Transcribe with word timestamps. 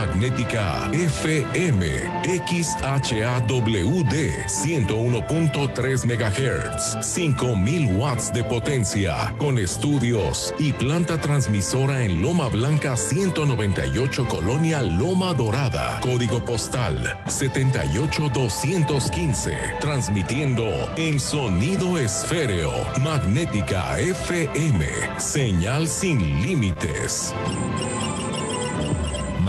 Magnética 0.00 0.88
FM 0.94 1.84
XHAWD 2.24 4.14
101.3 4.48 6.06
MHz 6.06 7.04
5000 7.04 7.96
watts 7.96 8.32
de 8.32 8.42
potencia 8.42 9.34
con 9.36 9.58
estudios 9.58 10.54
y 10.58 10.72
planta 10.72 11.20
transmisora 11.20 12.02
en 12.02 12.22
Loma 12.22 12.48
Blanca 12.48 12.96
198 12.96 14.26
Colonia 14.26 14.80
Loma 14.80 15.34
Dorada. 15.34 16.00
Código 16.00 16.42
postal 16.42 17.20
78215 17.26 19.52
transmitiendo 19.80 20.90
en 20.96 21.20
sonido 21.20 21.98
esféreo. 21.98 22.72
Magnética 23.02 24.00
FM 24.00 24.86
señal 25.18 25.86
sin 25.86 26.40
límites 26.40 27.34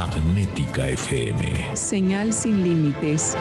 Magnética 0.02 0.90
FM. 0.90 1.76
Señal 1.76 2.34
sin 2.34 2.64
límites. 2.64 3.38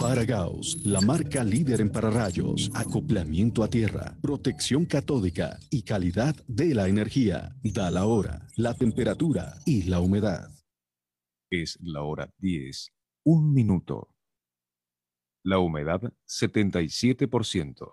Paragaus, 0.00 0.78
la 0.86 1.02
marca 1.02 1.44
líder 1.44 1.82
en 1.82 1.90
pararrayos, 1.90 2.70
acoplamiento 2.74 3.62
a 3.62 3.68
tierra, 3.68 4.16
protección 4.22 4.86
catódica 4.86 5.58
y 5.68 5.82
calidad 5.82 6.34
de 6.48 6.74
la 6.74 6.88
energía. 6.88 7.54
Da 7.62 7.90
la 7.90 8.06
hora, 8.06 8.48
la 8.56 8.72
temperatura 8.72 9.58
y 9.66 9.82
la 9.82 10.00
humedad. 10.00 10.48
Es 11.50 11.78
la 11.82 12.00
hora 12.00 12.32
10, 12.38 12.92
un 13.24 13.52
minuto. 13.52 14.08
La 15.44 15.58
humedad 15.58 16.00
77%. 16.26 17.92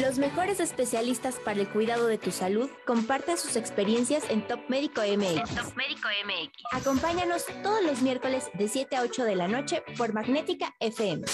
Los 0.00 0.18
mejores 0.18 0.60
especialistas 0.60 1.36
para 1.36 1.60
el 1.60 1.68
cuidado 1.68 2.06
de 2.06 2.18
tu 2.18 2.30
salud 2.30 2.68
comparten 2.86 3.36
sus 3.36 3.56
experiencias 3.56 4.24
en 4.30 4.46
Top 4.46 4.60
Médico 4.68 5.00
MX. 5.00 5.54
Top 5.54 5.76
Médico 5.76 6.08
MX. 6.24 6.62
Acompáñanos 6.72 7.44
todos 7.62 7.82
los 7.82 8.02
miércoles 8.02 8.44
de 8.54 8.68
7 8.68 8.96
a 8.96 9.02
8 9.02 9.24
de 9.24 9.36
la 9.36 9.48
noche 9.48 9.82
por 9.96 10.12
Magnética 10.12 10.74
FM. 10.80 11.26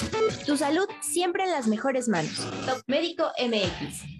Tu 0.46 0.56
salud 0.56 0.86
siempre 1.00 1.44
en 1.44 1.50
las 1.50 1.66
mejores 1.66 2.08
manos. 2.08 2.46
Top 2.66 2.82
Médico 2.86 3.30
MX. 3.38 4.13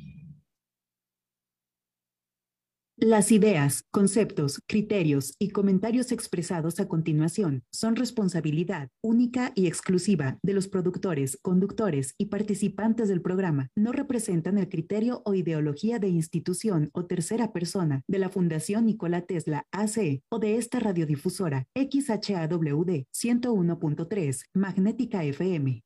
Las 3.04 3.32
ideas, 3.32 3.84
conceptos, 3.90 4.62
criterios 4.66 5.34
y 5.38 5.50
comentarios 5.50 6.10
expresados 6.10 6.80
a 6.80 6.88
continuación 6.88 7.62
son 7.70 7.96
responsabilidad 7.96 8.88
única 9.02 9.52
y 9.54 9.66
exclusiva 9.66 10.38
de 10.42 10.54
los 10.54 10.68
productores, 10.68 11.38
conductores 11.42 12.14
y 12.16 12.26
participantes 12.26 13.10
del 13.10 13.20
programa. 13.20 13.68
No 13.76 13.92
representan 13.92 14.56
el 14.56 14.70
criterio 14.70 15.20
o 15.26 15.34
ideología 15.34 15.98
de 15.98 16.08
institución 16.08 16.88
o 16.94 17.04
tercera 17.04 17.52
persona 17.52 18.00
de 18.08 18.18
la 18.20 18.30
Fundación 18.30 18.86
Nikola 18.86 19.20
Tesla 19.20 19.66
AC 19.70 20.22
o 20.30 20.38
de 20.38 20.56
esta 20.56 20.80
radiodifusora 20.80 21.66
XHAWD 21.74 23.04
101.3 23.12 24.44
Magnética 24.54 25.24
FM. 25.24 25.82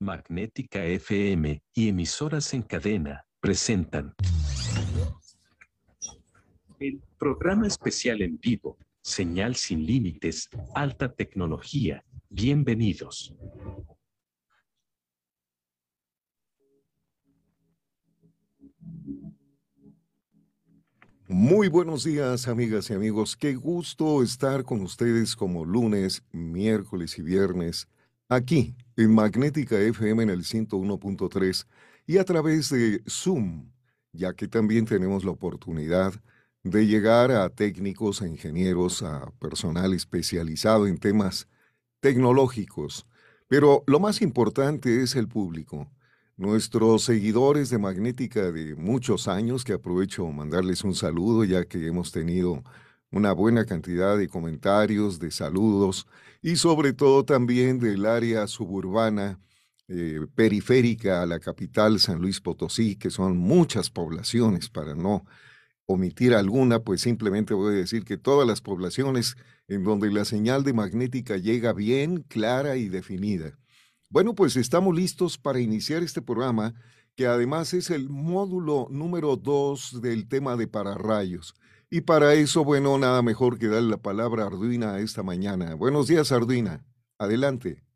Magnética 0.00 0.86
FM 0.86 1.60
y 1.74 1.88
emisoras 1.90 2.54
en 2.54 2.62
cadena 2.62 3.26
presentan 3.42 4.14
el 6.80 7.00
programa 7.18 7.66
especial 7.66 8.22
en 8.22 8.38
vivo, 8.38 8.78
señal 9.02 9.56
sin 9.56 9.84
límites, 9.84 10.48
alta 10.74 11.12
tecnología. 11.12 12.04
Bienvenidos. 12.28 13.34
Muy 21.26 21.68
buenos 21.68 22.04
días, 22.04 22.48
amigas 22.48 22.88
y 22.90 22.94
amigos. 22.94 23.36
Qué 23.36 23.54
gusto 23.54 24.22
estar 24.22 24.64
con 24.64 24.80
ustedes 24.80 25.36
como 25.36 25.64
lunes, 25.64 26.22
miércoles 26.32 27.18
y 27.18 27.22
viernes, 27.22 27.88
aquí 28.28 28.76
en 28.96 29.14
Magnética 29.14 29.78
FM 29.78 30.22
en 30.22 30.30
el 30.30 30.44
101.3 30.44 31.66
y 32.06 32.16
a 32.16 32.24
través 32.24 32.70
de 32.70 33.02
Zoom, 33.06 33.70
ya 34.12 34.32
que 34.32 34.48
también 34.48 34.86
tenemos 34.86 35.22
la 35.24 35.32
oportunidad 35.32 36.14
de 36.14 36.20
llegar 36.64 37.30
a 37.32 37.48
técnicos, 37.50 38.22
a 38.22 38.26
ingenieros, 38.26 39.02
a 39.02 39.30
personal 39.38 39.94
especializado 39.94 40.86
en 40.86 40.98
temas 40.98 41.48
tecnológicos. 42.00 43.06
Pero 43.48 43.84
lo 43.86 44.00
más 44.00 44.20
importante 44.22 45.02
es 45.02 45.16
el 45.16 45.28
público. 45.28 45.90
Nuestros 46.36 47.02
seguidores 47.04 47.70
de 47.70 47.78
Magnética 47.78 48.52
de 48.52 48.76
muchos 48.76 49.26
años, 49.26 49.64
que 49.64 49.72
aprovecho 49.72 50.26
mandarles 50.28 50.84
un 50.84 50.94
saludo 50.94 51.44
ya 51.44 51.64
que 51.64 51.86
hemos 51.86 52.12
tenido 52.12 52.62
una 53.10 53.32
buena 53.32 53.64
cantidad 53.64 54.16
de 54.16 54.28
comentarios, 54.28 55.18
de 55.18 55.30
saludos 55.30 56.06
y 56.42 56.56
sobre 56.56 56.92
todo 56.92 57.24
también 57.24 57.78
del 57.78 58.06
área 58.06 58.46
suburbana 58.46 59.40
eh, 59.88 60.20
periférica 60.34 61.22
a 61.22 61.26
la 61.26 61.40
capital 61.40 61.98
San 61.98 62.20
Luis 62.20 62.40
Potosí, 62.40 62.96
que 62.96 63.10
son 63.10 63.38
muchas 63.38 63.90
poblaciones 63.90 64.68
para 64.68 64.94
no 64.94 65.24
omitir 65.88 66.34
alguna, 66.34 66.80
pues 66.80 67.00
simplemente 67.00 67.54
voy 67.54 67.74
a 67.74 67.78
decir 67.78 68.04
que 68.04 68.18
todas 68.18 68.46
las 68.46 68.60
poblaciones 68.60 69.36
en 69.68 69.84
donde 69.84 70.12
la 70.12 70.26
señal 70.26 70.62
de 70.62 70.74
magnética 70.74 71.38
llega 71.38 71.72
bien, 71.72 72.24
clara 72.28 72.76
y 72.76 72.88
definida. 72.88 73.58
Bueno, 74.10 74.34
pues 74.34 74.56
estamos 74.56 74.94
listos 74.94 75.38
para 75.38 75.60
iniciar 75.60 76.02
este 76.02 76.20
programa, 76.20 76.74
que 77.16 77.26
además 77.26 77.72
es 77.72 77.88
el 77.88 78.10
módulo 78.10 78.86
número 78.90 79.36
dos 79.36 80.00
del 80.02 80.28
tema 80.28 80.56
de 80.56 80.68
pararrayos. 80.68 81.54
Y 81.90 82.02
para 82.02 82.34
eso, 82.34 82.64
bueno, 82.64 82.98
nada 82.98 83.22
mejor 83.22 83.58
que 83.58 83.68
darle 83.68 83.88
la 83.88 83.96
palabra 83.96 84.44
a 84.44 84.46
Arduina 84.48 84.98
esta 84.98 85.22
mañana. 85.22 85.74
Buenos 85.74 86.06
días, 86.06 86.32
Arduina. 86.32 86.84
Adelante. 87.18 87.87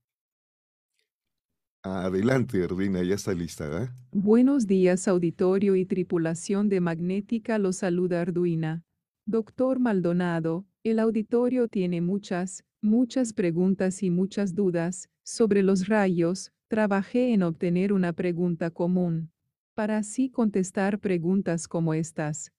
Adelante, 1.84 2.62
Arduina, 2.62 3.02
ya 3.02 3.16
está 3.16 3.34
lista, 3.34 3.82
¿eh? 3.82 3.88
Buenos 4.12 4.68
días, 4.68 5.08
auditorio 5.08 5.74
y 5.74 5.84
tripulación 5.84 6.68
de 6.68 6.80
Magnética, 6.80 7.58
los 7.58 7.78
saluda 7.78 8.20
Arduina. 8.20 8.84
Doctor 9.26 9.80
Maldonado, 9.80 10.64
el 10.84 11.00
auditorio 11.00 11.66
tiene 11.66 12.00
muchas, 12.00 12.64
muchas 12.82 13.32
preguntas 13.32 14.04
y 14.04 14.10
muchas 14.10 14.54
dudas 14.54 15.08
sobre 15.24 15.64
los 15.64 15.88
rayos. 15.88 16.52
Trabajé 16.68 17.32
en 17.32 17.42
obtener 17.42 17.92
una 17.92 18.12
pregunta 18.12 18.70
común, 18.70 19.32
para 19.74 19.98
así 19.98 20.30
contestar 20.30 21.00
preguntas 21.00 21.66
como 21.66 21.94
estas. 21.94 22.52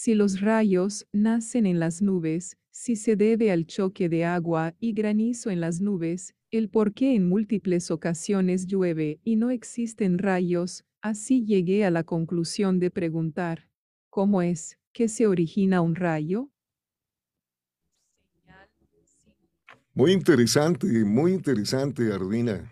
Si 0.00 0.14
los 0.14 0.40
rayos 0.40 1.08
nacen 1.12 1.66
en 1.66 1.80
las 1.80 2.02
nubes, 2.02 2.56
si 2.70 2.94
se 2.94 3.16
debe 3.16 3.50
al 3.50 3.66
choque 3.66 4.08
de 4.08 4.24
agua 4.24 4.76
y 4.78 4.92
granizo 4.92 5.50
en 5.50 5.60
las 5.60 5.80
nubes, 5.80 6.36
el 6.52 6.70
por 6.70 6.94
qué 6.94 7.16
en 7.16 7.28
múltiples 7.28 7.90
ocasiones 7.90 8.68
llueve 8.68 9.18
y 9.24 9.34
no 9.34 9.50
existen 9.50 10.18
rayos, 10.18 10.84
así 11.00 11.44
llegué 11.44 11.84
a 11.84 11.90
la 11.90 12.04
conclusión 12.04 12.78
de 12.78 12.92
preguntar, 12.92 13.68
¿cómo 14.08 14.40
es 14.40 14.78
que 14.92 15.08
se 15.08 15.26
origina 15.26 15.80
un 15.80 15.96
rayo? 15.96 16.48
Muy 19.94 20.12
interesante, 20.12 20.86
muy 21.04 21.32
interesante, 21.32 22.12
Ardina. 22.12 22.70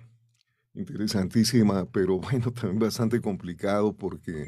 interesantísima, 0.75 1.91
pero 1.91 2.21
bueno, 2.21 2.53
también 2.53 2.79
bastante 2.79 3.21
complicado 3.21 3.97
porque 3.97 4.47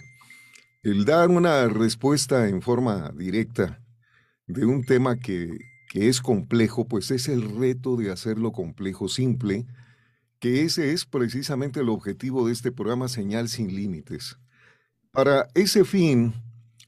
el 0.82 1.04
dar 1.04 1.28
una 1.30 1.66
respuesta 1.68 2.48
en 2.48 2.62
forma 2.62 3.12
directa 3.16 3.82
de 4.46 4.64
un 4.64 4.84
tema 4.84 5.16
que, 5.16 5.58
que 5.88 6.08
es 6.08 6.20
complejo, 6.20 6.86
pues 6.86 7.10
es 7.10 7.28
el 7.28 7.58
reto 7.58 7.96
de 7.96 8.10
hacerlo 8.10 8.52
complejo 8.52 9.08
simple, 9.08 9.66
que 10.38 10.62
ese 10.62 10.92
es 10.92 11.04
precisamente 11.04 11.80
el 11.80 11.88
objetivo 11.88 12.46
de 12.46 12.52
este 12.52 12.70
programa 12.70 13.08
Señal 13.08 13.48
sin 13.48 13.74
Límites. 13.74 14.38
Para 15.10 15.48
ese 15.54 15.84
fin, 15.84 16.34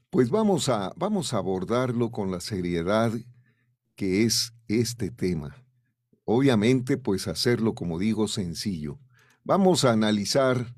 pues 0.09 0.29
vamos 0.29 0.69
a, 0.69 0.93
vamos 0.95 1.33
a 1.33 1.37
abordarlo 1.37 2.11
con 2.11 2.31
la 2.31 2.39
seriedad 2.39 3.11
que 3.95 4.23
es 4.23 4.53
este 4.67 5.11
tema. 5.11 5.55
Obviamente, 6.23 6.97
pues 6.97 7.27
hacerlo, 7.27 7.73
como 7.73 7.99
digo, 7.99 8.27
sencillo. 8.27 8.99
Vamos 9.43 9.85
a 9.85 9.91
analizar 9.91 10.73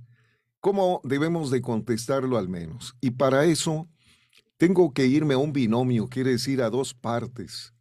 cómo 0.64 1.02
debemos 1.04 1.52
de 1.52 1.62
contestarlo 1.62 2.38
al 2.38 2.48
menos. 2.48 2.96
Y 3.02 3.12
para 3.12 3.44
eso 3.44 3.90
tengo 4.56 4.94
que 4.94 5.06
irme 5.06 5.34
a 5.34 5.38
un 5.38 5.52
binomio, 5.52 6.08
quiere 6.08 6.32
decir 6.32 6.62
a 6.62 6.70
dos 6.70 6.94
partes. 6.94 7.74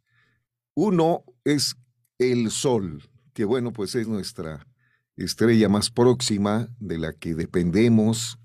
Uno 0.75 1.23
es 1.45 1.77
el 2.17 2.51
Sol, 2.51 3.01
que 3.31 3.45
bueno, 3.45 3.71
pues 3.71 3.95
es 3.95 4.09
nuestra 4.09 4.67
estrella 5.15 5.69
más 5.69 5.91
próxima 5.91 6.67
de 6.77 6.97
la 6.97 7.13
que 7.13 7.35
dependemos 7.35 8.37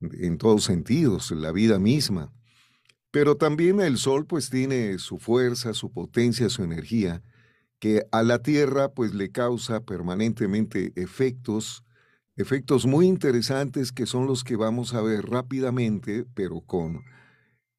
en 0.00 0.36
todos 0.36 0.64
sentidos, 0.64 1.30
en 1.30 1.42
la 1.42 1.52
vida 1.52 1.78
misma. 1.78 2.32
Pero 3.12 3.36
también 3.36 3.80
el 3.80 3.98
Sol 3.98 4.26
pues 4.26 4.50
tiene 4.50 4.98
su 4.98 5.18
fuerza, 5.18 5.74
su 5.74 5.92
potencia, 5.92 6.48
su 6.48 6.64
energía, 6.64 7.22
que 7.78 8.02
a 8.10 8.24
la 8.24 8.42
Tierra 8.42 8.88
pues 8.88 9.14
le 9.14 9.30
causa 9.30 9.84
permanentemente 9.84 10.92
efectos, 10.96 11.84
efectos 12.36 12.86
muy 12.86 13.06
interesantes 13.06 13.92
que 13.92 14.06
son 14.06 14.26
los 14.26 14.44
que 14.44 14.56
vamos 14.56 14.94
a 14.94 15.00
ver 15.00 15.26
rápidamente, 15.26 16.26
pero 16.34 16.60
con 16.60 17.02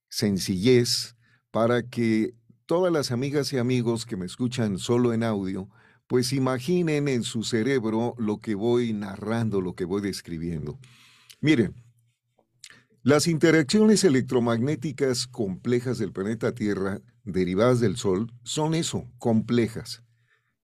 sencillez, 0.10 1.16
para 1.52 1.84
que 1.84 2.34
todas 2.66 2.92
las 2.92 3.12
amigas 3.12 3.54
y 3.54 3.58
amigos 3.58 4.06
que 4.06 4.18
me 4.18 4.26
escuchan 4.26 4.78
solo 4.80 5.14
en 5.14 5.24
audio, 5.24 5.70
pues 6.08 6.34
imaginen 6.34 7.08
en 7.08 7.24
su 7.24 7.44
cerebro 7.44 8.16
lo 8.18 8.40
que 8.40 8.56
voy 8.56 8.94
narrando, 8.94 9.62
lo 9.62 9.74
que 9.74 9.86
voy 9.86 10.02
describiendo. 10.02 10.80
Miren, 11.40 11.76
las 13.04 13.28
interacciones 13.28 14.04
electromagnéticas 14.04 15.28
complejas 15.28 15.98
del 15.98 16.12
planeta 16.12 16.54
Tierra, 16.54 17.00
derivadas 17.24 17.80
del 17.80 17.98
Sol, 17.98 18.32
son 18.44 18.74
eso, 18.74 19.06
complejas. 19.18 20.04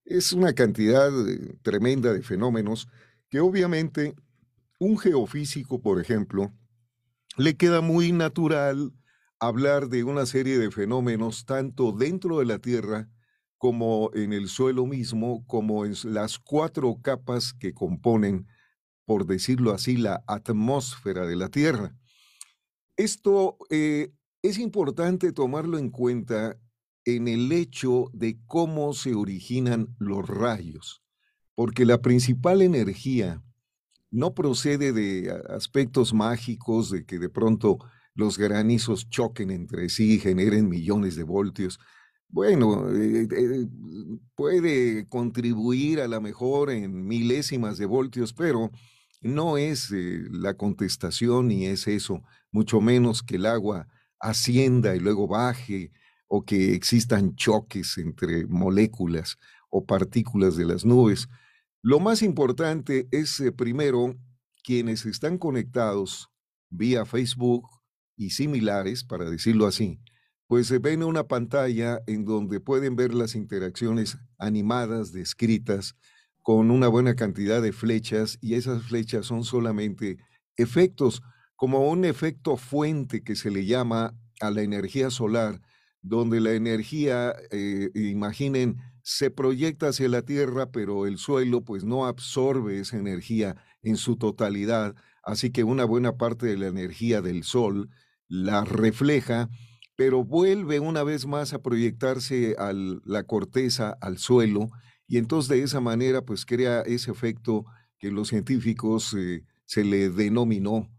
Es 0.03 0.33
una 0.33 0.53
cantidad 0.53 1.09
eh, 1.29 1.55
tremenda 1.61 2.11
de 2.11 2.21
fenómenos 2.21 2.87
que 3.33 3.39
obviamente 3.39 4.13
un 4.77 4.95
geofísico, 4.95 5.81
por 5.81 5.99
ejemplo, 5.99 6.53
le 7.35 7.57
queda 7.57 7.81
muy 7.81 8.11
natural 8.11 8.93
hablar 9.39 9.89
de 9.89 10.03
una 10.03 10.27
serie 10.27 10.59
de 10.59 10.69
fenómenos 10.69 11.43
tanto 11.47 11.93
dentro 11.93 12.37
de 12.37 12.45
la 12.45 12.59
Tierra 12.59 13.09
como 13.57 14.11
en 14.13 14.33
el 14.33 14.49
suelo 14.49 14.85
mismo, 14.85 15.43
como 15.47 15.83
en 15.83 15.95
las 16.03 16.37
cuatro 16.37 16.99
capas 17.01 17.53
que 17.53 17.73
componen, 17.73 18.45
por 19.03 19.25
decirlo 19.25 19.71
así, 19.71 19.97
la 19.97 20.23
atmósfera 20.27 21.25
de 21.25 21.35
la 21.35 21.49
Tierra. 21.49 21.95
Esto 22.97 23.57
eh, 23.71 24.13
es 24.43 24.59
importante 24.59 25.31
tomarlo 25.31 25.79
en 25.79 25.89
cuenta 25.89 26.59
en 27.03 27.27
el 27.27 27.51
hecho 27.51 28.11
de 28.13 28.37
cómo 28.45 28.93
se 28.93 29.15
originan 29.15 29.95
los 29.97 30.29
rayos, 30.29 31.02
porque 31.55 31.85
la 31.85 32.01
principal 32.01 32.61
energía 32.61 33.41
no 34.11 34.33
procede 34.33 34.93
de 34.93 35.31
aspectos 35.49 36.13
mágicos, 36.13 36.91
de 36.91 37.05
que 37.05 37.19
de 37.19 37.29
pronto 37.29 37.79
los 38.15 38.37
granizos 38.37 39.09
choquen 39.09 39.49
entre 39.49 39.89
sí 39.89 40.13
y 40.13 40.19
generen 40.19 40.69
millones 40.69 41.15
de 41.15 41.23
voltios. 41.23 41.79
Bueno, 42.29 42.89
eh, 42.91 43.27
eh, 43.29 43.67
puede 44.35 45.07
contribuir 45.07 45.99
a 45.99 46.07
la 46.07 46.19
mejor 46.19 46.69
en 46.69 47.05
milésimas 47.05 47.77
de 47.77 47.85
voltios, 47.85 48.33
pero 48.33 48.71
no 49.21 49.57
es 49.57 49.89
la 49.91 50.55
contestación 50.55 51.47
ni 51.47 51.65
es 51.65 51.87
eso 51.87 52.21
mucho 52.53 52.79
menos 52.79 53.23
que 53.23 53.35
el 53.35 53.45
agua 53.45 53.87
ascienda 54.19 54.95
y 54.95 54.99
luego 54.99 55.27
baje 55.27 55.91
o 56.27 56.45
que 56.45 56.73
existan 56.73 57.35
choques 57.35 57.97
entre 57.97 58.45
moléculas 58.47 59.37
o 59.69 59.85
partículas 59.85 60.55
de 60.55 60.65
las 60.65 60.85
nubes. 60.85 61.27
Lo 61.85 61.99
más 61.99 62.21
importante 62.21 63.09
es, 63.11 63.41
eh, 63.41 63.51
primero, 63.51 64.15
quienes 64.63 65.05
están 65.05 65.37
conectados 65.37 66.29
vía 66.69 67.05
Facebook 67.05 67.67
y 68.15 68.29
similares, 68.29 69.03
para 69.03 69.29
decirlo 69.29 69.67
así, 69.67 69.99
pues 70.47 70.67
se 70.67 70.79
ven 70.79 71.03
una 71.03 71.27
pantalla 71.27 71.99
en 72.07 72.23
donde 72.23 72.61
pueden 72.61 72.95
ver 72.95 73.13
las 73.13 73.35
interacciones 73.35 74.17
animadas, 74.37 75.11
descritas, 75.11 75.97
con 76.41 76.71
una 76.71 76.87
buena 76.87 77.15
cantidad 77.15 77.61
de 77.61 77.73
flechas, 77.73 78.37
y 78.39 78.53
esas 78.53 78.83
flechas 78.83 79.25
son 79.25 79.43
solamente 79.43 80.19
efectos 80.55 81.21
como 81.57 81.89
un 81.89 82.05
efecto 82.05 82.55
fuente 82.55 83.23
que 83.25 83.35
se 83.35 83.51
le 83.51 83.65
llama 83.65 84.17
a 84.39 84.51
la 84.51 84.61
energía 84.61 85.09
solar, 85.09 85.59
donde 86.01 86.39
la 86.39 86.53
energía, 86.53 87.35
eh, 87.51 87.89
imaginen, 87.93 88.77
se 89.03 89.29
proyecta 89.29 89.89
hacia 89.89 90.07
la 90.07 90.21
Tierra, 90.21 90.71
pero 90.71 91.05
el 91.05 91.17
suelo 91.17 91.61
pues 91.61 91.83
no 91.83 92.05
absorbe 92.05 92.79
esa 92.79 92.97
energía 92.97 93.55
en 93.81 93.97
su 93.97 94.15
totalidad, 94.15 94.95
así 95.23 95.51
que 95.51 95.65
una 95.65 95.83
buena 95.83 96.17
parte 96.17 96.47
de 96.47 96.57
la 96.57 96.67
energía 96.67 97.21
del 97.21 97.43
Sol 97.43 97.89
la 98.29 98.63
refleja, 98.63 99.49
pero 99.95 100.23
vuelve 100.23 100.79
una 100.79 101.03
vez 101.03 101.27
más 101.27 101.53
a 101.53 101.61
proyectarse 101.61 102.55
a 102.57 102.71
la 102.73 103.23
corteza, 103.23 103.97
al 104.01 104.17
suelo, 104.17 104.69
y 105.05 105.17
entonces 105.17 105.49
de 105.49 105.63
esa 105.63 105.81
manera 105.81 106.23
pues 106.23 106.45
crea 106.45 106.81
ese 106.81 107.11
efecto 107.11 107.65
que 107.99 108.09
los 108.09 108.29
científicos 108.29 109.13
eh, 109.17 109.45
se 109.65 109.83
le 109.83 110.09
denominó 110.09 110.89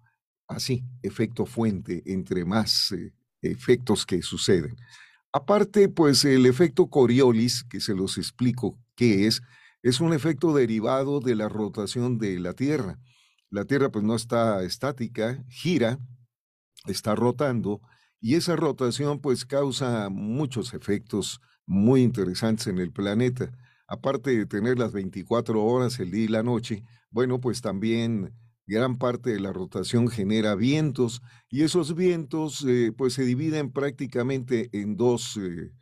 así, 0.46 0.84
efecto 1.02 1.46
fuente, 1.46 2.02
entre 2.04 2.44
más 2.44 2.92
eh, 2.92 3.12
efectos 3.40 4.04
que 4.04 4.20
suceden. 4.20 4.76
Aparte, 5.36 5.88
pues 5.88 6.24
el 6.24 6.46
efecto 6.46 6.86
Coriolis, 6.86 7.64
que 7.64 7.80
se 7.80 7.92
los 7.96 8.18
explico 8.18 8.78
qué 8.94 9.26
es, 9.26 9.42
es 9.82 10.00
un 10.00 10.12
efecto 10.12 10.54
derivado 10.54 11.18
de 11.18 11.34
la 11.34 11.48
rotación 11.48 12.18
de 12.18 12.38
la 12.38 12.52
Tierra. 12.52 13.00
La 13.50 13.64
Tierra 13.64 13.90
pues 13.90 14.04
no 14.04 14.14
está 14.14 14.62
estática, 14.62 15.44
gira, 15.48 15.98
está 16.86 17.16
rotando 17.16 17.80
y 18.20 18.36
esa 18.36 18.54
rotación 18.54 19.20
pues 19.20 19.44
causa 19.44 20.08
muchos 20.08 20.72
efectos 20.72 21.40
muy 21.66 22.02
interesantes 22.02 22.68
en 22.68 22.78
el 22.78 22.92
planeta. 22.92 23.50
Aparte 23.88 24.38
de 24.38 24.46
tener 24.46 24.78
las 24.78 24.92
24 24.92 25.64
horas, 25.64 25.98
el 25.98 26.12
día 26.12 26.24
y 26.26 26.28
la 26.28 26.44
noche, 26.44 26.84
bueno, 27.10 27.40
pues 27.40 27.60
también 27.60 28.32
gran 28.66 28.96
parte 28.96 29.30
de 29.30 29.40
la 29.40 29.52
rotación 29.52 30.08
genera 30.08 30.54
vientos 30.54 31.22
y 31.48 31.62
esos 31.62 31.94
vientos 31.94 32.64
eh, 32.66 32.92
pues 32.96 33.14
se 33.14 33.24
dividen 33.24 33.70
prácticamente 33.70 34.70
en 34.72 34.96
dos 34.96 35.36
eh, 35.36 35.72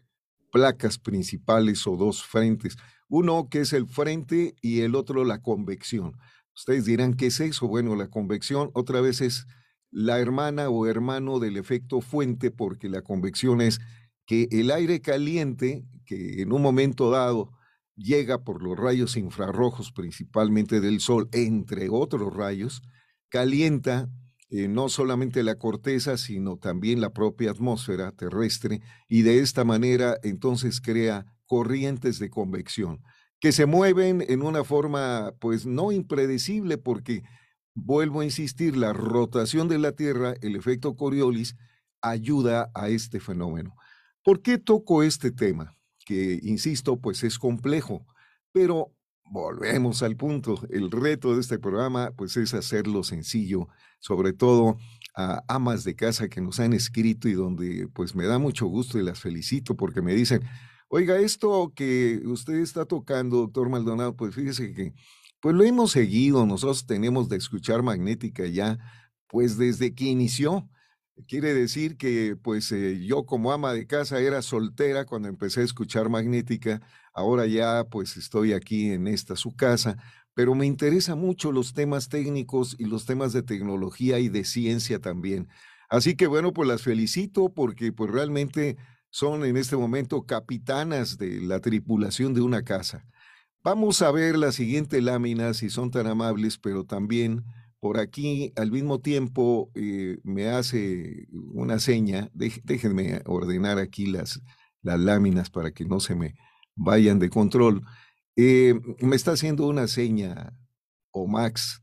placas 0.51 0.99
principales 0.99 1.87
o 1.87 1.97
dos 1.97 2.25
frentes. 2.25 2.77
Uno 3.09 3.49
que 3.51 3.61
es 3.61 3.73
el 3.73 3.87
frente 3.87 4.55
y 4.63 4.81
el 4.81 4.95
otro 4.95 5.25
la 5.25 5.41
convección. 5.41 6.17
Ustedes 6.55 6.85
dirán, 6.85 7.15
¿qué 7.15 7.27
es 7.27 7.41
eso? 7.41 7.69
Bueno, 7.69 7.97
la 7.97 8.09
convección 8.09 8.71
otra 8.75 9.01
vez 9.01 9.21
es 9.21 9.47
la 9.91 10.19
hermana 10.19 10.69
o 10.69 10.87
hermano 10.87 11.39
del 11.39 11.57
efecto 11.57 12.01
fuente 12.01 12.51
porque 12.51 12.89
la 12.89 13.03
convección 13.03 13.61
es 13.61 13.81
que 14.27 14.49
el 14.51 14.71
aire 14.71 15.01
caliente 15.01 15.85
que 16.05 16.43
en 16.43 16.53
un 16.53 16.63
momento 16.63 17.11
dado 17.11 17.53
llega 17.97 18.45
por 18.45 18.63
los 18.63 18.79
rayos 18.79 19.17
infrarrojos, 19.17 19.93
principalmente 19.93 20.81
del 20.81 21.01
Sol, 21.01 21.29
entre 21.33 21.89
otros 21.91 22.35
rayos, 22.35 22.83
calienta 23.29 24.11
eh, 24.51 24.69
no 24.69 24.89
solamente 24.89 25.43
la 25.43 25.57
corteza, 25.57 26.17
sino 26.19 26.59
también 26.59 27.01
la 27.01 27.11
propia 27.11 27.51
atmósfera 27.51 28.13
terrestre, 28.13 28.81
y 29.09 29.23
de 29.23 29.41
esta 29.41 29.65
manera 29.65 30.19
entonces 30.23 30.81
crea 30.81 31.27
corrientes 31.47 32.19
de 32.19 32.31
convección 32.31 33.03
que 33.43 33.51
se 33.51 33.67
mueven 33.67 34.25
en 34.29 34.41
una 34.41 34.63
forma 34.63 35.35
pues 35.41 35.67
no 35.67 35.91
impredecible 35.91 36.79
porque 36.79 37.25
vuelvo 37.75 38.21
a 38.21 38.25
insistir, 38.25 38.77
la 38.77 38.93
rotación 38.93 39.67
de 39.67 39.79
la 39.79 39.93
Tierra, 39.93 40.35
el 40.43 40.55
efecto 40.55 40.95
Coriolis, 40.95 41.57
ayuda 42.01 42.71
a 42.73 42.89
este 42.89 43.19
fenómeno. 43.19 43.75
¿Por 44.23 44.43
qué 44.43 44.59
toco 44.59 45.03
este 45.03 45.33
tema? 45.33 45.77
Que, 46.05 46.39
insisto, 46.43 47.01
pues 47.01 47.23
es 47.25 47.39
complejo, 47.39 48.07
pero 48.53 48.93
volvemos 49.31 50.03
al 50.03 50.17
punto. 50.17 50.61
El 50.71 50.91
reto 50.91 51.35
de 51.35 51.41
este 51.41 51.59
programa, 51.59 52.13
pues 52.17 52.37
es 52.37 52.55
hacerlo 52.55 53.03
sencillo, 53.03 53.69
sobre 53.99 54.33
todo 54.33 54.77
a 55.17 55.43
amas 55.49 55.85
de 55.85 55.95
casa 55.95 56.29
que 56.29 56.41
nos 56.41 56.61
han 56.61 56.73
escrito 56.73 57.29
y 57.29 57.33
donde 57.35 57.89
pues 57.93 58.15
me 58.15 58.27
da 58.27 58.39
mucho 58.39 58.67
gusto 58.67 58.99
y 58.99 59.03
las 59.03 59.21
felicito 59.21 59.77
porque 59.77 60.03
me 60.03 60.15
dicen, 60.15 60.43
oiga, 60.89 61.19
esto 61.19 61.73
que 61.75 62.21
usted 62.25 62.55
está 62.55 62.85
tocando, 62.85 63.39
doctor 63.39 63.69
Maldonado, 63.69 64.17
pues 64.17 64.35
fíjese 64.35 64.73
que 64.75 64.93
pues 65.41 65.55
lo 65.57 65.65
hemos 65.65 65.91
seguido, 65.93 66.47
nosotros 66.47 66.87
tenemos 66.87 67.29
de 67.29 67.37
escuchar 67.37 67.83
magnética 67.83 68.47
ya, 68.47 68.79
pues 69.27 69.59
desde 69.59 69.95
que 69.95 70.05
inició. 70.05 70.69
Quiere 71.29 71.55
decir 71.55 71.97
que 71.97 72.37
pues 72.43 72.73
eh, 72.73 73.05
yo 73.05 73.27
como 73.27 73.53
ama 73.53 73.73
de 73.75 73.87
casa 73.87 74.19
era 74.21 74.41
soltera 74.43 75.05
cuando 75.05 75.29
empecé 75.29 75.61
a 75.61 75.65
escuchar 75.65 76.09
magnética, 76.09 76.81
ahora 77.15 77.47
ya 77.47 77.85
pues 77.85 78.17
estoy 78.17 78.55
aquí 78.55 78.91
en 78.91 79.07
esta 79.07 79.37
su 79.37 79.55
casa, 79.55 79.97
pero 80.35 80.55
me 80.55 80.67
interesan 80.67 81.19
mucho 81.19 81.53
los 81.53 81.75
temas 81.75 82.09
técnicos 82.09 82.77
y 82.79 82.87
los 82.87 83.05
temas 83.05 83.33
de 83.35 83.43
tecnología 83.43 84.19
y 84.19 84.29
de 84.31 84.45
ciencia 84.45 85.01
también. 85.01 85.49
Así 85.91 86.17
que 86.17 86.27
bueno, 86.27 86.53
pues 86.55 86.67
las 86.69 86.83
felicito 86.83 87.53
porque 87.53 87.93
pues 87.93 88.11
realmente 88.11 88.79
son 89.11 89.45
en 89.45 89.59
este 89.59 89.77
momento 89.77 90.25
capitanas 90.25 91.19
de 91.19 91.43
la 91.43 91.61
tripulación 91.61 92.33
de 92.33 92.41
una 92.41 92.63
casa. 92.63 93.05
Vamos 93.63 94.01
a 94.03 94.11
ver 94.11 94.37
la 94.37 94.51
siguiente 94.51 95.03
lámina 95.03 95.53
si 95.53 95.69
son 95.69 95.91
tan 95.91 96.07
amables, 96.07 96.59
pero 96.59 96.85
también 96.85 97.45
por 97.83 97.99
aquí 97.99 98.53
al 98.55 98.71
mismo 98.71 99.01
tiempo 99.01 99.73
eh, 99.75 100.19
me 100.23 100.47
hace 100.47 101.27
una 101.33 101.81
seña, 101.81 102.31
déjenme 102.33 103.23
ordenar 103.27 103.81
aquí 103.81 104.07
las, 104.07 104.41
las 104.83 105.01
láminas 105.01 105.51
para 105.51 105.73
que 105.73 105.85
no 105.85 105.99
se 105.99 106.15
me 106.15 106.37
vayan 106.77 107.19
de 107.19 107.29
control. 107.29 107.83
Eh, 108.37 108.79
me 109.01 109.17
está 109.17 109.33
haciendo 109.33 109.67
una 109.67 109.89
seña 109.89 110.57
Omax 111.11 111.83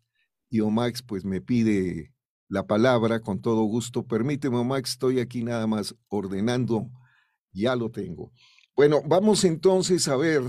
y 0.50 0.62
Omax 0.62 1.02
pues 1.02 1.26
me 1.26 1.42
pide 1.42 2.14
la 2.48 2.66
palabra 2.66 3.20
con 3.20 3.42
todo 3.42 3.64
gusto. 3.64 4.08
Permíteme 4.08 4.56
Omax, 4.56 4.92
estoy 4.92 5.20
aquí 5.20 5.44
nada 5.44 5.68
más 5.68 5.94
ordenando, 6.08 6.90
ya 7.52 7.76
lo 7.76 7.92
tengo. 7.92 8.32
Bueno, 8.74 9.02
vamos 9.06 9.44
entonces 9.44 10.08
a 10.08 10.16
ver 10.16 10.44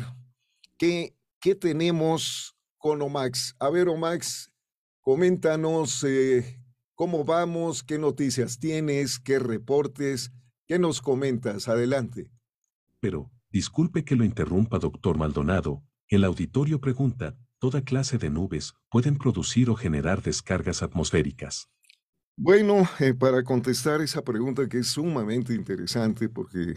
qué, 0.78 1.16
qué 1.40 1.56
tenemos 1.56 2.56
con 2.78 3.02
Omax. 3.02 3.56
A 3.58 3.68
ver 3.68 3.88
Omax, 3.88 4.52
coméntanos 5.00 6.04
eh, 6.04 6.62
cómo 6.94 7.24
vamos, 7.24 7.82
qué 7.82 7.98
noticias 7.98 8.58
tienes, 8.58 9.18
qué 9.18 9.38
reportes, 9.38 10.32
qué 10.66 10.78
nos 10.78 11.00
comentas. 11.00 11.68
Adelante. 11.68 12.30
Pero, 13.00 13.30
disculpe 13.50 14.04
que 14.04 14.16
lo 14.16 14.24
interrumpa, 14.24 14.78
doctor 14.78 15.16
Maldonado, 15.16 15.82
el 16.08 16.24
auditorio 16.24 16.80
pregunta, 16.80 17.36
¿toda 17.58 17.82
clase 17.82 18.18
de 18.18 18.30
nubes 18.30 18.74
pueden 18.90 19.16
producir 19.16 19.70
o 19.70 19.76
generar 19.76 20.22
descargas 20.22 20.82
atmosféricas? 20.82 21.70
Bueno, 22.36 22.88
eh, 22.98 23.14
para 23.14 23.42
contestar 23.44 24.00
esa 24.00 24.22
pregunta 24.22 24.68
que 24.68 24.78
es 24.78 24.88
sumamente 24.88 25.54
interesante, 25.54 26.28
porque, 26.28 26.74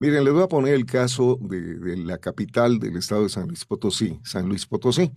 miren, 0.00 0.24
les 0.24 0.32
voy 0.32 0.42
a 0.42 0.48
poner 0.48 0.74
el 0.74 0.86
caso 0.86 1.38
de, 1.40 1.96
la 1.98 2.18
capital 2.18 2.78
del 2.78 2.96
estado 2.96 3.24
de 3.24 3.28
San 3.28 3.48
Luis 3.48 3.64
Potosí, 3.64 4.18
San 4.24 4.48
Luis 4.48 4.66
Potosí. 4.66 5.12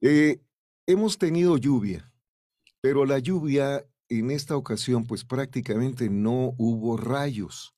Eh, 0.00 0.40
hemos 0.88 1.18
tenido 1.18 1.58
lluvia, 1.58 2.10
pero 2.80 3.04
la 3.04 3.18
lluvia 3.18 3.84
en 4.08 4.30
esta 4.30 4.56
ocasión, 4.56 5.06
pues 5.06 5.22
prácticamente 5.22 6.08
no 6.08 6.54
hubo 6.56 6.96
rayos. 6.96 7.74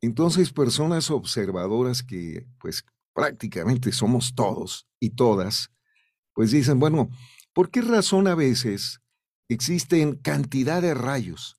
Entonces, 0.00 0.52
personas 0.52 1.12
observadoras 1.12 2.02
que, 2.02 2.48
pues, 2.58 2.84
prácticamente 3.14 3.92
somos 3.92 4.34
todos 4.34 4.88
y 4.98 5.10
todas, 5.10 5.70
pues 6.34 6.50
dicen, 6.50 6.80
bueno, 6.80 7.08
¿por 7.52 7.70
qué 7.70 7.82
razón 7.82 8.26
a 8.26 8.34
veces 8.34 9.00
existen 9.48 10.16
cantidad 10.16 10.82
de 10.82 10.94
rayos 10.94 11.56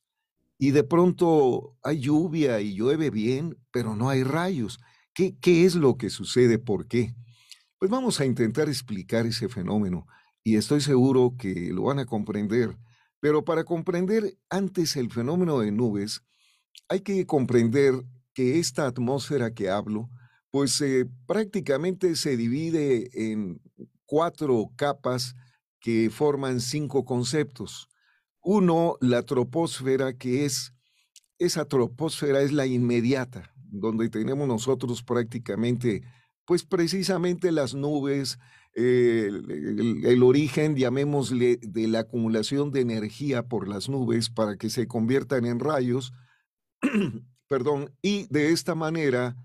y 0.57 0.71
de 0.71 0.83
pronto 0.83 1.77
hay 1.83 2.01
lluvia 2.01 2.60
y 2.60 2.75
llueve 2.75 3.12
bien, 3.12 3.57
pero 3.71 3.95
no 3.95 4.10
hay 4.10 4.24
rayos? 4.24 4.81
¿Qué, 5.13 5.38
qué 5.39 5.63
es 5.63 5.75
lo 5.75 5.98
que 5.98 6.10
sucede? 6.10 6.60
¿Por 6.60 6.88
qué? 6.88 7.15
Pues 7.77 7.89
vamos 7.89 8.19
a 8.19 8.25
intentar 8.25 8.67
explicar 8.67 9.25
ese 9.25 9.48
fenómeno 9.48 10.05
y 10.43 10.55
estoy 10.55 10.81
seguro 10.81 11.36
que 11.38 11.71
lo 11.71 11.83
van 11.83 12.00
a 12.00 12.05
comprender. 12.05 12.77
Pero 13.19 13.43
para 13.45 13.63
comprender 13.63 14.38
antes 14.50 14.95
el 14.95 15.12
fenómeno 15.12 15.60
de 15.60 15.71
nubes, 15.71 16.21
hay 16.89 17.01
que 17.01 17.25
comprender 17.25 17.93
que 18.33 18.60
esta 18.60 18.88
atmósfera 18.88 19.53
que 19.53 19.69
hablo, 19.69 20.10
pues 20.50 20.79
eh, 20.81 21.05
prácticamente 21.27 22.15
se 22.15 22.36
divide 22.36 23.10
en 23.13 23.62
cuatro 24.05 24.71
capas 24.75 25.36
que 25.79 26.10
forman 26.10 26.60
cinco 26.60 27.05
conceptos. 27.05 27.88
Uno, 28.41 28.98
la 29.01 29.24
troposfera, 29.24 30.13
que 30.17 30.45
es, 30.45 30.74
esa 31.38 31.65
troposfera 31.65 32.41
es 32.41 32.51
la 32.51 32.65
inmediata, 32.65 33.53
donde 33.55 34.10
tenemos 34.10 34.48
nosotros 34.48 35.03
prácticamente, 35.03 36.03
pues 36.45 36.63
precisamente 36.63 37.51
las 37.51 37.74
nubes, 37.74 38.39
el, 38.73 40.05
el, 40.05 40.23
origen, 40.23 40.75
llamémosle, 40.75 41.57
de 41.61 41.87
la 41.87 41.99
acumulación 41.99 42.71
de 42.71 42.81
energía 42.81 43.47
por 43.47 43.67
las 43.67 43.89
nubes 43.89 44.29
para 44.29 44.57
que 44.57 44.69
se 44.69 44.87
conviertan 44.87 45.45
en 45.45 45.59
rayos, 45.59 46.13
perdón, 47.47 47.91
y 48.01 48.27
de 48.29 48.51
esta 48.51 48.75
manera 48.75 49.35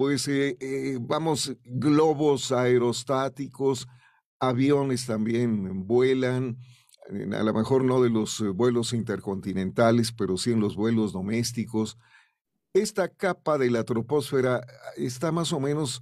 pues 0.00 0.28
eh, 0.28 0.56
eh, 0.60 0.96
vamos, 0.98 1.54
globos 1.62 2.52
aerostáticos, 2.52 3.86
aviones 4.38 5.04
también 5.04 5.86
vuelan, 5.86 6.56
a 7.34 7.42
lo 7.42 7.52
mejor 7.52 7.84
no 7.84 8.00
de 8.00 8.08
los 8.08 8.40
eh, 8.40 8.48
vuelos 8.48 8.94
intercontinentales, 8.94 10.10
pero 10.12 10.38
sí 10.38 10.52
en 10.52 10.60
los 10.60 10.74
vuelos 10.74 11.12
domésticos. 11.12 11.98
Esta 12.72 13.08
capa 13.08 13.58
de 13.58 13.70
la 13.70 13.84
troposfera 13.84 14.62
está 14.96 15.32
más 15.32 15.52
o 15.52 15.60
menos 15.60 16.00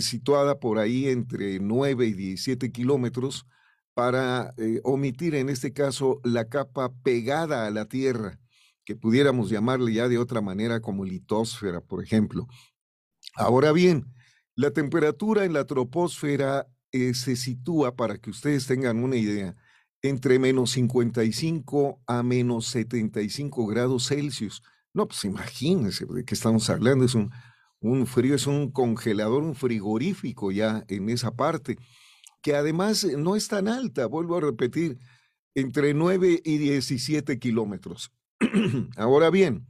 situada 0.00 0.58
por 0.58 0.78
ahí 0.78 1.08
entre 1.08 1.60
9 1.60 2.06
y 2.06 2.12
17 2.12 2.72
kilómetros 2.72 3.46
para 3.94 4.54
omitir 4.82 5.34
en 5.34 5.48
este 5.48 5.72
caso 5.72 6.20
la 6.22 6.48
capa 6.48 6.92
pegada 7.02 7.66
a 7.66 7.70
la 7.70 7.86
Tierra, 7.86 8.38
que 8.84 8.94
pudiéramos 8.94 9.48
llamarle 9.48 9.92
ya 9.94 10.08
de 10.08 10.18
otra 10.18 10.40
manera 10.40 10.80
como 10.80 11.04
litósfera, 11.04 11.80
por 11.80 12.02
ejemplo. 12.02 12.46
Ahora 13.34 13.72
bien, 13.72 14.12
la 14.54 14.70
temperatura 14.70 15.44
en 15.44 15.52
la 15.52 15.64
troposfera 15.64 16.66
eh, 16.92 17.12
se 17.14 17.36
sitúa, 17.36 17.94
para 17.94 18.16
que 18.16 18.30
ustedes 18.30 18.66
tengan 18.66 19.04
una 19.04 19.16
idea, 19.16 19.54
entre 20.00 20.38
menos 20.38 20.70
55 20.70 22.00
a 22.06 22.22
menos 22.22 22.66
75 22.68 23.66
grados 23.66 24.08
Celsius. 24.08 24.62
No, 24.94 25.06
pues 25.06 25.24
imagínense 25.24 26.06
de 26.06 26.24
qué 26.24 26.34
estamos 26.34 26.70
hablando. 26.70 27.04
Es 27.04 27.14
un, 27.14 27.30
un 27.90 28.06
frío, 28.06 28.34
es 28.34 28.46
un 28.46 28.70
congelador, 28.70 29.42
un 29.42 29.54
frigorífico 29.54 30.52
ya 30.52 30.84
en 30.88 31.08
esa 31.08 31.36
parte, 31.36 31.78
que 32.42 32.54
además 32.54 33.04
no 33.16 33.36
es 33.36 33.48
tan 33.48 33.68
alta, 33.68 34.06
vuelvo 34.06 34.36
a 34.36 34.40
repetir, 34.40 34.98
entre 35.54 35.94
9 35.94 36.42
y 36.44 36.58
17 36.58 37.38
kilómetros. 37.38 38.12
Ahora 38.96 39.30
bien, 39.30 39.66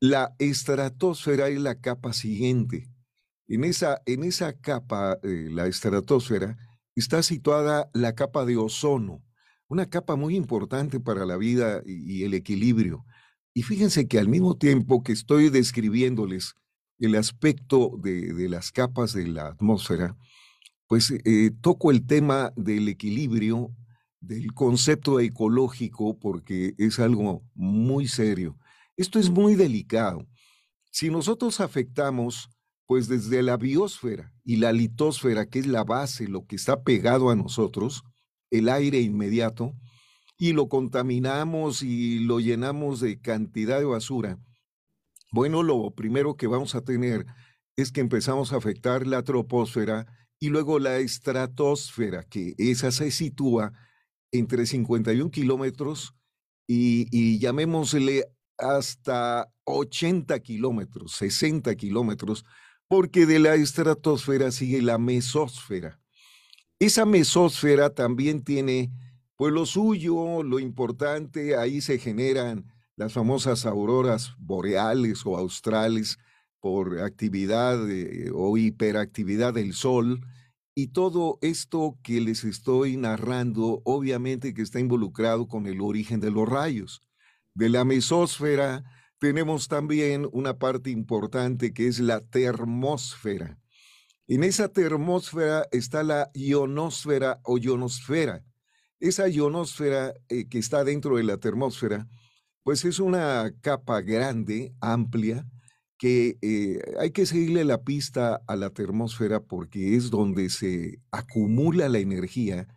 la 0.00 0.34
estratosfera 0.38 1.48
es 1.48 1.60
la 1.60 1.80
capa 1.80 2.12
siguiente. 2.12 2.88
En 3.48 3.64
esa, 3.64 4.02
en 4.06 4.22
esa 4.22 4.52
capa, 4.52 5.18
eh, 5.22 5.48
la 5.50 5.66
estratosfera, 5.66 6.56
está 6.94 7.22
situada 7.22 7.90
la 7.94 8.14
capa 8.14 8.44
de 8.44 8.56
ozono, 8.56 9.24
una 9.68 9.88
capa 9.88 10.16
muy 10.16 10.36
importante 10.36 11.00
para 11.00 11.24
la 11.26 11.36
vida 11.36 11.82
y, 11.84 12.24
el 12.24 12.34
equilibrio. 12.34 13.04
Y 13.54 13.62
fíjense 13.62 14.06
que 14.06 14.18
al 14.18 14.28
mismo 14.28 14.56
tiempo 14.56 15.02
que 15.02 15.12
estoy 15.12 15.50
describiéndoles 15.50 16.54
el 16.98 17.14
aspecto 17.14 17.92
de, 18.02 18.48
las 18.48 18.72
capas 18.72 19.12
de 19.12 19.26
la 19.26 19.48
atmósfera, 19.48 20.16
pues 20.86 21.10
eh, 21.10 21.50
toco 21.60 21.90
el 21.90 22.06
tema 22.06 22.52
del 22.56 22.88
equilibrio, 22.88 23.74
del 24.20 24.52
concepto 24.52 25.20
ecológico, 25.20 26.18
porque 26.18 26.74
es 26.78 26.98
algo 26.98 27.42
muy 27.54 28.08
serio. 28.08 28.58
Esto 28.96 29.18
es 29.18 29.30
muy 29.30 29.54
delicado. 29.54 30.26
Si 30.90 31.10
nosotros 31.10 31.60
afectamos, 31.60 32.48
pues 32.86 33.06
desde 33.06 33.42
la 33.42 33.56
biosfera 33.56 34.32
y 34.44 34.56
la 34.56 34.72
litosfera, 34.72 35.46
que 35.46 35.58
es 35.60 35.66
la 35.66 35.84
base, 35.84 36.26
lo 36.26 36.46
que 36.46 36.56
está 36.56 36.82
pegado 36.82 37.30
a 37.30 37.36
nosotros, 37.36 38.02
el 38.50 38.68
aire 38.68 39.00
inmediato, 39.00 39.74
y 40.38 40.52
lo 40.52 40.68
contaminamos 40.68 41.82
y 41.82 42.20
lo 42.20 42.40
llenamos 42.40 43.00
de 43.00 43.20
cantidad 43.20 43.78
de 43.78 43.84
basura, 43.84 44.38
bueno, 45.30 45.62
lo 45.62 45.90
primero 45.90 46.36
que 46.36 46.46
vamos 46.46 46.74
a 46.74 46.82
tener 46.82 47.26
es 47.76 47.92
que 47.92 48.00
empezamos 48.00 48.52
a 48.52 48.56
afectar 48.56 49.06
la 49.06 49.22
troposfera 49.22 50.06
y 50.40 50.48
luego 50.48 50.78
la 50.78 50.98
estratosfera, 50.98 52.24
que 52.24 52.54
esa 52.58 52.90
se 52.90 53.10
sitúa 53.10 53.72
entre 54.32 54.66
51 54.66 55.30
kilómetros 55.30 56.14
y, 56.66 57.06
y 57.10 57.38
llamémosle 57.38 58.24
hasta 58.58 59.48
80 59.64 60.38
kilómetros, 60.40 61.12
60 61.12 61.74
kilómetros, 61.76 62.44
porque 62.88 63.26
de 63.26 63.38
la 63.38 63.54
estratosfera 63.54 64.50
sigue 64.50 64.82
la 64.82 64.98
mesósfera. 64.98 66.00
Esa 66.80 67.04
mesósfera 67.04 67.90
también 67.90 68.42
tiene, 68.42 68.90
pues 69.36 69.52
lo 69.52 69.66
suyo, 69.66 70.42
lo 70.42 70.58
importante, 70.58 71.56
ahí 71.56 71.80
se 71.80 71.98
generan 71.98 72.66
las 72.98 73.12
famosas 73.12 73.64
auroras 73.64 74.34
boreales 74.38 75.24
o 75.24 75.36
australes 75.36 76.18
por 76.58 76.98
actividad 77.00 77.78
o 78.34 78.58
hiperactividad 78.58 79.54
del 79.54 79.72
sol, 79.72 80.20
Y 80.74 80.88
todo 80.88 81.38
esto 81.42 81.98
que 82.04 82.20
les 82.20 82.44
estoy 82.44 82.96
narrando, 82.96 83.82
obviamente 83.84 84.54
que 84.54 84.62
está 84.62 84.78
involucrado 84.78 85.48
con 85.48 85.66
el 85.66 85.80
origen 85.80 86.20
de 86.20 86.30
los 86.30 86.48
rayos. 86.48 87.00
De 87.52 87.68
la 87.68 87.84
mesósfera 87.84 88.84
tenemos 89.18 89.66
también 89.66 90.28
una 90.30 90.56
parte 90.58 90.90
importante 90.90 91.72
que 91.72 91.88
es 91.88 91.98
la 91.98 92.20
termósfera. 92.20 93.58
En 94.28 94.44
esa 94.44 94.68
termósfera 94.68 95.66
está 95.72 96.04
la 96.04 96.30
ionosfera 96.32 97.40
o 97.42 97.58
ionosfera. 97.58 98.44
Esa 99.00 99.28
ionosfera 99.28 100.14
eh, 100.28 100.48
que 100.48 100.58
está 100.58 100.84
dentro 100.84 101.16
de 101.16 101.24
la 101.24 101.38
termósfera, 101.38 102.06
pues 102.68 102.84
es 102.84 102.98
una 102.98 103.50
capa 103.62 104.02
grande, 104.02 104.74
amplia, 104.82 105.46
que 105.96 106.36
eh, 106.42 106.78
hay 107.00 107.12
que 107.12 107.24
seguirle 107.24 107.64
la 107.64 107.82
pista 107.82 108.42
a 108.46 108.56
la 108.56 108.68
termósfera 108.68 109.40
porque 109.40 109.96
es 109.96 110.10
donde 110.10 110.50
se 110.50 111.00
acumula 111.10 111.88
la 111.88 111.98
energía 111.98 112.68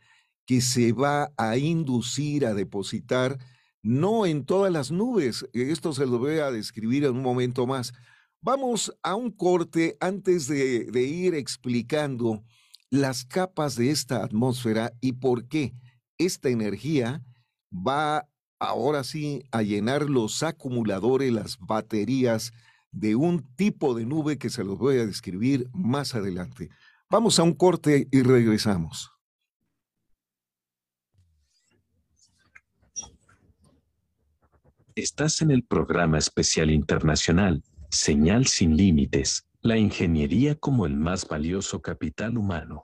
que 0.45 0.61
se 0.61 0.93
va 0.93 1.33
a 1.35 1.57
inducir 1.57 2.45
a 2.45 2.53
depositar, 2.53 3.37
no 3.83 4.25
en 4.25 4.45
todas 4.45 4.71
las 4.71 4.91
nubes, 4.91 5.45
esto 5.51 5.91
se 5.91 6.05
lo 6.05 6.19
voy 6.19 6.39
a 6.39 6.51
describir 6.51 7.03
en 7.03 7.17
un 7.17 7.21
momento 7.21 7.67
más. 7.67 7.91
Vamos 8.39 8.95
a 9.03 9.15
un 9.15 9.29
corte 9.29 9.97
antes 9.99 10.47
de, 10.47 10.85
de 10.85 11.03
ir 11.03 11.35
explicando 11.35 12.45
las 12.89 13.25
capas 13.25 13.75
de 13.75 13.91
esta 13.91 14.23
atmósfera 14.23 14.93
y 15.01 15.11
por 15.11 15.49
qué 15.49 15.73
esta 16.17 16.47
energía 16.47 17.25
va 17.73 18.30
ahora 18.61 19.03
sí 19.03 19.43
a 19.51 19.63
llenar 19.63 20.07
los 20.07 20.43
acumuladores, 20.43 21.33
las 21.33 21.57
baterías, 21.57 22.53
de 22.91 23.15
un 23.15 23.43
tipo 23.55 23.95
de 23.95 24.05
nube 24.05 24.37
que 24.37 24.49
se 24.49 24.63
los 24.63 24.77
voy 24.77 24.99
a 24.99 25.05
describir 25.05 25.67
más 25.73 26.13
adelante. 26.13 26.69
Vamos 27.09 27.39
a 27.39 27.43
un 27.43 27.53
corte 27.53 28.07
y 28.11 28.21
regresamos. 28.21 29.11
Estás 34.93 35.41
en 35.41 35.51
el 35.51 35.63
programa 35.63 36.19
especial 36.19 36.69
internacional, 36.69 37.63
Señal 37.89 38.45
sin 38.45 38.77
Límites, 38.77 39.47
la 39.61 39.77
ingeniería 39.77 40.55
como 40.55 40.85
el 40.85 40.95
más 40.95 41.27
valioso 41.27 41.81
capital 41.81 42.37
humano. 42.37 42.83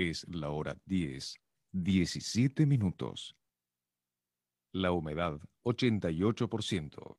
Es 0.00 0.26
la 0.30 0.48
hora 0.48 0.78
10, 0.86 1.36
17 1.72 2.64
minutos. 2.64 3.36
La 4.72 4.92
humedad 4.92 5.38
88%. 5.62 7.18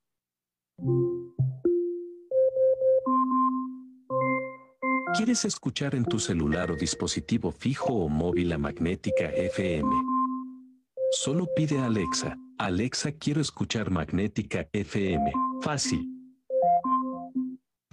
¿Quieres 5.15 5.46
escuchar 5.46 5.94
en 5.94 6.06
tu 6.06 6.17
celular 6.17 6.72
o 6.72 6.76
dispositivo 6.76 7.52
fijo 7.52 7.94
o 7.94 8.10
móvil 8.10 8.52
a 8.52 8.58
Magnética 8.58 9.30
FM? 9.30 9.88
Solo 11.12 11.48
pide 11.56 11.78
a 11.78 11.86
Alexa, 11.86 12.36
Alexa 12.58 13.12
quiero 13.12 13.41
escuchar 13.41 13.91
Magnética 13.91 14.67
FM. 14.74 15.32
Fácil. 15.62 16.21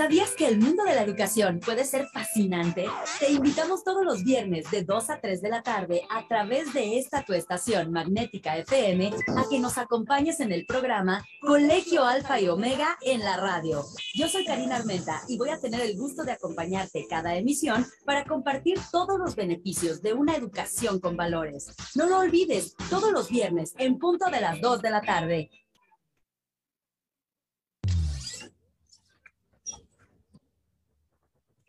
¿Sabías 0.00 0.30
que 0.30 0.46
el 0.46 0.58
mundo 0.58 0.84
de 0.84 0.94
la 0.94 1.02
educación 1.02 1.60
puede 1.60 1.84
ser 1.84 2.06
fascinante? 2.06 2.86
Te 3.18 3.32
invitamos 3.32 3.84
todos 3.84 4.02
los 4.02 4.24
viernes 4.24 4.70
de 4.70 4.82
2 4.82 5.10
a 5.10 5.20
3 5.20 5.42
de 5.42 5.48
la 5.50 5.62
tarde 5.62 6.02
a 6.08 6.26
través 6.26 6.72
de 6.72 6.98
esta 6.98 7.22
tu 7.22 7.34
estación 7.34 7.92
magnética 7.92 8.56
FM 8.56 9.12
a 9.36 9.44
que 9.50 9.58
nos 9.58 9.76
acompañes 9.78 10.40
en 10.40 10.52
el 10.52 10.64
programa 10.64 11.22
Colegio 11.40 12.04
Alfa 12.04 12.40
y 12.40 12.48
Omega 12.48 12.96
en 13.02 13.20
la 13.20 13.36
radio. 13.36 13.84
Yo 14.14 14.28
soy 14.28 14.46
Karina 14.46 14.76
Armenta 14.76 15.20
y 15.28 15.36
voy 15.36 15.50
a 15.50 15.60
tener 15.60 15.80
el 15.82 15.98
gusto 15.98 16.24
de 16.24 16.32
acompañarte 16.32 17.06
cada 17.06 17.36
emisión 17.36 17.84
para 18.06 18.24
compartir 18.24 18.78
todos 18.90 19.18
los 19.18 19.36
beneficios 19.36 20.00
de 20.00 20.14
una 20.14 20.34
educación 20.34 21.00
con 21.00 21.16
valores. 21.16 21.74
No 21.94 22.06
lo 22.06 22.20
olvides, 22.20 22.74
todos 22.88 23.12
los 23.12 23.28
viernes 23.28 23.74
en 23.76 23.98
punto 23.98 24.30
de 24.30 24.40
las 24.40 24.60
2 24.62 24.80
de 24.80 24.90
la 24.90 25.02
tarde 25.02 25.50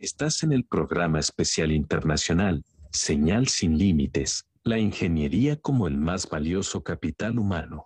Estás 0.01 0.41
en 0.41 0.51
el 0.51 0.65
programa 0.65 1.19
especial 1.19 1.71
internacional, 1.71 2.65
Señal 2.91 3.47
sin 3.49 3.77
Límites, 3.77 4.47
la 4.63 4.79
ingeniería 4.79 5.57
como 5.57 5.87
el 5.87 5.95
más 5.95 6.27
valioso 6.27 6.81
capital 6.81 7.37
humano. 7.37 7.85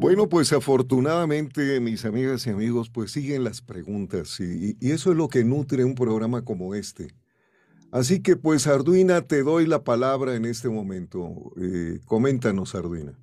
Bueno, 0.00 0.28
pues 0.28 0.52
afortunadamente 0.52 1.80
mis 1.80 2.04
amigas 2.04 2.46
y 2.46 2.50
amigos 2.50 2.88
pues 2.88 3.10
siguen 3.10 3.42
las 3.42 3.60
preguntas 3.60 4.38
y, 4.38 4.76
eso 4.80 5.10
es 5.10 5.16
lo 5.16 5.28
que 5.28 5.42
nutre 5.42 5.84
un 5.84 5.96
programa 5.96 6.44
como 6.44 6.76
este. 6.76 7.08
Así 7.90 8.20
que 8.22 8.36
pues 8.36 8.68
Arduina, 8.68 9.22
te 9.22 9.42
doy 9.42 9.66
la 9.66 9.82
palabra 9.82 10.36
en 10.36 10.44
este 10.44 10.68
momento. 10.68 11.52
Eh, 11.60 11.98
coméntanos, 12.04 12.76
Arduina. 12.76 13.18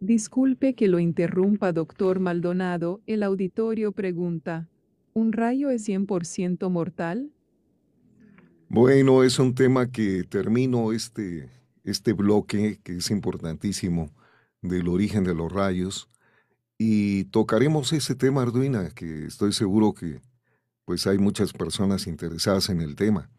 Disculpe 0.00 0.74
que 0.74 0.88
lo 0.88 0.98
interrumpa, 0.98 1.72
doctor 1.72 2.18
Maldonado, 2.18 3.00
el 3.06 3.22
auditorio 3.22 3.92
pregunta, 3.92 4.68
¿un 5.12 5.32
rayo 5.32 5.70
es 5.70 5.88
100% 5.88 6.68
mortal? 6.68 7.30
Bueno, 8.68 9.22
es 9.22 9.38
un 9.38 9.54
tema 9.54 9.92
que 9.92 10.24
termino 10.24 10.92
este, 10.92 11.48
este 11.84 12.12
bloque, 12.12 12.80
que 12.82 12.96
es 12.96 13.10
importantísimo, 13.12 14.10
del 14.62 14.88
origen 14.88 15.24
de 15.24 15.34
los 15.34 15.52
rayos, 15.52 16.08
y 16.78 17.24
tocaremos 17.26 17.92
ese 17.92 18.16
tema, 18.16 18.42
Arduina, 18.42 18.90
que 18.90 19.26
estoy 19.26 19.52
seguro 19.52 19.94
que 19.94 20.20
pues 20.84 21.06
hay 21.06 21.16
muchas 21.16 21.52
personas 21.52 22.08
interesadas 22.08 22.70
en 22.70 22.80
el 22.80 22.96
tema. 22.96 23.30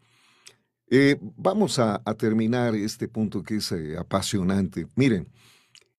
Eh, 0.90 1.18
vamos 1.36 1.78
a, 1.78 2.02
terminar 2.16 2.74
este 2.74 3.08
punto 3.08 3.42
que 3.42 3.56
es 3.56 3.72
eh, 3.72 3.96
apasionante. 3.98 4.86
Miren, 4.96 5.28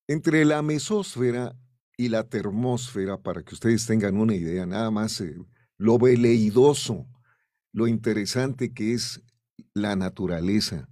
entre 0.08 0.46
la 0.46 0.62
mesósfera 0.62 1.56
y 1.98 2.10
la 2.10 2.24
termósfera, 2.24 3.18
para 3.18 3.44
que 3.44 3.54
ustedes 3.54 3.86
tengan 3.86 4.18
una 4.18 4.36
idea, 4.36 4.66
nada 4.66 4.90
más 4.90 5.22
eh, 5.22 5.36
lo 5.78 5.98
veleidoso, 5.98 7.06
lo 7.72 7.88
interesante 7.88 8.74
que 8.74 8.94
es 8.94 9.22
la 9.74 9.96
naturaleza. 9.96 10.90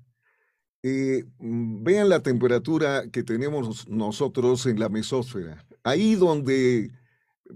Mm, 0.83 1.83
vean 1.83 2.09
la 2.09 2.19
temperatura 2.21 3.09
que 3.09 3.23
tenemos 3.23 3.87
nosotros 3.87 4.65
en 4.65 4.79
la 4.79 4.89
mesósfera. 4.89 5.65
Ahí 5.83 6.15
donde 6.15 6.91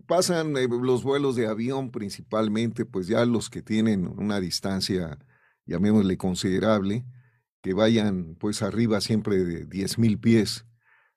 pasan 0.05 0.53
los 0.53 1.03
vuelos 1.03 1.35
de 1.35 1.47
avión 1.47 1.91
principalmente, 1.91 2.85
pues 2.85 3.07
ya 3.07 3.25
los 3.25 3.49
que 3.49 3.61
tienen 3.61 4.07
una 4.07 4.39
distancia 4.39 5.19
llamémosle 5.67 6.17
considerable, 6.17 7.05
que 7.61 7.73
vayan 7.73 8.35
pues 8.39 8.61
arriba 8.61 9.01
siempre 9.01 9.43
de 9.43 9.67
10.000 9.67 10.19
pies. 10.19 10.65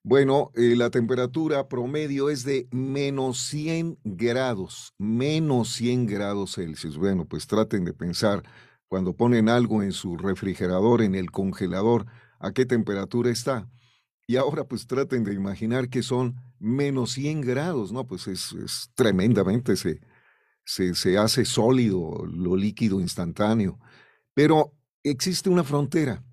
Bueno, 0.03 0.51
eh, 0.55 0.75
la 0.77 0.91
temperatura 0.91 1.69
promedio 1.69 2.31
es 2.31 2.45
de 2.45 2.67
menos 2.73 3.39
100 3.43 3.99
grados, 4.03 4.95
menos 4.99 5.69
100 5.75 6.07
grados 6.07 6.55
Celsius. 6.55 6.97
Bueno, 6.97 7.27
pues 7.27 7.47
traten 7.47 7.85
de 7.85 7.93
pensar 7.93 8.43
cuando 8.91 9.15
ponen 9.15 9.49
algo 9.49 9.85
en 9.85 9.93
su 9.93 10.17
refrigerador, 10.17 11.01
en 11.01 11.15
el 11.15 11.31
congelador, 11.31 12.07
a 12.41 12.51
qué 12.51 12.67
temperatura 12.67 13.31
está. 13.31 13.71
Y 14.27 14.35
ahora 14.35 14.65
pues 14.65 14.89
traten 14.89 15.23
de 15.23 15.33
imaginar 15.33 15.89
que 15.89 16.03
son 16.03 16.35
menos 16.59 17.13
100 17.13 17.41
grados, 17.43 17.93
¿no? 17.93 18.09
Pues 18.09 18.27
es, 18.27 18.91
tremendamente, 18.97 19.77
se, 19.77 20.01
se, 20.65 20.97
se 20.97 21.19
hace 21.19 21.45
sólido 21.45 22.27
lo 22.27 22.57
líquido 22.57 23.01
instantáneo. 23.01 23.79
Pero 24.35 24.75
existe 25.05 25.51
una 25.51 25.63
frontera 25.63 26.25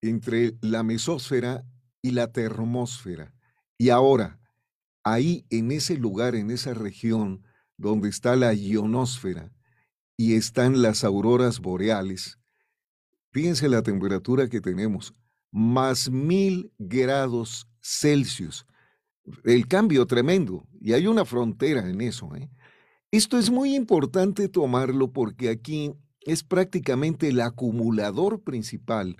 entre 0.00 0.56
la 0.62 0.82
mesósfera 0.82 1.66
y 2.00 2.12
la 2.12 2.32
termósfera. 2.32 3.34
Y 3.76 3.90
ahora, 3.90 4.40
ahí 5.02 5.44
en 5.50 5.70
ese 5.70 5.98
lugar, 5.98 6.34
en 6.34 6.50
esa 6.50 6.72
región 6.72 7.42
donde 7.76 8.08
está 8.08 8.36
la 8.36 8.54
ionosfera 8.54 9.52
y 10.16 10.34
están 10.34 10.82
las 10.82 11.04
auroras 11.04 11.60
boreales, 11.60 12.38
fíjense 13.30 13.68
la 13.68 13.82
temperatura 13.82 14.48
que 14.48 14.60
tenemos, 14.60 15.14
más 15.50 16.10
mil 16.10 16.72
grados 16.78 17.68
Celsius. 17.80 18.66
El 19.44 19.68
cambio 19.68 20.06
tremendo. 20.06 20.66
Y 20.80 20.92
hay 20.92 21.06
una 21.06 21.24
frontera 21.24 21.88
en 21.88 22.00
eso. 22.00 22.34
¿eh? 22.34 22.50
Esto 23.10 23.38
es 23.38 23.50
muy 23.50 23.74
importante 23.74 24.48
tomarlo 24.48 25.12
porque 25.12 25.48
aquí 25.48 25.94
es 26.22 26.42
prácticamente 26.42 27.28
el 27.28 27.40
acumulador 27.40 28.42
principal 28.42 29.16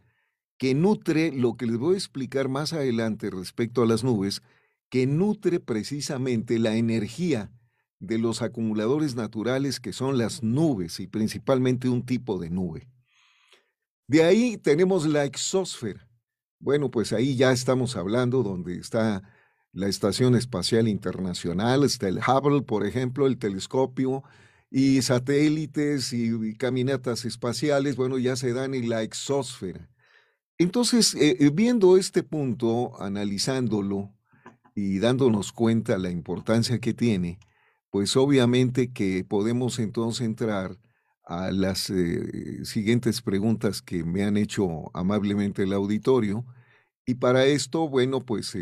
que 0.57 0.75
nutre 0.75 1.33
lo 1.33 1.57
que 1.57 1.67
les 1.67 1.77
voy 1.77 1.95
a 1.95 1.99
explicar 1.99 2.49
más 2.49 2.73
adelante 2.73 3.31
respecto 3.31 3.83
a 3.83 3.87
las 3.87 4.05
nubes, 4.05 4.43
que 4.89 5.07
nutre 5.07 5.61
precisamente 5.61 6.59
la 6.59 6.77
energía 6.77 7.51
de 7.99 8.19
los 8.19 8.43
acumuladores 8.43 9.15
naturales 9.15 9.81
que 9.81 9.93
son 9.93 10.19
las 10.19 10.43
nubes 10.43 11.01
y 11.01 11.07
principalmente 11.07 11.89
un 11.89 12.05
tipo 12.05 12.39
de 12.39 12.51
nube. 12.51 12.89
De 14.07 14.23
ahí 14.23 14.59
tenemos 14.59 15.07
la 15.07 15.25
exósfera. 15.25 16.09
Bueno, 16.59 16.91
pues 16.91 17.13
ahí 17.13 17.37
ya 17.37 17.53
estamos 17.53 17.97
hablando 17.97 18.43
donde 18.43 18.77
está 18.79 19.23
la 19.73 19.89
Estación 19.89 20.37
Espacial 20.37 20.89
Internacional, 20.89 21.85
está 21.85 22.09
el 22.09 22.19
Hubble, 22.19 22.63
por 22.63 22.87
ejemplo, 22.87 23.27
el 23.27 23.39
telescopio, 23.39 24.23
y 24.71 25.03
satélites 25.03 26.13
y, 26.13 26.55
caminatas 26.55 27.25
espaciales, 27.25 27.95
bueno, 27.95 28.19
ya 28.19 28.35
se 28.35 28.53
dan 28.53 28.75
en 28.75 28.89
la 28.89 29.03
exósfera. 29.03 29.89
Entonces, 30.59 31.15
eh, 31.15 31.37
eh, 31.39 31.51
viendo 31.53 31.97
este 31.97 32.23
punto, 32.25 33.01
analizándolo 33.01 34.13
y 34.75 34.99
dándonos 34.99 35.53
cuenta 35.53 35.97
la 35.99 36.11
importancia 36.11 36.81
que 36.81 36.93
tiene, 36.93 37.39
pues 37.95 38.17
obviamente 38.17 38.93
que 38.93 39.23
podemos 39.23 39.79
entonces 39.79 40.27
entrar 40.27 40.77
a 41.23 41.53
las 41.53 41.91
eh, 41.91 42.65
siguientes 42.65 43.23
preguntas 43.23 43.83
que 43.83 44.03
me 44.03 44.25
han 44.25 44.37
hecho 44.37 44.91
amablemente 44.95 45.63
el 45.63 45.73
auditorio. 45.73 46.45
Y 47.07 47.15
para 47.15 47.47
esto, 47.47 47.89
bueno, 47.89 48.19
pues 48.19 48.59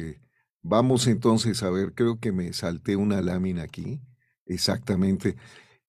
vamos 0.60 1.06
entonces 1.06 1.62
a 1.62 1.70
ver, 1.70 1.94
creo 1.94 2.20
que 2.20 2.30
me 2.30 2.52
salté 2.52 2.96
una 2.96 3.22
lámina 3.22 3.62
aquí, 3.62 4.02
exactamente. 4.44 5.36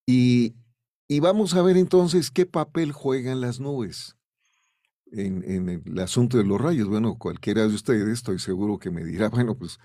Y, 0.06 0.56
vamos 1.20 1.54
a 1.56 1.64
ver 1.64 1.76
entonces 1.76 2.32
qué 2.32 2.46
papel 2.46 2.94
juegan 2.94 3.42
las 3.42 3.60
nubes 3.60 4.16
en, 5.12 5.84
el 5.86 6.00
asunto 6.00 6.38
de 6.38 6.46
los 6.46 6.62
rayos. 6.62 6.88
Bueno, 6.88 7.18
cualquiera 7.18 7.68
de 7.68 7.76
ustedes 7.76 8.08
estoy 8.08 8.40
seguro 8.40 8.80
que 8.80 8.90
me 8.90 9.04
dirá, 9.04 9.28
bueno, 9.28 9.58
pues 9.58 9.82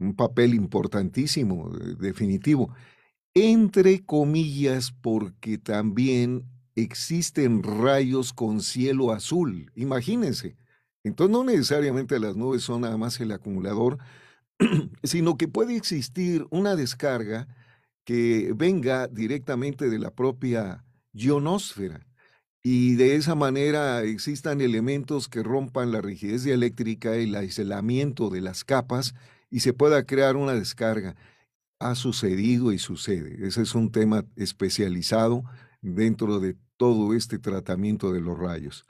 un 0.00 0.14
papel 0.14 0.54
importantísimo, 0.54 1.70
eh, 1.76 1.94
definitivo. 1.98 2.74
Entre 3.34 4.04
comillas, 4.04 4.92
porque 5.00 5.58
también 5.58 6.44
existen 6.74 7.62
rayos 7.62 8.32
con 8.32 8.60
cielo 8.60 9.12
azul. 9.12 9.70
Imagínense. 9.76 10.56
Entonces 11.04 11.32
no 11.32 11.44
necesariamente 11.44 12.18
las 12.18 12.36
nubes 12.36 12.62
son 12.62 12.82
nada 12.82 12.96
más 12.96 13.20
el 13.20 13.32
acumulador, 13.32 13.98
sino 15.02 15.36
que 15.36 15.48
puede 15.48 15.76
existir 15.76 16.46
una 16.50 16.76
descarga 16.76 17.48
que 18.04 18.52
venga 18.56 19.06
directamente 19.08 19.88
de 19.88 19.98
la 19.98 20.10
propia 20.10 20.84
ionosfera 21.12 22.06
y 22.62 22.94
de 22.96 23.16
esa 23.16 23.34
manera 23.34 24.02
existan 24.02 24.60
elementos 24.60 25.28
que 25.28 25.42
rompan 25.42 25.92
la 25.92 26.00
rigidez 26.00 26.44
dialéctrica 26.44 27.16
y 27.16 27.24
el 27.24 27.34
aislamiento 27.34 28.28
de 28.28 28.42
las 28.42 28.64
capas 28.64 29.14
y 29.50 29.60
se 29.60 29.72
pueda 29.72 30.04
crear 30.06 30.36
una 30.36 30.52
descarga. 30.52 31.16
Ha 31.78 31.94
sucedido 31.94 32.72
y 32.72 32.78
sucede. 32.78 33.46
Ese 33.46 33.62
es 33.62 33.74
un 33.74 33.90
tema 33.90 34.24
especializado 34.36 35.44
dentro 35.82 36.40
de 36.40 36.56
todo 36.76 37.14
este 37.14 37.38
tratamiento 37.38 38.12
de 38.12 38.20
los 38.20 38.38
rayos. 38.38 38.86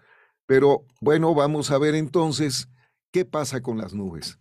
Pero 0.47 0.85
bueno, 1.01 1.35
vamos 1.35 1.71
a 1.71 1.79
ver 1.79 1.95
entonces 1.95 2.69
qué 3.13 3.25
pasa 3.25 3.61
con 3.61 3.79
las 3.79 3.95
nubes. 3.95 4.39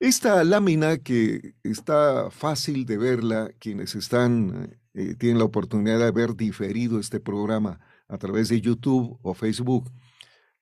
Esta 0.00 0.42
lámina 0.42 0.98
que 0.98 1.54
está 1.62 2.28
fácil 2.30 2.86
de 2.86 2.98
verla, 2.98 3.52
quienes 3.60 3.94
están, 3.94 4.76
eh, 4.94 5.14
tienen 5.14 5.38
la 5.38 5.44
oportunidad 5.44 5.98
de 5.98 6.06
haber 6.06 6.34
diferido 6.34 6.98
este 6.98 7.20
programa 7.20 7.78
a 8.08 8.18
través 8.18 8.48
de 8.48 8.60
YouTube 8.60 9.18
o 9.22 9.34
Facebook, 9.34 9.90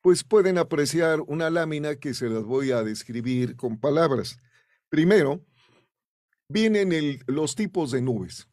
pues 0.03 0.25
pueden 0.25 0.59
apreciar 0.59 1.21
una 1.23 1.49
lámina 1.49 1.97
que 1.97 2.13
se 2.13 2.29
las 2.29 2.45
voy 2.45 2.71
a 2.71 2.83
describir 2.83 3.57
con 3.57 3.79
palabras. 3.79 4.39
Primero, 4.91 5.47
vienen 6.49 7.21
los 7.29 7.55
tipos 7.55 7.93
de 7.93 8.03
nubes. 8.03 8.49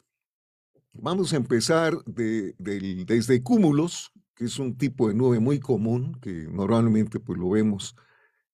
Vamos 0.92 1.32
a 1.32 1.36
empezar 1.36 1.94
desde 2.06 3.42
cúmulos, 3.42 4.12
que 4.36 4.44
es 4.44 4.60
un 4.60 4.78
tipo 4.78 5.08
de 5.08 5.14
nube 5.14 5.40
muy 5.40 5.58
común, 5.58 6.16
que 6.20 6.46
normalmente 6.48 7.18
pues 7.18 7.38
lo 7.40 7.50
vemos 7.50 7.96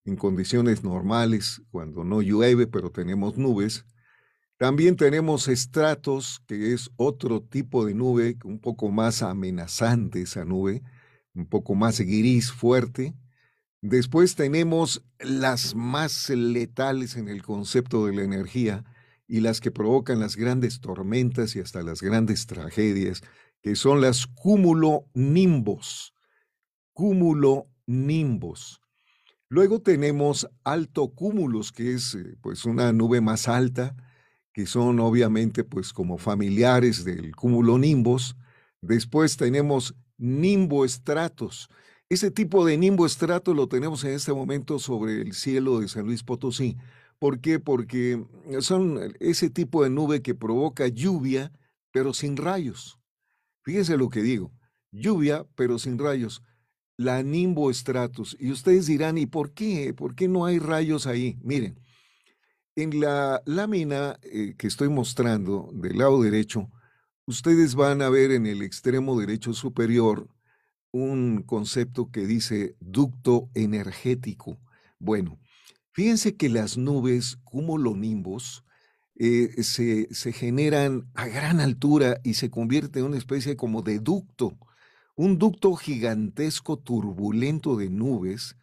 en 0.06 0.16
condiciones 0.16 0.82
normales, 0.82 1.62
cuando 1.70 2.04
no 2.04 2.22
llueve, 2.22 2.66
pero 2.66 2.90
tenemos 2.90 3.36
nubes. 3.36 3.84
También 4.56 4.96
tenemos 4.96 5.48
estratos, 5.48 6.40
que 6.46 6.72
es 6.72 6.90
otro 6.96 7.42
tipo 7.42 7.84
de 7.84 7.92
nube, 7.92 8.38
un 8.44 8.60
poco 8.60 8.90
más 8.90 9.22
amenazante 9.22 10.22
esa 10.22 10.46
nube, 10.46 10.82
un 11.34 11.46
poco 11.46 11.74
más 11.74 12.00
gris, 12.00 12.50
fuerte. 12.50 13.14
Después 13.86 14.34
tenemos 14.34 15.04
las 15.18 15.74
más 15.74 16.30
letales 16.30 17.16
en 17.16 17.28
el 17.28 17.42
concepto 17.42 18.06
de 18.06 18.14
la 18.14 18.22
energía 18.22 18.82
y 19.28 19.40
las 19.40 19.60
que 19.60 19.70
provocan 19.70 20.20
las 20.20 20.36
grandes 20.36 20.80
tormentas 20.80 21.54
y 21.54 21.60
hasta 21.60 21.82
las 21.82 22.00
grandes 22.00 22.46
tragedias, 22.46 23.20
que 23.60 23.76
son 23.76 24.00
las 24.00 24.26
cúmulo-nimbos. 24.26 26.14
Cúmulo-nimbos. 26.94 28.80
Luego 29.50 29.82
tenemos 29.82 30.48
alto 30.64 31.08
cúmulos, 31.08 31.70
que 31.70 31.92
es 31.92 32.14
eh, 32.14 32.38
pues 32.40 32.64
una 32.64 32.90
nube 32.94 33.20
más 33.20 33.48
alta, 33.48 33.94
que 34.54 34.64
son 34.64 34.98
obviamente 34.98 35.62
pues 35.62 35.92
como 35.92 36.16
familiares 36.16 37.04
del 37.04 37.36
cúmulo 37.36 37.76
nimbos. 37.76 38.34
Después 38.80 39.36
tenemos 39.36 39.94
nimboestratos. 40.16 41.68
Ese 42.14 42.31
tipo 42.31 42.64
de 42.64 42.79
nimboestrato 42.79 43.55
lo 43.55 43.66
tenemos 43.66 44.05
en 44.05 44.12
este 44.12 44.33
momento 44.33 44.79
sobre 44.79 45.20
el 45.20 45.33
cielo 45.33 45.81
de 45.81 45.88
San 45.88 46.07
Luis 46.07 46.22
Potosí, 46.22 46.77
¿Por 47.18 47.40
qué? 47.40 47.59
Porque 47.59 48.24
son 48.61 49.16
ese 49.18 49.50
tipo 49.50 49.83
de 49.83 49.90
nube 49.90 50.22
que 50.22 50.37
provoca 50.37 50.87
lluvia, 50.87 51.50
pero 51.90 52.14
sin 52.14 52.37
rayos. 52.37 53.00
Fíjense 53.62 53.96
lo 53.96 54.11
que 54.11 54.22
digo, 54.22 54.53
lluvia, 54.92 55.44
pero 55.57 55.81
sin 55.81 55.98
rayos. 55.98 56.44
La 56.96 57.24
nimboestratus. 57.24 58.37
Y 58.38 58.53
ustedes 58.53 58.87
dirán, 58.87 59.18
¿y 59.18 59.27
por 59.27 59.53
qué? 59.53 59.92
¿Por 59.92 60.14
qué 60.14 60.29
no 60.29 60.46
hay 60.46 60.61
rayos 60.61 61.09
ahí? 61.09 61.37
Miren, 61.42 61.81
en 62.77 63.00
la 63.00 63.42
lámina 63.44 64.20
eh, 64.22 64.55
que 64.57 64.68
estoy 64.68 64.88
mostrando 64.88 65.68
del 65.72 65.98
lado 65.98 66.22
derecho, 66.22 66.70
ustedes 67.27 67.74
van 67.74 68.03
a 68.03 68.09
ver 68.09 68.31
en 68.31 68.46
el 68.46 68.62
extremo 68.62 69.18
derecho 69.18 69.53
superior 69.53 70.29
un 70.94 71.42
concepto 71.42 72.12
que 72.12 72.24
dice 72.24 72.76
ducto 72.78 73.50
energético. 73.54 74.61
Bueno, 75.00 75.40
fíjense 75.90 76.37
que 76.37 76.48
las 76.48 76.78
nubes 76.78 77.37
cumulonimbos 77.42 78.64
eh, 79.16 79.61
se, 79.64 80.07
se, 80.14 80.33
generan 80.33 81.11
a 81.14 81.26
gran 81.26 81.59
altura 81.59 82.20
y 82.22 82.35
se 82.35 82.48
convierte 82.48 83.00
en 83.00 83.07
una 83.07 83.18
especie 83.18 83.57
como 83.57 83.83
de 83.83 83.98
ducto, 83.98 84.57
un 85.16 85.37
ducto 85.38 85.74
gigantesco 85.74 86.78
turbulento 86.78 87.76
de 87.76 87.90
nubes 87.90 88.57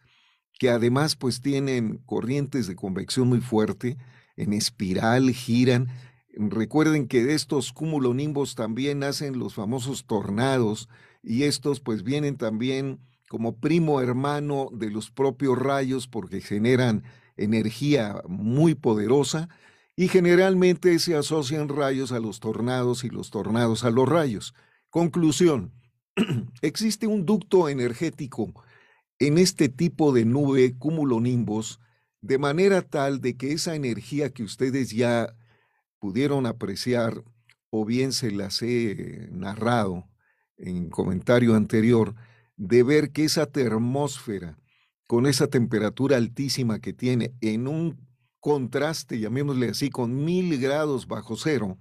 que 0.58 0.70
además 0.70 1.16
pues 1.16 1.42
tienen 1.42 1.98
corrientes 2.06 2.66
de 2.66 2.76
convección 2.76 3.28
muy 3.28 3.42
fuerte, 3.42 3.98
en 4.36 4.54
espiral 4.54 5.30
giran. 5.32 5.88
Recuerden 6.34 7.08
que 7.08 7.24
de 7.24 7.34
estos 7.34 7.72
cumulonimbos 7.74 8.54
también 8.54 9.00
nacen 9.00 9.38
los 9.38 9.52
famosos 9.52 10.06
tornados 10.06 10.88
y 11.22 11.44
estos 11.44 11.80
pues 11.80 12.02
vienen 12.02 12.36
también 12.36 13.00
como 13.28 13.58
primo 13.58 14.00
hermano 14.00 14.68
de 14.72 14.90
los 14.90 15.10
propios 15.10 15.58
rayos 15.58 16.08
porque 16.08 16.40
generan 16.40 17.04
energía 17.36 18.22
muy 18.28 18.74
poderosa 18.74 19.48
y 19.96 20.08
generalmente 20.08 20.98
se 20.98 21.16
asocian 21.16 21.68
rayos 21.68 22.12
a 22.12 22.20
los 22.20 22.40
tornados 22.40 23.04
y 23.04 23.10
los 23.10 23.30
tornados 23.30 23.84
a 23.84 23.90
los 23.90 24.08
rayos. 24.08 24.54
Conclusión, 24.90 25.72
existe 26.62 27.06
un 27.06 27.24
ducto 27.24 27.68
energético 27.68 28.52
en 29.18 29.38
este 29.38 29.68
tipo 29.68 30.12
de 30.12 30.24
nube 30.24 30.76
cumulonimbos 30.76 31.80
de 32.20 32.38
manera 32.38 32.82
tal 32.82 33.20
de 33.20 33.36
que 33.36 33.52
esa 33.52 33.74
energía 33.74 34.30
que 34.30 34.42
ustedes 34.42 34.90
ya 34.90 35.34
pudieron 35.98 36.46
apreciar 36.46 37.24
o 37.70 37.84
bien 37.84 38.12
se 38.12 38.30
las 38.30 38.60
he 38.62 39.28
narrado 39.30 40.11
en 40.62 40.88
comentario 40.88 41.54
anterior, 41.54 42.14
de 42.56 42.82
ver 42.82 43.12
que 43.12 43.24
esa 43.24 43.46
termósfera 43.46 44.58
con 45.06 45.26
esa 45.26 45.48
temperatura 45.48 46.16
altísima 46.16 46.80
que 46.80 46.92
tiene 46.92 47.34
en 47.40 47.68
un 47.68 48.08
contraste, 48.40 49.18
llamémosle 49.18 49.68
así, 49.68 49.90
con 49.90 50.24
mil 50.24 50.58
grados 50.58 51.06
bajo 51.06 51.36
cero, 51.36 51.78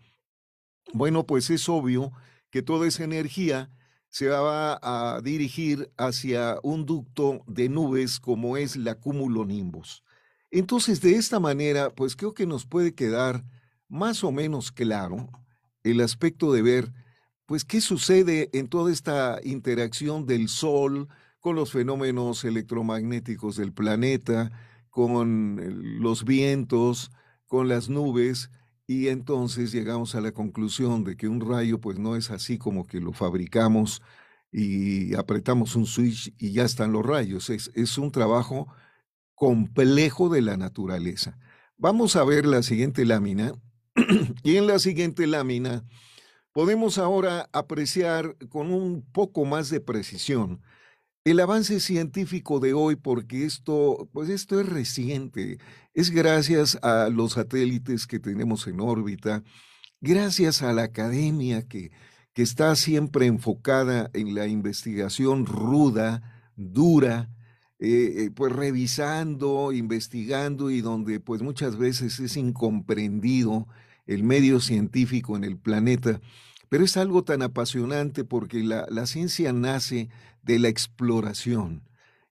bueno, 0.94 1.26
pues 1.26 1.50
es 1.50 1.70
obvio 1.70 2.12
que 2.50 2.62
toda 2.62 2.88
esa 2.88 3.04
energía 3.04 3.72
se 4.10 4.28
va 4.28 4.78
a 4.82 5.22
dirigir 5.22 5.90
hacia 5.98 6.60
un 6.64 6.86
ducto 6.86 7.44
de 7.48 7.70
nubes 7.70 8.20
como 8.20 8.58
es 8.58 8.76
la 8.76 8.96
cumulonimbus. 8.96 10.04
Entonces, 10.50 11.00
de 11.00 11.16
esta 11.16 11.40
manera, 11.40 11.92
pues 11.96 12.18
creo 12.18 12.34
que 12.34 12.46
nos 12.46 12.66
puede 12.66 12.94
quedar 12.94 13.46
más 13.88 14.24
o 14.26 14.32
menos 14.34 14.72
claro 14.72 15.30
el 15.84 16.02
aspecto 16.02 16.52
de 16.52 16.62
ver, 16.62 16.92
pues, 17.52 17.66
qué 17.66 17.82
sucede 17.82 18.50
en 18.54 18.70
toda 18.70 18.94
esta 18.94 19.42
interacción 19.44 20.26
del 20.26 20.48
Sol 20.48 21.10
con 21.42 21.58
los 21.58 21.74
fenómenos 21.74 22.46
electromagnéticos 22.46 23.58
del 23.58 23.74
planeta, 23.74 24.54
con 24.90 25.60
los 26.00 26.24
vientos, 26.24 27.12
con 27.48 27.68
las 27.68 27.90
nubes, 27.90 28.52
y 28.88 29.10
entonces 29.10 29.74
llegamos 29.74 30.16
a 30.16 30.22
la 30.22 30.32
conclusión 30.32 31.04
de 31.04 31.18
que 31.18 31.28
un 31.28 31.42
rayo 31.42 31.82
pues 31.82 32.00
no 32.00 32.16
es 32.16 32.32
así 32.32 32.58
como 32.58 32.88
que 32.88 33.02
lo 33.02 33.12
fabricamos 33.12 34.02
y 34.50 35.14
apretamos 35.16 35.76
un 35.76 35.86
switch 35.86 36.34
y 36.38 36.54
ya 36.54 36.64
están 36.64 36.94
los 36.94 37.06
rayos. 37.06 37.50
Es, 37.50 37.70
es 37.76 37.98
un 37.98 38.14
trabajo 38.14 38.74
complejo 39.36 40.30
de 40.30 40.42
la 40.42 40.56
naturaleza. 40.56 41.38
Vamos 41.76 42.16
a 42.16 42.24
ver 42.24 42.46
la 42.46 42.64
siguiente 42.64 43.04
lámina 43.04 43.52
y 44.42 44.56
en 44.56 44.68
la 44.68 44.80
siguiente 44.80 45.28
lámina 45.28 45.84
podemos 46.54 46.98
ahora 46.98 47.50
apreciar 47.54 48.36
con 48.50 48.72
un 48.72 49.04
poco 49.12 49.46
más 49.46 49.70
de 49.70 49.80
precisión 49.80 50.62
el 51.24 51.40
avance 51.40 51.80
científico 51.80 52.60
de 52.60 52.74
hoy, 52.74 52.96
porque 52.96 53.46
esto, 53.46 54.10
pues 54.12 54.30
esto 54.30 54.60
es 54.60 54.68
reciente, 54.68 55.60
es 55.94 56.10
gracias 56.10 56.80
a 56.82 57.10
los 57.10 57.34
satélites 57.34 58.08
que 58.08 58.20
tenemos 58.20 58.66
en 58.68 58.80
órbita, 58.80 59.44
gracias 60.02 60.64
a 60.64 60.74
la 60.74 60.84
academia 60.84 61.68
que, 61.68 61.92
que 62.34 62.42
está 62.42 62.76
siempre 62.76 63.28
enfocada 63.28 64.10
en 64.14 64.34
la 64.34 64.48
investigación 64.48 65.46
ruda, 65.46 66.52
dura, 66.56 67.30
eh, 67.78 68.26
eh, 68.26 68.32
pues 68.32 68.52
revisando, 68.52 69.72
investigando 69.74 70.72
y 70.72 70.82
donde 70.82 71.20
pues 71.20 71.42
muchas 71.44 71.78
veces 71.78 72.20
es 72.20 72.36
incomprendido 72.38 73.68
el 74.06 74.24
medio 74.24 74.60
científico 74.60 75.36
en 75.36 75.44
el 75.44 75.58
planeta. 75.58 76.22
Pero 76.70 76.86
es 76.86 76.98
algo 76.98 77.24
tan 77.24 77.42
apasionante 77.42 78.24
porque 78.24 78.64
la, 78.64 78.86
la 78.90 79.06
ciencia 79.06 79.52
nace 79.54 80.10
de 80.42 80.60
la 80.60 80.70
exploración, 80.70 81.84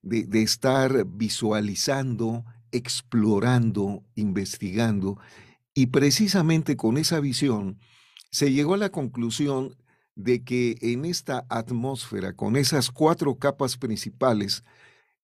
de, 0.02 0.24
de 0.24 0.42
estar 0.42 1.06
visualizando, 1.06 2.44
explorando, 2.72 4.02
investigando. 4.14 5.18
Y 5.74 5.86
precisamente 5.86 6.76
con 6.76 6.96
esa 6.98 7.20
visión 7.20 7.78
se 8.30 8.52
llegó 8.52 8.74
a 8.74 8.78
la 8.78 8.90
conclusión 8.90 9.76
de 10.14 10.44
que 10.44 10.76
en 10.80 11.04
esta 11.04 11.46
atmósfera, 11.48 12.34
con 12.34 12.56
esas 12.56 12.90
cuatro 12.90 13.36
capas 13.36 13.76
principales, 13.76 14.64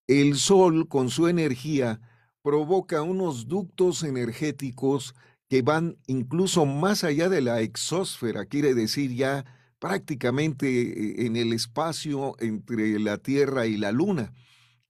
el 0.07 0.37
Sol 0.37 0.89
con 0.89 1.11
su 1.11 1.29
energía 1.29 2.01
provoca 2.43 3.03
unos 3.03 3.49
ductos 3.49 4.05
energéticos 4.05 5.15
que 5.49 5.63
van 5.63 5.97
incluso 6.07 6.67
más 6.67 7.05
allá 7.05 7.29
de 7.29 7.41
la 7.41 7.61
exósfera, 7.61 8.47
quiere 8.47 8.75
decir 8.75 9.15
ya 9.15 9.45
prácticamente 9.79 10.67
eh, 10.69 11.27
en 11.27 11.37
el 11.37 11.53
espacio 11.53 12.35
entre 12.41 12.99
la 12.99 13.19
Tierra 13.19 13.67
y 13.67 13.77
la 13.77 13.93
Luna. 13.93 14.33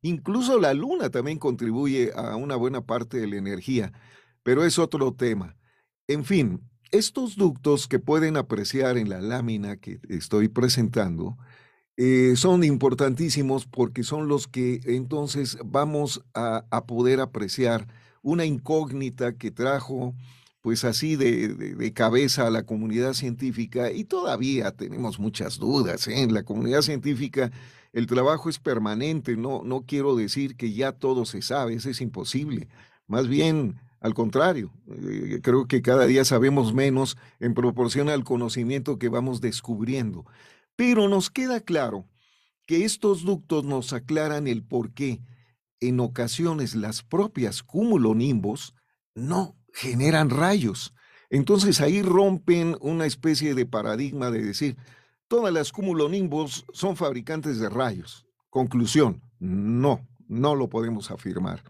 Incluso 0.02 0.58
la 0.58 0.74
Luna 0.74 1.10
también 1.10 1.38
contribuye 1.38 2.12
a 2.14 2.36
una 2.36 2.56
buena 2.56 2.82
parte 2.82 3.18
de 3.18 3.26
la 3.26 3.36
energía, 3.36 3.92
pero 4.42 4.64
es 4.64 4.78
otro 4.78 5.12
tema. 5.12 5.56
En 6.06 6.24
fin, 6.24 6.60
estos 6.92 7.36
ductos 7.36 7.88
que 7.88 7.98
pueden 7.98 8.36
apreciar 8.36 8.96
en 8.96 9.08
la 9.08 9.20
lámina 9.20 9.76
que 9.76 9.98
estoy 10.08 10.48
presentando 10.48 11.36
eh, 11.96 12.34
son 12.36 12.62
importantísimos 12.62 13.66
porque 13.66 14.04
son 14.04 14.28
los 14.28 14.46
que 14.46 14.80
entonces 14.84 15.58
vamos 15.64 16.22
a, 16.34 16.64
a 16.70 16.86
poder 16.86 17.20
apreciar 17.20 17.88
una 18.22 18.44
incógnita 18.44 19.36
que 19.36 19.50
trajo 19.50 20.14
pues 20.66 20.82
así 20.82 21.14
de, 21.14 21.92
cabeza 21.94 22.48
a 22.48 22.50
la 22.50 22.64
comunidad 22.64 23.12
científica 23.12 23.92
y 23.92 24.02
todavía 24.02 24.72
tenemos 24.72 25.20
muchas 25.20 25.58
dudas. 25.58 26.08
¿eh? 26.08 26.22
En 26.22 26.34
la 26.34 26.42
comunidad 26.42 26.82
científica 26.82 27.52
el 27.92 28.08
trabajo 28.08 28.50
es 28.50 28.58
permanente, 28.58 29.36
no, 29.36 29.62
no 29.62 29.82
quiero 29.82 30.16
decir 30.16 30.56
que 30.56 30.72
ya 30.72 30.90
todo 30.90 31.24
se 31.24 31.40
sabe, 31.40 31.74
eso 31.74 31.88
es 31.88 32.00
imposible. 32.00 32.66
Más 33.06 33.28
bien, 33.28 33.78
al 34.00 34.12
contrario, 34.14 34.72
eh, 34.88 35.38
creo 35.40 35.68
que 35.68 35.82
cada 35.82 36.04
día 36.04 36.24
sabemos 36.24 36.74
menos 36.74 37.16
en 37.38 37.54
proporción 37.54 38.08
al 38.08 38.24
conocimiento 38.24 38.98
que 38.98 39.08
vamos 39.08 39.40
descubriendo. 39.40 40.26
Pero 40.74 41.06
nos 41.06 41.30
queda 41.30 41.60
claro 41.60 42.08
que 42.66 42.84
estos 42.84 43.22
ductos 43.22 43.62
nos 43.62 43.92
aclaran 43.92 44.48
el 44.48 44.64
por 44.64 44.90
qué 44.90 45.20
en 45.78 46.00
ocasiones 46.00 46.74
las 46.74 47.04
propias 47.04 47.62
cumulonimbos 47.62 48.74
no 49.14 49.54
generan 49.76 50.30
rayos. 50.30 50.94
Entonces 51.28 51.82
ahí 51.82 52.00
rompen 52.00 52.76
una 52.80 53.04
especie 53.04 53.54
de 53.54 53.66
paradigma 53.66 54.30
de 54.30 54.42
decir, 54.42 54.76
todas 55.28 55.52
las 55.52 55.70
cumulonimbos 55.70 56.64
son 56.72 56.96
fabricantes 56.96 57.58
de 57.58 57.68
rayos. 57.68 58.24
Conclusión, 58.48 59.22
no, 59.38 60.00
no 60.28 60.54
lo 60.54 60.70
podemos 60.70 61.10
afirmar. 61.10 61.62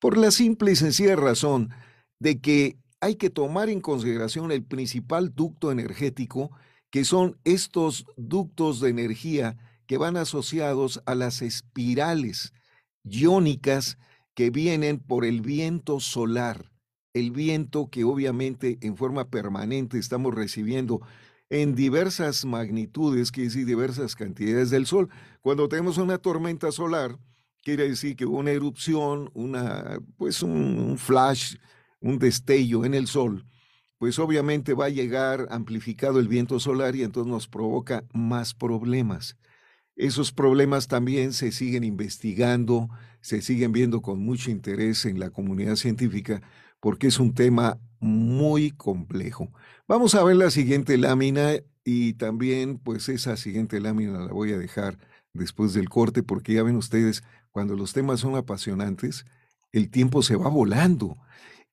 Por 0.00 0.18
la 0.18 0.30
simple 0.30 0.72
y 0.72 0.76
sencilla 0.76 1.16
razón 1.16 1.70
de 2.18 2.40
que 2.40 2.76
hay 3.00 3.14
que 3.14 3.30
tomar 3.30 3.70
en 3.70 3.80
consideración 3.80 4.52
el 4.52 4.62
principal 4.62 5.34
ducto 5.34 5.72
energético, 5.72 6.50
que 6.90 7.06
son 7.06 7.38
estos 7.44 8.04
ductos 8.18 8.80
de 8.80 8.90
energía 8.90 9.56
que 9.86 9.96
van 9.96 10.18
asociados 10.18 11.00
a 11.06 11.14
las 11.14 11.40
espirales 11.40 12.52
iónicas 13.02 13.96
que 14.34 14.50
vienen 14.50 14.98
por 14.98 15.24
el 15.24 15.40
viento 15.40 16.00
solar 16.00 16.69
el 17.14 17.30
viento 17.30 17.88
que 17.90 18.04
obviamente 18.04 18.78
en 18.82 18.96
forma 18.96 19.28
permanente 19.28 19.98
estamos 19.98 20.34
recibiendo 20.34 21.00
en 21.48 21.74
diversas 21.74 22.44
magnitudes, 22.44 23.32
quiere 23.32 23.48
decir 23.48 23.66
diversas 23.66 24.14
cantidades 24.14 24.70
del 24.70 24.86
sol. 24.86 25.08
Cuando 25.40 25.68
tenemos 25.68 25.98
una 25.98 26.18
tormenta 26.18 26.70
solar, 26.70 27.18
quiere 27.62 27.88
decir 27.88 28.16
que 28.16 28.24
una 28.24 28.52
erupción, 28.52 29.30
una, 29.34 29.98
pues 30.16 30.42
un, 30.42 30.96
flash 30.96 31.56
un 32.00 32.18
destello 32.18 32.84
en 32.84 32.94
el 32.94 33.06
sol, 33.06 33.44
pues 33.98 34.18
obviamente 34.18 34.74
va 34.74 34.86
a 34.86 34.90
llegar 34.90 35.46
amplificado 35.50 36.20
el 36.20 36.28
viento 36.28 36.58
solar 36.60 36.96
y 36.96 37.02
entonces 37.02 37.30
nos 37.30 37.48
provoca 37.48 38.04
más 38.14 38.54
problemas. 38.54 39.36
Esos 39.96 40.32
problemas 40.32 40.88
también 40.88 41.34
se 41.34 41.52
siguen 41.52 41.84
investigando, 41.84 42.88
se 43.20 43.42
siguen 43.42 43.72
viendo 43.72 44.00
con 44.00 44.20
mucho 44.20 44.50
interés 44.50 45.04
en 45.04 45.18
la 45.18 45.28
comunidad 45.30 45.76
científica 45.76 46.40
porque 46.80 47.06
es 47.06 47.18
un 47.20 47.34
tema 47.34 47.78
muy 48.00 48.70
complejo. 48.72 49.52
Vamos 49.86 50.14
a 50.14 50.24
ver 50.24 50.36
la 50.36 50.50
siguiente 50.50 50.96
lámina 50.98 51.52
y 51.84 52.14
también 52.14 52.78
pues 52.78 53.08
esa 53.08 53.36
siguiente 53.36 53.80
lámina 53.80 54.20
la 54.20 54.32
voy 54.32 54.52
a 54.52 54.58
dejar 54.58 54.98
después 55.32 55.74
del 55.74 55.88
corte 55.88 56.22
porque 56.22 56.54
ya 56.54 56.62
ven 56.62 56.76
ustedes, 56.76 57.22
cuando 57.50 57.76
los 57.76 57.92
temas 57.92 58.20
son 58.20 58.36
apasionantes, 58.36 59.26
el 59.72 59.90
tiempo 59.90 60.22
se 60.22 60.36
va 60.36 60.48
volando. 60.48 61.16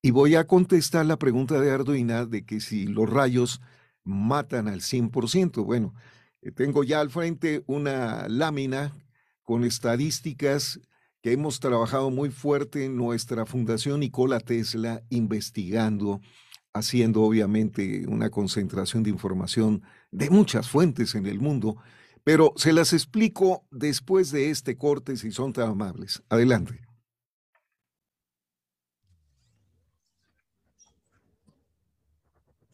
Y 0.02 0.12
voy 0.12 0.36
a 0.36 0.46
contestar 0.46 1.06
la 1.06 1.18
pregunta 1.18 1.60
de 1.60 1.72
Arduina 1.72 2.26
de 2.26 2.46
que 2.46 2.60
si 2.60 2.86
los 2.86 3.10
rayos 3.10 3.62
matan 4.04 4.68
al 4.68 4.82
100%. 4.82 5.66
Bueno, 5.66 5.94
eh, 6.42 6.52
tengo 6.52 6.84
ya 6.84 7.02
al 7.02 7.10
frente 7.10 7.64
una 7.68 8.28
lámina 8.28 8.94
con 9.44 9.64
estadísticas 9.64 10.80
que 11.28 11.34
hemos 11.34 11.60
trabajado 11.60 12.10
muy 12.10 12.30
fuerte 12.30 12.86
en 12.86 12.96
nuestra 12.96 13.46
Fundación 13.46 14.00
Nikola 14.00 14.40
Tesla 14.40 15.04
investigando, 15.10 16.22
haciendo 16.72 17.22
obviamente 17.22 18.08
una 18.08 18.30
concentración 18.30 19.04
de 19.04 19.10
información 19.10 19.84
de 20.10 20.30
muchas 20.30 20.70
fuentes 20.70 21.16
en 21.16 21.26
el 21.26 21.42
mundo, 21.42 21.76
pero 22.24 22.54
se 22.56 22.72
las 22.72 22.94
explico 22.94 23.68
después 23.72 24.32
de 24.32 24.52
este 24.52 24.78
corte 24.78 25.18
si 25.18 25.32
son 25.32 25.52
tan 25.52 25.72
amables. 25.72 26.24
Adelante. 26.30 26.80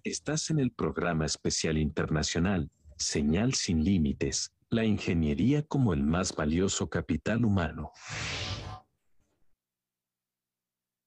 Estás 0.03 0.51
en 0.51 0.59
el 0.59 0.69
programa 0.69 1.25
especial 1.25 1.79
internacional, 1.79 2.69
Señal 2.97 3.55
sin 3.55 3.83
Límites, 3.83 4.53
la 4.73 4.83
ingeniería 4.83 5.63
como 5.63 5.93
el 5.93 6.03
más 6.03 6.35
valioso 6.35 6.89
capital 6.89 7.45
humano. 7.45 7.91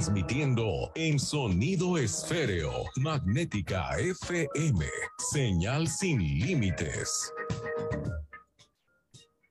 transmitiendo 0.00 0.90
en 0.94 1.18
sonido 1.18 1.98
esféreo, 1.98 2.72
magnética 2.96 3.98
FM, 3.98 4.86
señal 5.30 5.88
sin 5.88 6.18
límites. 6.40 7.30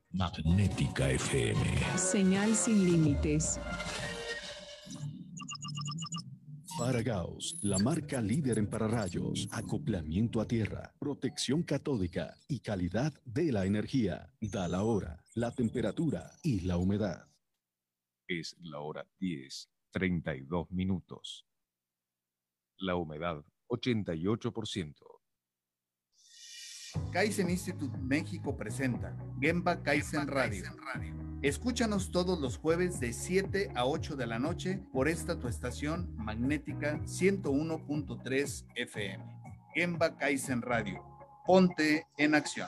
Magnética 0.09 1.11
FM. 1.11 1.61
Señal 1.95 2.55
sin 2.55 2.83
límites. 2.83 3.59
Paragaus, 6.79 7.59
la 7.61 7.77
marca 7.77 8.19
líder 8.19 8.57
en 8.57 8.65
pararrayos, 8.65 9.47
acoplamiento 9.51 10.41
a 10.41 10.47
tierra, 10.47 10.95
protección 10.97 11.61
catódica 11.61 12.33
y 12.47 12.61
calidad 12.61 13.13
de 13.23 13.51
la 13.51 13.67
energía. 13.67 14.33
Da 14.41 14.67
la 14.67 14.81
hora, 14.81 15.23
la 15.35 15.51
temperatura 15.51 16.31
y 16.41 16.61
la 16.61 16.77
humedad. 16.77 17.27
Es 18.27 18.55
la 18.61 18.79
hora 18.79 19.05
10 19.19 19.69
32 19.91 20.71
minutos. 20.71 21.45
La 22.77 22.95
humedad, 22.95 23.43
88%. 23.67 24.95
Kaizen 27.11 27.49
Institute 27.49 27.97
México 27.99 28.57
presenta 28.57 29.15
Gemba 29.39 29.81
Kaizen 29.83 30.27
Radio. 30.27 30.63
Escúchanos 31.41 32.11
todos 32.11 32.39
los 32.39 32.57
jueves 32.57 32.99
de 32.99 33.13
7 33.13 33.71
a 33.75 33.85
8 33.85 34.15
de 34.15 34.27
la 34.27 34.39
noche 34.39 34.81
por 34.91 35.07
esta 35.07 35.39
tu 35.39 35.47
estación 35.47 36.13
magnética 36.17 36.99
101.3 37.03 38.65
FM. 38.75 39.23
Gemba 39.73 40.17
Kaizen 40.17 40.61
Radio. 40.61 41.03
Ponte 41.45 42.07
en 42.17 42.35
acción. 42.35 42.67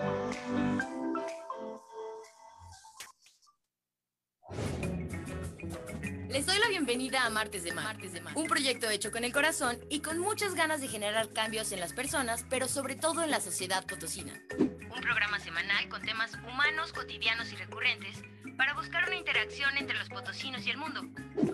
Les 6.31 6.45
doy 6.45 6.57
la 6.59 6.69
bienvenida 6.69 7.25
a 7.25 7.29
Martes 7.29 7.63
de 7.63 7.73
Mar, 7.73 7.97
un 8.35 8.47
proyecto 8.47 8.89
hecho 8.89 9.11
con 9.11 9.25
el 9.25 9.33
corazón 9.33 9.77
y 9.89 9.99
con 9.99 10.17
muchas 10.17 10.55
ganas 10.55 10.79
de 10.79 10.87
generar 10.87 11.33
cambios 11.33 11.73
en 11.73 11.81
las 11.81 11.91
personas, 11.91 12.45
pero 12.49 12.69
sobre 12.69 12.95
todo 12.95 13.21
en 13.21 13.31
la 13.31 13.41
sociedad 13.41 13.85
potosina. 13.85 14.31
Un 14.57 15.01
programa 15.01 15.39
semanal 15.39 15.89
con 15.89 16.01
temas 16.01 16.31
humanos, 16.35 16.93
cotidianos 16.93 17.51
y 17.51 17.57
recurrentes 17.57 18.23
para 18.55 18.73
buscar 18.75 19.07
una 19.07 19.17
interacción 19.17 19.75
entre 19.77 19.97
los 19.97 20.07
potosinos 20.07 20.65
y 20.65 20.69
el 20.69 20.77
mundo, 20.77 21.03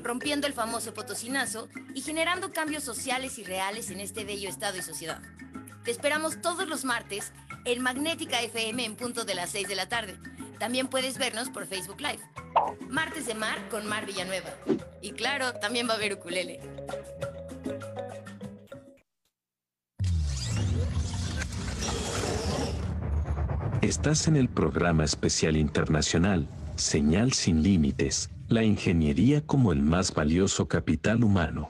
rompiendo 0.03 0.45
el 0.45 0.53
famoso 0.53 0.93
potosinazo 0.93 1.69
y 1.95 2.01
generando 2.01 2.51
cambios 2.51 2.83
sociales 2.83 3.39
y 3.39 3.43
reales 3.43 3.89
en 3.89 3.99
este 3.99 4.25
bello 4.25 4.47
estado 4.47 4.77
y 4.77 4.83
sociedad. 4.83 5.23
Te 5.85 5.89
esperamos 5.89 6.39
todos 6.39 6.67
los 6.67 6.85
martes 6.85 7.33
en 7.65 7.81
Magnética 7.81 8.41
FM 8.41 8.85
en 8.85 8.95
punto 8.95 9.25
de 9.25 9.33
las 9.33 9.49
6 9.49 9.67
de 9.69 9.75
la 9.75 9.89
tarde. 9.89 10.19
También 10.59 10.87
puedes 10.87 11.17
vernos 11.17 11.49
por 11.49 11.67
Facebook 11.67 12.01
Live. 12.01 12.19
Martes 12.89 13.25
de 13.27 13.35
Mar 13.35 13.69
con 13.69 13.85
Mar 13.87 14.05
Villanueva. 14.05 14.49
Y 15.01 15.11
claro, 15.11 15.53
también 15.53 15.87
va 15.87 15.93
a 15.93 15.97
haber 15.97 16.13
ukulele. 16.13 16.59
Estás 23.81 24.27
en 24.27 24.35
el 24.35 24.49
programa 24.49 25.05
especial 25.05 25.55
internacional, 25.55 26.47
Señal 26.75 27.33
sin 27.33 27.63
Límites, 27.63 28.29
la 28.47 28.63
ingeniería 28.63 29.45
como 29.45 29.71
el 29.71 29.81
más 29.81 30.13
valioso 30.13 30.67
capital 30.67 31.23
humano. 31.23 31.69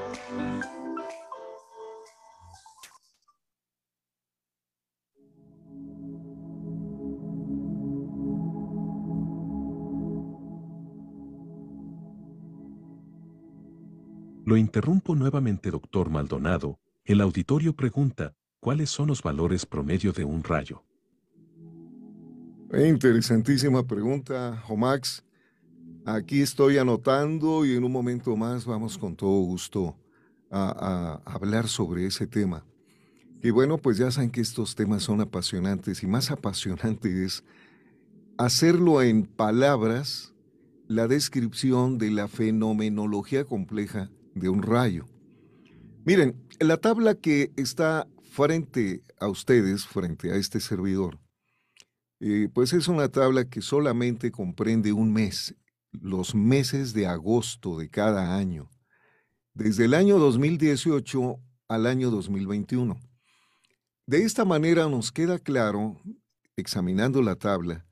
Lo 14.51 14.57
interrumpo 14.57 15.15
nuevamente, 15.15 15.71
doctor 15.71 16.09
Maldonado. 16.09 16.77
El 17.05 17.21
auditorio 17.21 17.73
pregunta, 17.73 18.35
¿cuáles 18.59 18.89
son 18.89 19.07
los 19.07 19.23
valores 19.23 19.65
promedio 19.65 20.11
de 20.11 20.25
un 20.25 20.43
rayo? 20.43 20.83
Interesantísima 22.73 23.87
pregunta, 23.87 24.61
Jomax. 24.67 25.23
Aquí 26.05 26.41
estoy 26.41 26.77
anotando 26.79 27.65
y 27.65 27.77
en 27.77 27.85
un 27.85 27.93
momento 27.93 28.35
más 28.35 28.65
vamos 28.65 28.97
con 28.97 29.15
todo 29.15 29.39
gusto 29.39 29.95
a, 30.49 31.21
hablar 31.23 31.69
sobre 31.69 32.05
ese 32.05 32.27
tema. 32.27 32.65
Y 33.41 33.51
bueno, 33.51 33.77
pues 33.77 33.99
ya 33.99 34.11
saben 34.11 34.31
que 34.31 34.41
estos 34.41 34.75
temas 34.75 35.03
son 35.03 35.21
apasionantes 35.21 36.03
y 36.03 36.07
más 36.07 36.29
apasionante 36.29 37.23
es 37.23 37.45
hacerlo 38.37 39.01
en 39.01 39.23
palabras 39.27 40.33
la 40.89 41.07
descripción 41.07 41.97
de 41.97 42.11
la 42.11 42.27
fenomenología 42.27 43.45
compleja 43.45 44.09
de 44.33 44.49
un 44.49 44.61
rayo. 44.61 45.05
Miren, 46.03 46.35
la 46.59 46.77
tabla 46.77 47.15
que 47.15 47.51
está 47.57 48.07
frente 48.31 49.03
a 49.19 49.27
ustedes, 49.27 49.85
frente 49.85 50.31
a 50.31 50.35
este 50.35 50.59
servidor, 50.59 51.19
eh, 52.19 52.49
pues 52.53 52.73
es 52.73 52.87
una 52.87 53.09
tabla 53.09 53.45
que 53.45 53.61
solamente 53.61 54.31
comprende 54.31 54.93
un 54.93 55.11
mes, 55.11 55.55
los 55.91 56.33
meses 56.33 56.93
de 56.93 57.07
agosto 57.07 57.77
de 57.77 57.89
cada 57.89 58.35
año, 58.37 58.69
desde 59.53 59.85
el 59.85 59.93
año 59.93 60.17
2018 60.17 61.39
al 61.67 61.85
año 61.85 62.09
2021. 62.09 62.97
De 64.05 64.23
esta 64.23 64.45
manera 64.45 64.87
nos 64.87 65.11
queda 65.11 65.39
claro, 65.39 66.01
examinando 66.55 67.21
la 67.21 67.35
tabla, 67.35 67.85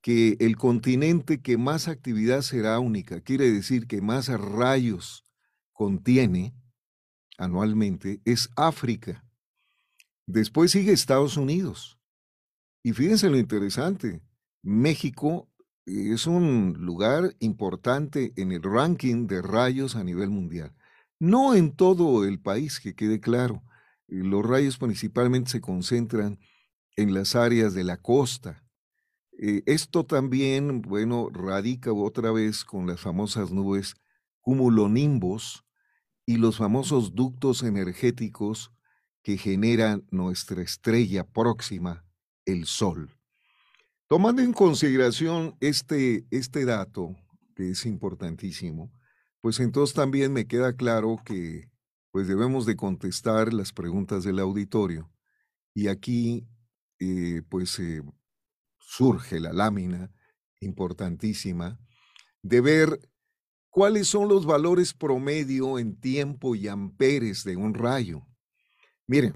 que 0.00 0.36
el 0.40 0.56
continente 0.56 1.40
que 1.40 1.56
más 1.56 1.88
actividad 1.88 2.42
será 2.42 2.78
única, 2.78 3.20
quiere 3.20 3.50
decir 3.50 3.86
que 3.86 4.00
más 4.00 4.28
rayos 4.28 5.24
contiene 5.82 6.54
anualmente, 7.38 8.20
es 8.24 8.50
África. 8.54 9.24
Después 10.26 10.70
sigue 10.70 10.92
Estados 10.92 11.36
Unidos. 11.36 11.98
Y 12.84 12.92
fíjense 12.92 13.28
lo 13.28 13.36
interesante, 13.36 14.22
México 14.62 15.48
es 15.84 16.28
un 16.28 16.76
lugar 16.78 17.34
importante 17.40 18.32
en 18.36 18.52
el 18.52 18.62
ranking 18.62 19.26
de 19.26 19.42
rayos 19.42 19.96
a 19.96 20.04
nivel 20.04 20.30
mundial. 20.30 20.72
No 21.18 21.56
en 21.56 21.72
todo 21.72 22.24
el 22.24 22.38
país, 22.38 22.78
que 22.78 22.94
quede 22.94 23.18
claro. 23.18 23.64
Los 24.06 24.46
rayos 24.46 24.78
principalmente 24.78 25.50
se 25.50 25.60
concentran 25.60 26.38
en 26.94 27.12
las 27.12 27.34
áreas 27.34 27.74
de 27.74 27.82
la 27.82 27.96
costa. 27.96 28.62
Eh, 29.36 29.64
esto 29.66 30.06
también, 30.06 30.80
bueno, 30.80 31.28
radica 31.28 31.92
otra 31.92 32.30
vez 32.30 32.64
con 32.64 32.86
las 32.86 33.00
famosas 33.00 33.50
nubes 33.50 33.96
cumulonimbos 34.42 35.64
y 36.26 36.36
los 36.36 36.56
famosos 36.56 37.14
ductos 37.14 37.62
energéticos 37.62 38.72
que 39.22 39.36
generan 39.38 40.06
nuestra 40.10 40.62
estrella 40.62 41.24
próxima, 41.24 42.04
el 42.44 42.66
Sol. 42.66 43.10
Tomando 44.08 44.42
en 44.42 44.52
consideración 44.52 45.56
este, 45.60 46.26
este 46.30 46.64
dato, 46.64 47.16
que 47.54 47.70
es 47.70 47.86
importantísimo, 47.86 48.92
pues 49.40 49.58
entonces 49.60 49.94
también 49.94 50.32
me 50.32 50.46
queda 50.46 50.74
claro 50.74 51.16
que 51.24 51.70
pues 52.10 52.28
debemos 52.28 52.66
de 52.66 52.76
contestar 52.76 53.52
las 53.52 53.72
preguntas 53.72 54.22
del 54.22 54.38
auditorio. 54.38 55.10
Y 55.74 55.88
aquí 55.88 56.46
eh, 57.00 57.42
pues 57.48 57.78
eh, 57.78 58.02
surge 58.78 59.40
la 59.40 59.52
lámina 59.52 60.12
importantísima 60.60 61.80
de 62.42 62.60
ver 62.60 63.00
cuáles 63.72 64.06
son 64.06 64.28
los 64.28 64.44
valores 64.44 64.92
promedio 64.92 65.78
en 65.78 65.96
tiempo 65.98 66.54
y 66.54 66.68
amperes 66.68 67.42
de 67.42 67.56
un 67.56 67.72
rayo. 67.72 68.22
Miren, 69.06 69.34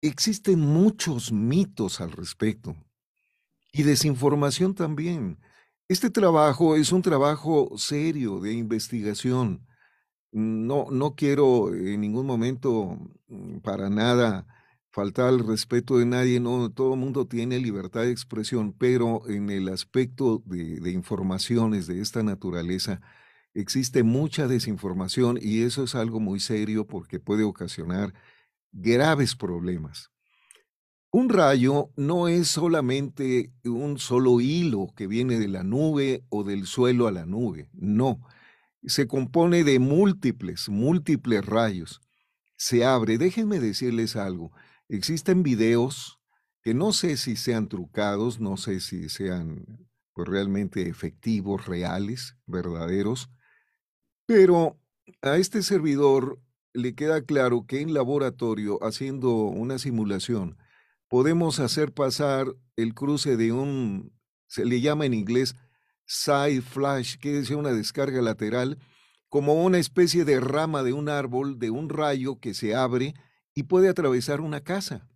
existen 0.00 0.58
muchos 0.58 1.30
mitos 1.30 2.00
al 2.00 2.12
respecto 2.12 2.74
y 3.72 3.82
desinformación 3.82 4.74
también. 4.74 5.38
Este 5.86 6.08
trabajo 6.08 6.76
es 6.76 6.92
un 6.92 7.02
trabajo 7.02 7.76
serio 7.76 8.40
de 8.40 8.54
investigación. 8.54 9.66
No, 10.32 10.86
no 10.90 11.14
quiero 11.14 11.74
en 11.74 12.00
ningún 12.00 12.24
momento 12.24 12.96
mm, 13.28 13.58
para 13.58 13.90
nada 13.90 14.46
faltar 14.90 15.28
al 15.28 15.40
respeto 15.40 15.98
de 15.98 16.06
nadie, 16.06 16.40
no, 16.40 16.70
todo 16.70 16.94
el 16.94 17.00
mundo 17.00 17.26
tiene 17.26 17.58
libertad 17.58 18.02
de 18.02 18.10
expresión, 18.10 18.72
pero 18.72 19.28
en 19.28 19.50
el 19.50 19.68
aspecto 19.68 20.42
de, 20.46 20.80
de 20.80 20.90
informaciones 20.92 21.86
de 21.86 22.00
esta 22.00 22.22
naturaleza 22.22 23.00
existe 23.54 24.02
mucha 24.02 24.48
desinformación 24.48 25.38
y 25.40 25.62
eso 25.62 25.84
es 25.84 25.94
algo 25.94 26.20
muy 26.20 26.40
serio 26.40 26.86
porque 26.86 27.20
puede 27.20 27.44
ocasionar 27.44 28.14
graves 28.72 29.36
problemas. 29.36 30.10
Un 31.12 31.28
rayo 31.28 31.90
no 31.96 32.28
es 32.28 32.48
solamente 32.48 33.52
un 33.64 33.98
solo 33.98 34.40
hilo 34.40 34.92
que 34.94 35.08
viene 35.08 35.40
de 35.40 35.48
la 35.48 35.64
nube 35.64 36.24
o 36.28 36.44
del 36.44 36.66
suelo 36.66 37.08
a 37.08 37.12
la 37.12 37.26
nube, 37.26 37.68
no. 37.72 38.20
Se 38.84 39.08
compone 39.08 39.64
de 39.64 39.78
múltiples, 39.78 40.68
múltiples 40.68 41.44
rayos. 41.44 42.00
Se 42.56 42.84
abre. 42.84 43.18
Déjenme 43.18 43.58
decirles 43.58 44.16
algo. 44.16 44.52
Existen 44.90 45.44
videos 45.44 46.18
que 46.62 46.74
no 46.74 46.92
sé 46.92 47.16
si 47.16 47.36
sean 47.36 47.68
trucados, 47.68 48.40
no 48.40 48.56
sé 48.56 48.80
si 48.80 49.08
sean 49.08 49.86
pues, 50.14 50.26
realmente 50.26 50.88
efectivos, 50.88 51.66
reales, 51.66 52.36
verdaderos, 52.46 53.30
pero 54.26 54.80
a 55.22 55.36
este 55.36 55.62
servidor 55.62 56.40
le 56.72 56.96
queda 56.96 57.22
claro 57.22 57.66
que 57.68 57.80
en 57.80 57.94
laboratorio, 57.94 58.82
haciendo 58.82 59.30
una 59.44 59.78
simulación, 59.78 60.58
podemos 61.06 61.60
hacer 61.60 61.92
pasar 61.92 62.48
el 62.74 62.92
cruce 62.92 63.36
de 63.36 63.52
un, 63.52 64.12
se 64.48 64.64
le 64.64 64.80
llama 64.80 65.06
en 65.06 65.14
inglés 65.14 65.54
side 66.04 66.62
flash, 66.62 67.16
que 67.16 67.38
es 67.38 67.50
una 67.50 67.70
descarga 67.70 68.20
lateral, 68.22 68.76
como 69.28 69.64
una 69.64 69.78
especie 69.78 70.24
de 70.24 70.40
rama 70.40 70.82
de 70.82 70.92
un 70.92 71.08
árbol, 71.08 71.60
de 71.60 71.70
un 71.70 71.88
rayo 71.88 72.40
que 72.40 72.54
se 72.54 72.74
abre 72.74 73.14
y 73.60 73.62
puede 73.62 73.90
atravesar 73.90 74.40
una 74.40 74.60
casa. 74.60 75.06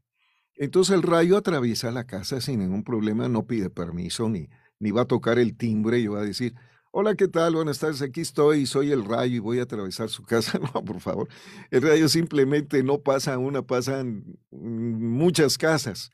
Entonces 0.54 0.94
el 0.94 1.02
rayo 1.02 1.38
atraviesa 1.38 1.90
la 1.90 2.04
casa 2.04 2.42
sin 2.42 2.60
ningún 2.60 2.84
problema, 2.84 3.26
no 3.26 3.46
pide 3.46 3.70
permiso 3.70 4.28
ni, 4.28 4.50
ni 4.78 4.90
va 4.90 5.02
a 5.02 5.06
tocar 5.06 5.38
el 5.38 5.56
timbre 5.56 5.98
y 5.98 6.06
va 6.06 6.20
a 6.20 6.24
decir, 6.24 6.54
Hola, 6.92 7.16
¿qué 7.16 7.26
tal? 7.26 7.56
Buenas 7.56 7.80
tardes, 7.80 8.02
aquí 8.02 8.20
estoy, 8.20 8.66
soy 8.66 8.92
el 8.92 9.04
rayo 9.04 9.34
y 9.34 9.38
voy 9.40 9.58
a 9.58 9.62
atravesar 9.62 10.10
su 10.10 10.22
casa. 10.22 10.60
No, 10.74 10.84
por 10.84 11.00
favor. 11.00 11.28
El 11.70 11.82
rayo 11.82 12.08
simplemente 12.08 12.84
no 12.84 12.98
pasa 12.98 13.36
una, 13.38 13.62
pasan 13.62 14.38
muchas 14.52 15.58
casas. 15.58 16.12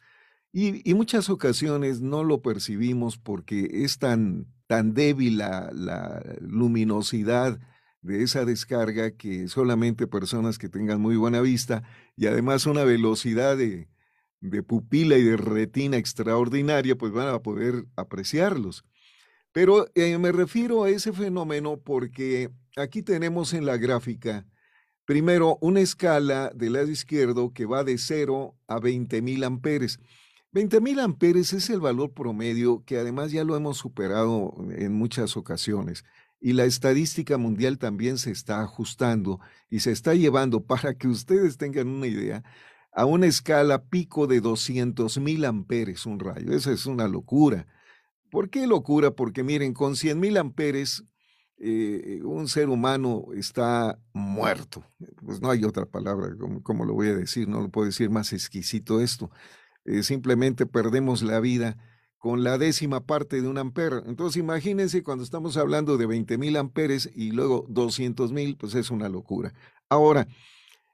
Y, 0.53 0.95
muchas 0.95 1.29
ocasiones 1.29 2.01
no 2.01 2.25
lo 2.25 2.41
percibimos 2.41 3.19
porque 3.19 3.69
es 3.85 3.99
tan, 3.99 4.47
tan 4.69 4.95
débil 4.95 5.39
la, 5.39 5.71
la 5.75 6.23
luminosidad 6.41 7.61
de 8.03 8.23
esa 8.23 8.45
descarga 8.45 9.11
que 9.13 9.49
solamente 9.49 10.07
personas 10.07 10.59
que 10.59 10.69
tengan 10.69 11.01
muy 11.01 11.17
buena 11.17 11.41
vista 11.41 11.83
y 12.17 12.27
además 12.27 12.67
una 12.67 12.85
velocidad 12.85 13.57
de, 13.57 13.89
de 14.41 14.63
pupila 14.63 15.17
y 15.19 15.23
de 15.23 15.37
retina 15.37 15.97
extraordinaria, 15.97 16.97
pues 16.97 17.13
van 17.13 17.29
a 17.29 17.43
poder 17.43 17.87
apreciarlos. 17.97 18.85
Pero 19.53 19.87
eh, 19.95 20.17
me 20.19 20.33
refiero 20.33 20.85
a 20.85 20.91
ese 20.91 21.13
fenómeno 21.13 21.79
porque 21.79 22.51
aquí 22.77 23.03
tenemos 23.03 23.53
en 23.53 23.67
la 23.67 23.77
gráfica, 23.77 24.47
primero, 25.05 25.59
una 25.61 25.81
escala 25.81 26.53
del 26.55 26.75
lado 26.75 26.89
izquierdo 26.89 27.53
que 27.53 27.67
va 27.67 27.85
de 27.85 27.99
0 27.99 28.57
a 28.69 28.77
20.000 28.77 29.45
amperes. 29.45 29.99
20.000 30.53 31.01
amperes 31.01 31.53
es 31.53 31.69
el 31.71 31.81
valor 31.81 32.13
promedio 32.13 32.85
que 32.85 32.99
además 32.99 33.31
ya 33.31 33.45
lo 33.45 33.57
hemos 33.57 33.77
superado 33.77 34.55
en 34.71 34.93
muchas 34.93 35.37
ocasiones. 35.37 36.05
Y 36.41 36.55
la 36.55 36.65
estadística 36.65 37.37
mundial 37.37 37.79
también 37.79 38.17
se 38.17 38.31
está 38.31 38.63
ajustando 38.63 39.41
y 39.69 39.81
se 39.81 39.93
está 39.93 40.15
llevando, 40.15 40.65
para 40.65 40.95
que 40.95 41.07
ustedes 41.07 41.59
tengan 41.59 41.89
una 41.89 42.07
idea, 42.07 42.43
a 42.93 43.05
una 43.05 43.27
escala 43.27 43.85
pico 43.85 44.27
de 44.27 44.43
200.000 44.43 45.47
amperes 45.47 46.07
un 46.07 46.19
rayo. 46.19 46.53
Esa 46.53 46.73
es 46.73 46.87
una 46.87 47.07
locura. 47.09 47.67
¿Por 48.31 48.49
qué 48.49 48.67
locura? 48.67 49.11
Porque 49.11 49.43
miren, 49.43 49.75
con 49.75 49.95
100.000 49.95 50.39
amperes, 50.39 51.05
eh, 51.59 52.21
un 52.25 52.49
ser 52.49 52.69
humano 52.69 53.27
está 53.35 53.99
muerto. 54.15 54.83
Pues 55.25 55.41
no 55.41 55.51
hay 55.51 55.65
otra 55.65 55.85
palabra, 55.85 56.31
como, 56.63 56.85
lo 56.85 56.95
voy 56.95 57.09
a 57.09 57.17
decir? 57.17 57.49
No 57.49 57.61
lo 57.61 57.69
puedo 57.69 57.87
decir 57.87 58.09
más 58.09 58.33
exquisito 58.33 59.01
esto. 59.01 59.31
Eh, 59.85 60.03
simplemente 60.03 60.65
perdemos 60.65 61.23
la 61.23 61.39
vida 61.41 61.77
con 62.21 62.45
la 62.45 62.59
décima 62.59 63.01
parte 63.01 63.41
de 63.41 63.49
un 63.49 63.57
amper. 63.57 64.05
Entonces 64.07 64.39
imagínense 64.39 65.03
cuando 65.03 65.25
estamos 65.25 65.57
hablando 65.57 65.97
de 65.97 66.07
20.000 66.07 66.59
amperes 66.59 67.11
y 67.15 67.33
luego 67.33 67.67
200.000, 67.69 68.59
pues 68.59 68.75
es 68.75 68.91
una 68.91 69.09
locura. 69.09 69.55
Ahora, 69.89 70.29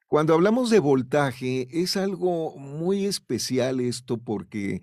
cuando 0.07 0.35
hablamos 0.35 0.71
de 0.71 0.79
voltaje, 0.79 1.67
es 1.73 1.97
algo 1.97 2.57
muy 2.57 3.07
especial 3.07 3.81
esto 3.81 4.19
porque 4.19 4.83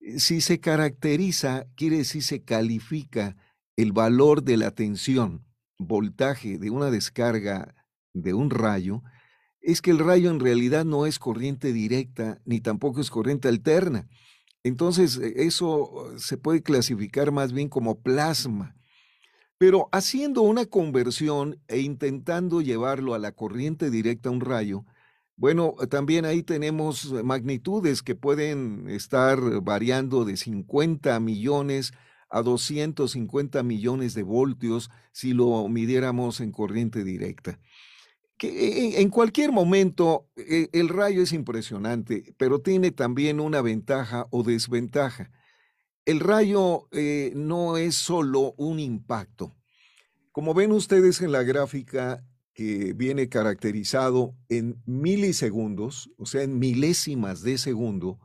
eh, 0.00 0.20
si 0.20 0.40
se 0.40 0.60
caracteriza, 0.60 1.66
quiere 1.74 1.98
decir 1.98 2.22
se 2.22 2.44
califica 2.44 3.36
el 3.76 3.92
valor 3.92 4.44
de 4.44 4.58
la 4.58 4.70
tensión, 4.70 5.44
voltaje 5.76 6.56
de 6.58 6.70
una 6.70 6.92
descarga 6.92 7.74
de 8.14 8.32
un 8.32 8.50
rayo, 8.50 9.02
es 9.60 9.82
que 9.82 9.90
el 9.90 9.98
rayo 9.98 10.30
en 10.30 10.38
realidad 10.38 10.84
no 10.84 11.04
es 11.04 11.18
corriente 11.18 11.72
directa 11.72 12.40
ni 12.44 12.60
tampoco 12.60 13.00
es 13.00 13.10
corriente 13.10 13.48
alterna. 13.48 14.06
Entonces, 14.62 15.18
e, 15.18 15.46
eso 15.46 16.12
se 16.16 16.36
puede 16.36 16.62
clasificar 16.62 17.32
más 17.32 17.52
bien 17.52 17.68
como 17.68 18.00
plasma. 18.00 18.76
Pero 19.58 19.88
haciendo 19.92 20.42
una 20.42 20.66
conversión 20.66 21.60
e 21.68 21.80
intentando 21.80 22.62
llevarlo 22.62 23.14
a 23.14 23.18
la 23.18 23.32
corriente 23.32 23.90
directa 23.90 24.30
a 24.30 24.32
un 24.32 24.40
rayo, 24.40 24.86
bueno, 25.36 25.74
también 25.88 26.24
ahí 26.24 26.42
tenemos 26.42 27.12
magnitudes 27.24 28.02
que 28.02 28.14
pueden 28.14 28.88
estar 28.88 29.38
variando 29.62 30.24
de 30.24 30.36
50 30.36 31.18
millones 31.20 31.92
a 32.30 32.42
250 32.42 33.62
millones 33.62 34.14
de 34.14 34.22
voltios 34.22 34.90
si 35.12 35.32
lo 35.32 35.66
midiéramos 35.68 36.40
en 36.40 36.52
corriente 36.52 37.04
directa. 37.04 37.58
En 38.42 39.10
cualquier 39.10 39.52
momento 39.52 40.28
e, 40.36 40.68
el 40.72 40.88
rayo 40.88 41.22
es 41.22 41.32
impresionante, 41.32 42.34
pero 42.38 42.60
tiene 42.60 42.90
también 42.90 43.40
una 43.40 43.60
ventaja 43.60 44.26
o 44.30 44.42
desventaja. 44.42 45.30
El 46.06 46.20
rayo 46.20 46.88
eh, 46.92 47.32
no 47.36 47.76
es 47.76 47.94
solo 47.94 48.54
un 48.56 48.80
impacto. 48.80 49.54
Como 50.32 50.54
ven 50.54 50.72
ustedes 50.72 51.20
en 51.20 51.32
la 51.32 51.42
gráfica 51.42 52.24
que 52.54 52.94
viene 52.94 53.28
caracterizado 53.28 54.34
en 54.48 54.82
milisegundos, 54.86 56.10
o 56.16 56.26
sea, 56.26 56.42
en 56.42 56.58
milésimas 56.58 57.42
de 57.42 57.58
segundo, 57.58 58.18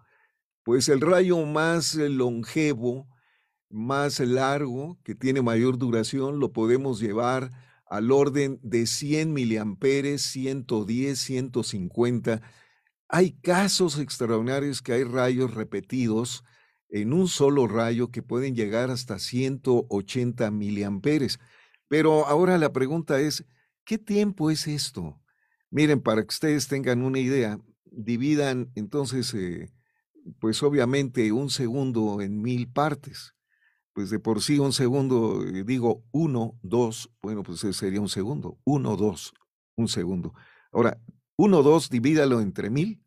pues 0.63 0.89
el 0.89 1.01
rayo 1.01 1.45
más 1.45 1.95
longevo, 1.95 3.07
más 3.69 4.19
largo, 4.19 4.97
que 5.03 5.13
tiene 5.13 5.41
mayor 5.41 5.77
duración, 5.77 6.39
lo 6.39 6.53
podemos 6.53 6.99
llevar 6.99 7.51
al 7.85 8.11
orden 8.11 8.59
de 8.63 8.87
100 8.87 9.33
miliamperes, 9.33 10.21
110, 10.23 11.19
150. 11.19 12.41
Hay 13.07 13.33
casos 13.39 13.99
extraordinarios 13.99 14.81
que 14.81 14.93
hay 14.93 15.03
rayos 15.03 15.53
repetidos 15.53 16.43
en 16.89 17.13
un 17.13 17.27
solo 17.27 17.67
rayo 17.67 18.09
que 18.09 18.23
pueden 18.23 18.55
llegar 18.55 18.89
hasta 18.89 19.19
180 19.19 20.49
miliamperes. 20.51 21.39
Pero 21.87 22.25
ahora 22.25 22.57
la 22.57 22.71
pregunta 22.71 23.19
es, 23.19 23.45
¿qué 23.83 23.97
tiempo 23.97 24.49
es 24.49 24.67
esto? 24.67 25.21
Miren, 25.69 26.01
para 26.01 26.21
que 26.21 26.29
ustedes 26.29 26.67
tengan 26.67 27.03
una 27.03 27.19
idea, 27.19 27.59
dividan 27.85 28.71
entonces, 28.75 29.33
eh, 29.33 29.71
pues 30.39 30.63
obviamente 30.63 31.31
un 31.31 31.49
segundo 31.49 32.21
en 32.21 32.41
mil 32.41 32.71
partes 32.71 33.34
pues 33.95 34.09
de 34.09 34.19
por 34.19 34.41
sí 34.41 34.59
un 34.59 34.73
segundo, 34.73 35.41
eh, 35.47 35.63
digo 35.63 36.03
uno, 36.11 36.59
dos, 36.61 37.09
bueno, 37.21 37.43
pues 37.43 37.61
sería 37.77 38.01
un 38.01 38.09
segundo, 38.09 38.59
uno, 38.65 38.97
dos, 38.97 39.33
un 39.77 39.87
segundo. 39.87 40.33
Ahora, 40.73 40.99
uno, 41.37 41.63
dos, 41.63 41.89
divídalo 41.89 42.41
entre 42.41 42.69
mil, 42.69 43.01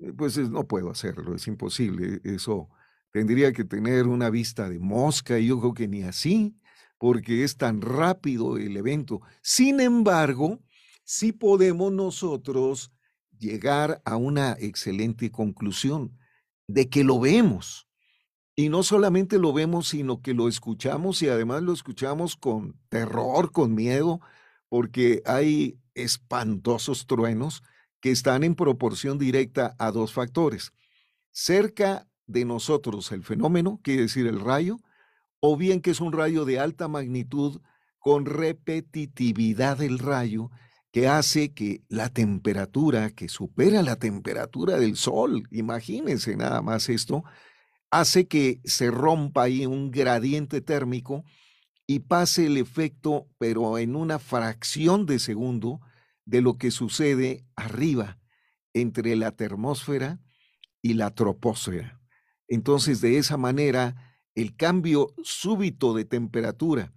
eh, 0.00 0.14
pues 0.16 0.38
no 0.38 0.66
puedo 0.66 0.90
hacerlo, 0.90 1.34
es 1.34 1.46
imposible. 1.46 2.22
Eso 2.24 2.70
tendría 3.12 3.52
que 3.52 3.64
tener 3.64 4.06
una 4.06 4.30
vista 4.30 4.70
de 4.70 4.78
mosca 4.78 5.38
y 5.38 5.48
yo 5.48 5.60
creo 5.60 5.74
que 5.74 5.88
ni 5.88 6.04
así, 6.04 6.56
porque 6.96 7.44
es 7.44 7.58
tan 7.58 7.82
rápido 7.82 8.56
el 8.56 8.78
evento. 8.78 9.20
Sin 9.42 9.78
embargo, 9.78 10.58
sí 11.04 11.32
podemos 11.32 11.92
nosotros 11.92 12.90
llegar 13.38 14.00
a 14.06 14.16
una 14.16 14.56
excelente 14.58 15.30
conclusión 15.30 16.16
de 16.66 16.88
que 16.88 17.04
lo 17.04 17.20
vemos. 17.20 17.83
Y 18.56 18.68
no 18.68 18.82
solamente 18.82 19.38
lo 19.38 19.52
vemos, 19.52 19.88
sino 19.88 20.22
que 20.22 20.34
lo 20.34 20.48
escuchamos 20.48 21.22
y 21.22 21.28
además 21.28 21.62
lo 21.62 21.72
escuchamos 21.72 22.36
con 22.36 22.78
terror, 22.88 23.50
con 23.50 23.74
miedo, 23.74 24.20
porque 24.68 25.22
hay 25.26 25.78
espantosos 25.94 27.06
truenos 27.06 27.62
que 28.00 28.10
están 28.10 28.44
en 28.44 28.54
proporción 28.54 29.18
directa 29.18 29.74
a 29.78 29.90
dos 29.90 30.12
factores. 30.12 30.72
Cerca 31.32 32.06
de 32.26 32.44
nosotros 32.44 33.10
el 33.12 33.24
fenómeno, 33.24 33.80
quiere 33.82 34.02
decir 34.02 34.26
el 34.26 34.40
rayo, 34.40 34.78
o 35.40 35.56
bien 35.56 35.80
que 35.80 35.90
es 35.90 36.00
un 36.00 36.12
rayo 36.12 36.44
de 36.44 36.58
alta 36.60 36.86
magnitud 36.86 37.60
con 37.98 38.24
repetitividad 38.24 39.78
del 39.78 39.98
rayo 39.98 40.50
que 40.92 41.08
hace 41.08 41.52
que 41.52 41.82
la 41.88 42.08
temperatura, 42.08 43.10
que 43.10 43.28
supera 43.28 43.82
la 43.82 43.96
temperatura 43.96 44.76
del 44.76 44.96
sol, 44.96 45.48
imagínense 45.50 46.36
nada 46.36 46.62
más 46.62 46.88
esto, 46.88 47.24
hace 47.94 48.26
que 48.26 48.60
se 48.64 48.90
rompa 48.90 49.44
ahí 49.44 49.66
un 49.66 49.92
gradiente 49.92 50.60
térmico 50.60 51.24
y 51.86 52.00
pase 52.00 52.46
el 52.46 52.56
efecto, 52.56 53.28
pero 53.38 53.78
en 53.78 53.94
una 53.94 54.18
fracción 54.18 55.06
de 55.06 55.20
segundo, 55.20 55.80
de 56.24 56.40
lo 56.40 56.58
que 56.58 56.72
sucede 56.72 57.46
arriba, 57.54 58.18
entre 58.72 59.14
la 59.14 59.30
termósfera 59.30 60.20
y 60.82 60.94
la 60.94 61.14
troposfera. 61.14 62.00
Entonces, 62.48 63.00
de 63.00 63.18
esa 63.18 63.36
manera, 63.36 64.18
el 64.34 64.56
cambio 64.56 65.14
súbito 65.22 65.94
de 65.94 66.04
temperatura, 66.04 66.92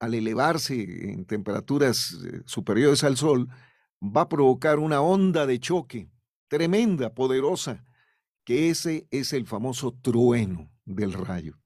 al 0.00 0.14
elevarse 0.14 1.10
en 1.10 1.26
temperaturas 1.26 2.16
eh, 2.24 2.40
superiores 2.46 3.04
al 3.04 3.18
Sol, 3.18 3.48
va 4.00 4.22
a 4.22 4.28
provocar 4.30 4.78
una 4.78 5.02
onda 5.02 5.44
de 5.44 5.60
choque 5.60 6.08
tremenda, 6.48 7.12
poderosa, 7.12 7.84
que 8.48 8.70
ese 8.70 9.06
es 9.10 9.34
el 9.34 9.44
famoso 9.44 9.92
trueno 10.00 10.72
del 10.86 11.12
rayo. 11.12 11.58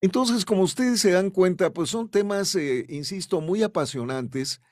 Entonces, 0.00 0.46
como 0.46 0.62
ustedes 0.62 0.98
se 0.98 1.10
dan 1.10 1.28
cuenta, 1.28 1.74
pues 1.74 1.90
son 1.90 2.08
temas, 2.08 2.54
eh, 2.54 2.86
insisto, 2.88 3.42
muy 3.42 3.62
apasionantes, 3.62 4.62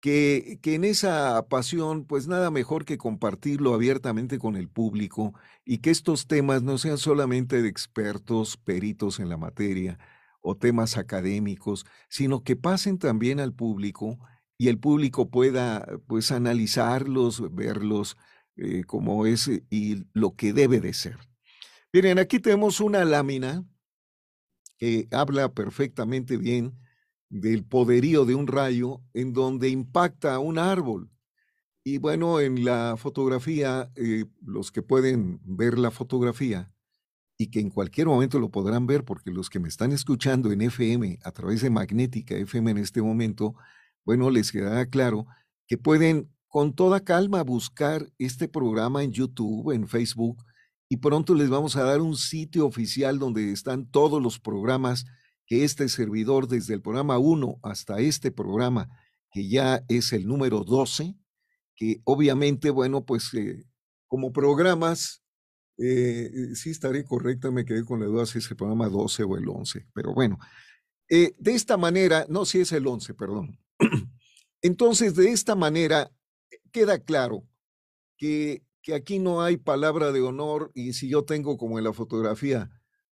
que, 0.00 0.60
que, 0.62 0.76
en 0.76 0.84
esa 0.84 1.48
pasión, 1.48 2.04
pues 2.04 2.28
nada 2.28 2.52
mejor 2.52 2.84
que 2.84 2.98
compartirlo 2.98 3.74
abiertamente 3.74 4.38
con 4.38 4.54
el 4.54 4.68
público 4.68 5.34
y 5.64 5.78
que 5.78 5.90
estos 5.90 6.28
temas 6.28 6.62
no 6.62 6.78
sean 6.78 6.98
solamente 6.98 7.62
de 7.62 7.68
expertos, 7.68 8.56
peritos 8.56 9.18
en 9.18 9.28
la 9.28 9.36
materia 9.36 9.98
o 10.40 10.56
temas 10.56 10.96
académicos, 10.96 11.84
sino 12.10 12.44
que 12.44 12.54
pasen 12.54 12.98
también 12.98 13.40
al 13.40 13.52
público 13.52 14.20
y 14.56 14.68
el 14.68 14.78
público 14.78 15.30
pueda, 15.30 15.84
pues, 16.06 16.30
analizarlos, 16.30 17.52
verlos, 17.52 18.16
eh, 18.56 18.84
como 18.84 19.26
es 19.26 19.48
eh, 19.48 19.64
y 19.70 20.04
lo 20.12 20.36
que 20.36 20.52
debe 20.52 20.80
de 20.80 20.92
ser. 20.92 21.18
Miren, 21.92 22.18
aquí 22.18 22.38
tenemos 22.38 22.80
una 22.80 23.04
lámina 23.04 23.64
que 24.78 25.08
habla 25.10 25.52
perfectamente 25.52 26.36
bien 26.36 26.78
del 27.28 27.64
poderío 27.64 28.24
de 28.24 28.34
un 28.34 28.46
rayo 28.46 29.00
en 29.14 29.32
donde 29.32 29.68
impacta 29.70 30.38
un 30.38 30.58
árbol. 30.58 31.10
Y 31.84 31.98
bueno, 31.98 32.40
en 32.40 32.64
la 32.64 32.96
fotografía, 32.96 33.90
eh, 33.96 34.26
los 34.40 34.70
que 34.70 34.82
pueden 34.82 35.40
ver 35.44 35.78
la 35.78 35.90
fotografía 35.90 36.72
y 37.38 37.48
que 37.48 37.60
en 37.60 37.70
cualquier 37.70 38.06
momento 38.06 38.38
lo 38.38 38.50
podrán 38.50 38.86
ver, 38.86 39.04
porque 39.04 39.30
los 39.30 39.50
que 39.50 39.58
me 39.58 39.68
están 39.68 39.92
escuchando 39.92 40.52
en 40.52 40.60
FM 40.60 41.18
a 41.24 41.32
través 41.32 41.62
de 41.62 41.70
Magnética 41.70 42.36
FM 42.36 42.72
en 42.72 42.78
este 42.78 43.02
momento, 43.02 43.56
bueno, 44.04 44.30
les 44.30 44.52
quedará 44.52 44.86
claro 44.86 45.26
que 45.66 45.78
pueden 45.78 46.28
con 46.52 46.74
toda 46.74 47.00
calma 47.00 47.42
buscar 47.42 48.12
este 48.18 48.46
programa 48.46 49.02
en 49.02 49.10
YouTube, 49.10 49.72
en 49.72 49.88
Facebook, 49.88 50.44
y 50.86 50.98
pronto 50.98 51.34
les 51.34 51.48
vamos 51.48 51.76
a 51.76 51.82
dar 51.82 52.02
un 52.02 52.14
sitio 52.14 52.66
oficial 52.66 53.18
donde 53.18 53.52
están 53.52 53.90
todos 53.90 54.22
los 54.22 54.38
programas 54.38 55.06
que 55.46 55.64
este 55.64 55.88
servidor, 55.88 56.48
desde 56.48 56.74
el 56.74 56.82
programa 56.82 57.16
1 57.16 57.58
hasta 57.62 58.00
este 58.00 58.32
programa, 58.32 58.90
que 59.30 59.48
ya 59.48 59.82
es 59.88 60.12
el 60.12 60.26
número 60.26 60.62
12, 60.62 61.16
que 61.74 62.02
obviamente, 62.04 62.68
bueno, 62.68 63.06
pues 63.06 63.32
eh, 63.32 63.64
como 64.06 64.30
programas, 64.30 65.22
eh, 65.78 66.50
sí 66.54 66.68
estaré 66.68 67.02
correcta, 67.02 67.50
me 67.50 67.64
quedé 67.64 67.82
con 67.82 67.98
la 67.98 68.04
duda 68.04 68.26
si 68.26 68.40
es 68.40 68.50
el 68.50 68.58
programa 68.58 68.90
12 68.90 69.22
o 69.22 69.38
el 69.38 69.48
11, 69.48 69.86
pero 69.94 70.12
bueno, 70.12 70.38
eh, 71.08 71.34
de 71.38 71.54
esta 71.54 71.78
manera, 71.78 72.26
no, 72.28 72.44
si 72.44 72.60
es 72.60 72.72
el 72.72 72.86
11, 72.86 73.14
perdón. 73.14 73.58
Entonces, 74.60 75.14
de 75.14 75.30
esta 75.30 75.54
manera, 75.54 76.12
queda 76.72 76.98
claro 76.98 77.44
que, 78.16 78.64
que 78.82 78.94
aquí 78.94 79.18
no 79.18 79.42
hay 79.42 79.56
palabra 79.56 80.12
de 80.12 80.22
honor 80.22 80.72
y 80.74 80.94
si 80.94 81.08
yo 81.08 81.24
tengo 81.24 81.56
como 81.56 81.78
en 81.78 81.84
la 81.84 81.92
fotografía 81.92 82.70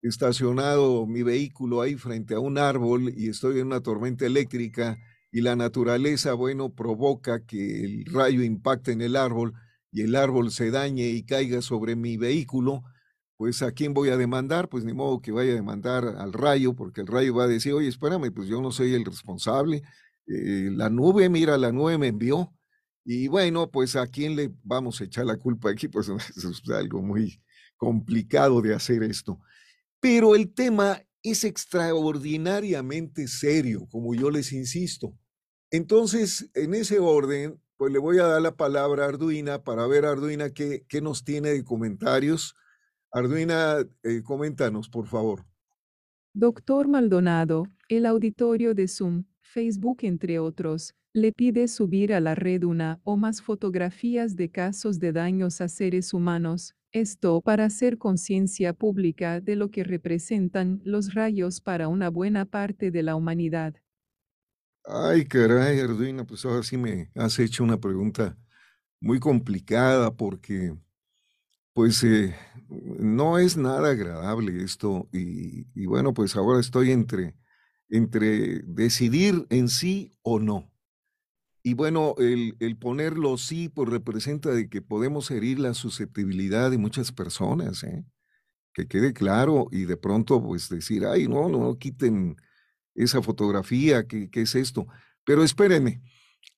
estacionado 0.02 1.06
mi 1.06 1.22
vehículo 1.22 1.80
ahí 1.80 1.94
frente 1.96 2.34
a 2.34 2.40
un 2.40 2.58
árbol 2.58 3.12
y 3.16 3.28
estoy 3.30 3.60
en 3.60 3.68
una 3.68 3.80
tormenta 3.80 4.26
eléctrica 4.26 4.98
y 5.32 5.40
la 5.40 5.56
naturaleza, 5.56 6.34
bueno, 6.34 6.74
provoca 6.74 7.44
que 7.44 7.84
el 7.84 8.04
rayo 8.04 8.42
impacte 8.42 8.92
en 8.92 9.00
el 9.00 9.16
árbol 9.16 9.54
y 9.90 10.02
el 10.02 10.14
árbol 10.14 10.50
se 10.50 10.70
dañe 10.70 11.08
y 11.08 11.24
caiga 11.24 11.62
sobre 11.62 11.96
mi 11.96 12.16
vehículo, 12.16 12.82
pues 13.36 13.62
a 13.62 13.72
quién 13.72 13.94
voy 13.94 14.10
a 14.10 14.16
demandar, 14.16 14.68
pues 14.68 14.84
ni 14.84 14.92
modo 14.92 15.20
que 15.20 15.32
vaya 15.32 15.52
a 15.52 15.56
demandar 15.56 16.04
al 16.04 16.32
rayo, 16.32 16.74
porque 16.74 17.00
el 17.00 17.06
rayo 17.06 17.34
va 17.34 17.44
a 17.44 17.48
decir, 17.48 17.72
oye, 17.72 17.88
espérame, 17.88 18.32
pues 18.32 18.46
yo 18.46 18.60
no 18.60 18.70
soy 18.70 18.94
el 18.94 19.04
responsable, 19.04 19.82
eh, 20.26 20.70
la 20.72 20.90
nube, 20.90 21.28
mira, 21.28 21.56
la 21.58 21.72
nube 21.72 21.98
me 21.98 22.08
envió, 22.08 22.52
y 23.04 23.28
bueno, 23.28 23.70
pues 23.70 23.96
a 23.96 24.06
quién 24.06 24.34
le 24.34 24.50
vamos 24.62 25.00
a 25.00 25.04
echar 25.04 25.26
la 25.26 25.36
culpa 25.36 25.70
aquí, 25.70 25.88
pues 25.88 26.08
es 26.36 26.70
algo 26.70 27.02
muy 27.02 27.40
complicado 27.76 28.62
de 28.62 28.74
hacer 28.74 29.02
esto. 29.02 29.40
Pero 30.00 30.34
el 30.34 30.52
tema 30.52 31.02
es 31.22 31.44
extraordinariamente 31.44 33.28
serio, 33.28 33.86
como 33.90 34.14
yo 34.14 34.30
les 34.30 34.52
insisto. 34.52 35.16
Entonces, 35.70 36.50
en 36.54 36.74
ese 36.74 36.98
orden, 36.98 37.60
pues 37.76 37.92
le 37.92 37.98
voy 37.98 38.18
a 38.18 38.26
dar 38.26 38.42
la 38.42 38.56
palabra 38.56 39.04
a 39.04 39.08
Arduina 39.08 39.62
para 39.64 39.86
ver, 39.86 40.04
Arduina, 40.04 40.50
qué, 40.50 40.84
qué 40.88 41.00
nos 41.00 41.24
tiene 41.24 41.50
de 41.50 41.64
comentarios. 41.64 42.54
Arduina, 43.10 43.78
eh, 44.02 44.22
coméntanos, 44.22 44.88
por 44.88 45.06
favor. 45.06 45.44
Doctor 46.32 46.88
Maldonado, 46.88 47.66
el 47.88 48.06
auditorio 48.06 48.74
de 48.74 48.88
Zoom 48.88 49.24
Facebook 49.40 49.98
entre 50.02 50.38
otros, 50.38 50.94
le 51.14 51.32
pide 51.32 51.66
subir 51.68 52.12
a 52.12 52.20
la 52.20 52.34
red 52.34 52.62
una 52.64 53.00
o 53.04 53.16
más 53.16 53.40
fotografías 53.40 54.36
de 54.36 54.50
casos 54.50 54.98
de 54.98 55.12
daños 55.12 55.60
a 55.62 55.68
seres 55.68 56.12
humanos, 56.12 56.74
esto 56.92 57.40
para 57.40 57.64
hacer 57.64 57.98
conciencia 57.98 58.74
pública 58.74 59.40
de 59.40 59.56
lo 59.56 59.70
que 59.70 59.82
representan 59.84 60.82
los 60.84 61.14
rayos 61.14 61.60
para 61.62 61.88
una 61.88 62.10
buena 62.10 62.44
parte 62.44 62.90
de 62.90 63.02
la 63.02 63.16
humanidad. 63.16 63.74
Ay, 64.86 65.24
caray, 65.26 65.80
Arduino, 65.80 66.26
pues 66.26 66.44
ahora 66.44 66.62
sí 66.62 66.76
me 66.76 67.10
has 67.14 67.38
hecho 67.38 67.64
una 67.64 67.78
pregunta 67.80 68.36
muy 69.00 69.20
complicada 69.20 70.16
porque, 70.16 70.76
pues, 71.74 72.04
eh, 72.04 72.36
no 72.68 73.38
es 73.38 73.56
nada 73.56 73.90
agradable 73.92 74.62
esto 74.64 75.08
y, 75.12 75.66
y 75.74 75.86
bueno, 75.86 76.14
pues 76.14 76.36
ahora 76.36 76.60
estoy 76.60 76.92
entre, 76.92 77.36
entre 77.90 78.60
decidir 78.64 79.46
en 79.50 79.68
sí 79.68 80.12
o 80.22 80.40
no. 80.40 80.72
Y 81.66 81.72
bueno, 81.72 82.14
el, 82.18 82.56
el, 82.60 82.76
ponerlo 82.76 83.38
sí, 83.38 83.70
pues 83.70 83.88
representa 83.88 84.50
de 84.50 84.68
que 84.68 84.82
podemos 84.82 85.30
herir 85.30 85.58
la 85.58 85.72
susceptibilidad 85.72 86.70
de 86.70 86.76
muchas 86.76 87.10
personas, 87.10 87.82
¿eh? 87.84 88.04
que 88.74 88.86
quede 88.86 89.14
claro 89.14 89.68
y 89.70 89.84
de 89.86 89.96
pronto 89.96 90.42
pues 90.42 90.68
decir, 90.68 91.06
ay, 91.06 91.26
no, 91.26 91.48
no, 91.48 91.78
quiten 91.78 92.36
esa 92.94 93.22
fotografía, 93.22 94.06
¿qué, 94.06 94.28
qué 94.28 94.42
es 94.42 94.54
esto? 94.54 94.86
Pero 95.24 95.42
espérenme, 95.42 96.02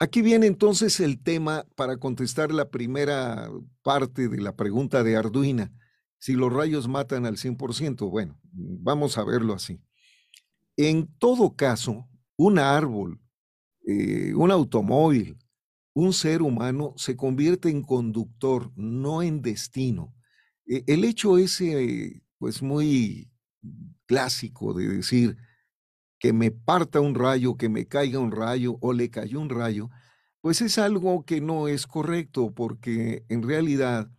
aquí 0.00 0.22
viene 0.22 0.46
entonces 0.46 0.98
el 0.98 1.22
tema 1.22 1.64
para 1.76 1.98
contestar 1.98 2.52
la 2.52 2.68
primera 2.68 3.48
parte 3.82 4.28
de 4.28 4.40
la 4.40 4.56
pregunta 4.56 5.04
de 5.04 5.16
Arduina. 5.16 5.72
Si 6.18 6.32
los 6.32 6.52
rayos 6.52 6.88
matan 6.88 7.26
al 7.26 7.36
100%, 7.36 8.10
bueno, 8.10 8.40
vamos 8.50 9.18
a 9.18 9.24
verlo 9.24 9.54
así. 9.54 9.78
En 10.76 11.06
todo 11.18 11.54
caso, 11.54 12.08
un 12.36 12.58
árbol 12.58 13.20
eh, 13.86 14.34
un 14.34 14.50
automóvil, 14.50 15.38
un 15.94 16.12
ser 16.12 16.42
humano 16.42 16.92
se 16.96 17.16
convierte 17.16 17.70
en 17.70 17.82
conductor, 17.82 18.72
no 18.76 19.22
en 19.22 19.40
destino. 19.42 20.14
E, 20.66 20.82
el 20.88 21.04
hecho 21.04 21.38
ese, 21.38 22.22
pues 22.38 22.62
muy 22.62 23.30
clásico 24.06 24.74
de 24.74 24.88
decir 24.88 25.36
que 26.18 26.32
me 26.32 26.50
parta 26.50 27.00
un 27.00 27.14
rayo, 27.14 27.56
que 27.56 27.68
me 27.68 27.86
caiga 27.86 28.18
un 28.18 28.32
rayo 28.32 28.76
o 28.80 28.92
le 28.92 29.08
cayó 29.10 29.40
un 29.40 29.50
rayo, 29.50 29.88
pues 30.40 30.60
es 30.62 30.78
algo 30.78 31.24
que 31.24 31.40
no 31.40 31.68
es 31.68 31.86
correcto 31.86 32.52
porque 32.54 33.24
en 33.28 33.42
realidad 33.42 34.10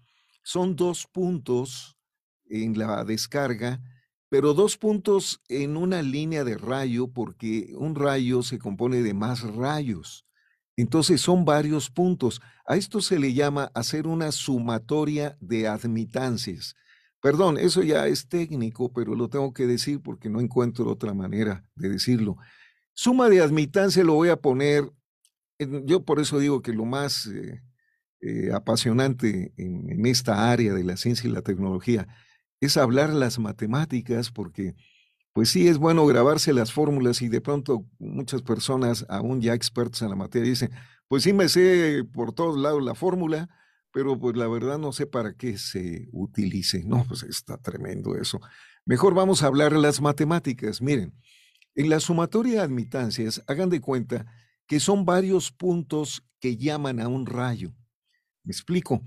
son 0.43 0.76
dos 0.78 1.07
puntos 1.07 1.97
en 2.45 2.78
la 2.78 3.03
descarga 3.03 3.82
pero 4.30 4.53
dos 4.53 4.78
puntos 4.78 5.41
en 5.47 5.78
una 5.78 6.01
línea 6.01 6.43
de 6.43 6.57
rayo, 6.57 7.07
porque 7.07 7.73
un 7.78 7.95
rayo 7.95 8.43
se 8.43 8.59
compone 8.59 9.01
de 9.01 9.13
más 9.13 9.41
rayos. 9.41 10.25
Entonces 10.75 11.21
son 11.21 11.45
varios 11.45 11.89
puntos. 11.89 12.41
A 12.65 12.75
esto 12.75 13.01
se 13.01 13.19
le 13.19 13.34
llama 13.34 13.71
hacer 13.73 14.05
una 14.05 14.32
sumatoria 14.32 15.38
de 15.39 15.67
admitancias. 15.67 16.75
Perdón, 17.21 17.57
eso 17.57 17.82
ya 17.82 18.05
es 18.07 18.28
técnico, 18.28 18.91
pero 18.93 19.15
lo 19.15 19.30
tengo 19.30 19.53
que 19.53 19.65
decir 19.65 20.01
porque 20.01 20.30
no 20.30 20.39
encuentro 20.39 20.89
otra 20.91 21.13
manera 21.13 21.63
de 21.75 21.89
decirlo. 21.89 22.38
Suma 22.93 23.30
de 23.30 23.41
admitancia 23.41 24.03
lo 24.03 24.13
voy 24.13 24.30
a 24.30 24.38
poner, 24.38 24.91
yo 25.57 26.03
por 26.03 26.19
eso 26.19 26.38
digo 26.38 26.61
que 26.61 26.73
lo 26.73 26.86
más 26.86 27.25
eh, 27.28 27.63
eh, 28.21 28.51
apasionante 28.53 29.53
en 29.57 30.05
esta 30.05 30.51
área 30.51 30.73
de 30.73 30.84
la 30.84 30.97
ciencia 30.97 31.28
y 31.28 31.34
la 31.34 31.41
tecnología 31.41 32.07
es 32.59 32.77
hablar 32.77 33.11
las 33.11 33.39
matemáticas, 33.39 34.31
porque 34.31 34.75
pues 35.33 35.49
sí 35.49 35.67
es 35.67 35.77
bueno 35.77 36.05
grabarse 36.07 36.53
las 36.53 36.73
fórmulas 36.73 37.21
y 37.21 37.29
de 37.29 37.41
pronto 37.41 37.85
muchas 37.99 38.41
personas, 38.41 39.05
aún 39.09 39.41
ya 39.41 39.53
expertos 39.53 40.01
en 40.01 40.09
la 40.09 40.15
materia, 40.15 40.49
dicen, 40.49 40.71
pues 41.07 41.23
sí 41.23 41.33
me 41.33 41.47
sé 41.47 42.03
por 42.11 42.33
todos 42.33 42.57
lados 42.57 42.83
la 42.83 42.95
fórmula, 42.95 43.49
pero 43.91 44.19
pues 44.19 44.35
la 44.35 44.47
verdad 44.47 44.77
no 44.77 44.91
sé 44.91 45.05
para 45.05 45.33
qué 45.33 45.57
se 45.57 46.07
utilice. 46.11 46.83
No, 46.83 47.05
pues 47.07 47.23
está 47.23 47.57
tremendo 47.57 48.15
eso. 48.15 48.39
Mejor 48.85 49.13
vamos 49.13 49.43
a 49.43 49.47
hablar 49.47 49.73
las 49.73 50.01
matemáticas. 50.01 50.81
Miren, 50.81 51.13
en 51.75 51.89
la 51.89 51.99
sumatoria 51.99 52.53
de 52.53 52.59
admitancias, 52.61 53.43
hagan 53.47 53.69
de 53.69 53.81
cuenta 53.81 54.25
que 54.65 54.79
son 54.79 55.05
varios 55.05 55.51
puntos 55.51 56.23
que 56.39 56.57
llaman 56.57 56.99
a 56.99 57.07
un 57.07 57.25
rayo. 57.25 57.73
Me 58.43 58.51
explico. 58.51 59.01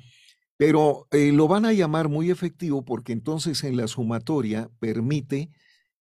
Pero 0.61 1.09
eh, 1.11 1.33
lo 1.33 1.49
van 1.49 1.65
a 1.65 1.73
llamar 1.73 2.11
muy 2.11 2.31
efectivo 2.31 2.85
porque 2.85 3.15
entonces 3.15 3.65
en 3.65 3.79
la 3.79 3.89
sumatoria 3.89 4.69
permite 4.79 5.49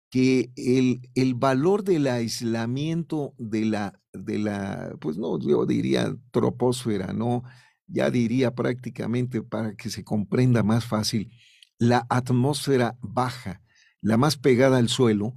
que 0.10 0.51
el, 0.57 1.10
el, 1.16 1.34
valor 1.34 1.86
del 1.86 2.07
aislamiento 2.07 3.34
de 3.38 3.64
la, 3.64 4.01
de 4.12 4.38
la, 4.38 4.97
pues 4.99 5.18
no, 5.18 5.39
yo 5.39 5.66
diría 5.66 6.14
troposfera, 6.32 7.14
¿no? 7.14 7.43
Ya 7.88 8.12
diría 8.12 8.53
prácticamente 8.53 9.41
para 9.41 9.76
que 9.76 9.89
se 9.89 10.03
comprenda 10.03 10.62
más 10.62 10.84
fácil, 10.84 11.32
la 11.78 12.05
atmósfera 12.10 12.97
baja, 12.99 13.62
la 14.01 14.18
más 14.18 14.36
pegada 14.36 14.78
al 14.80 14.89
suelo, 14.89 15.36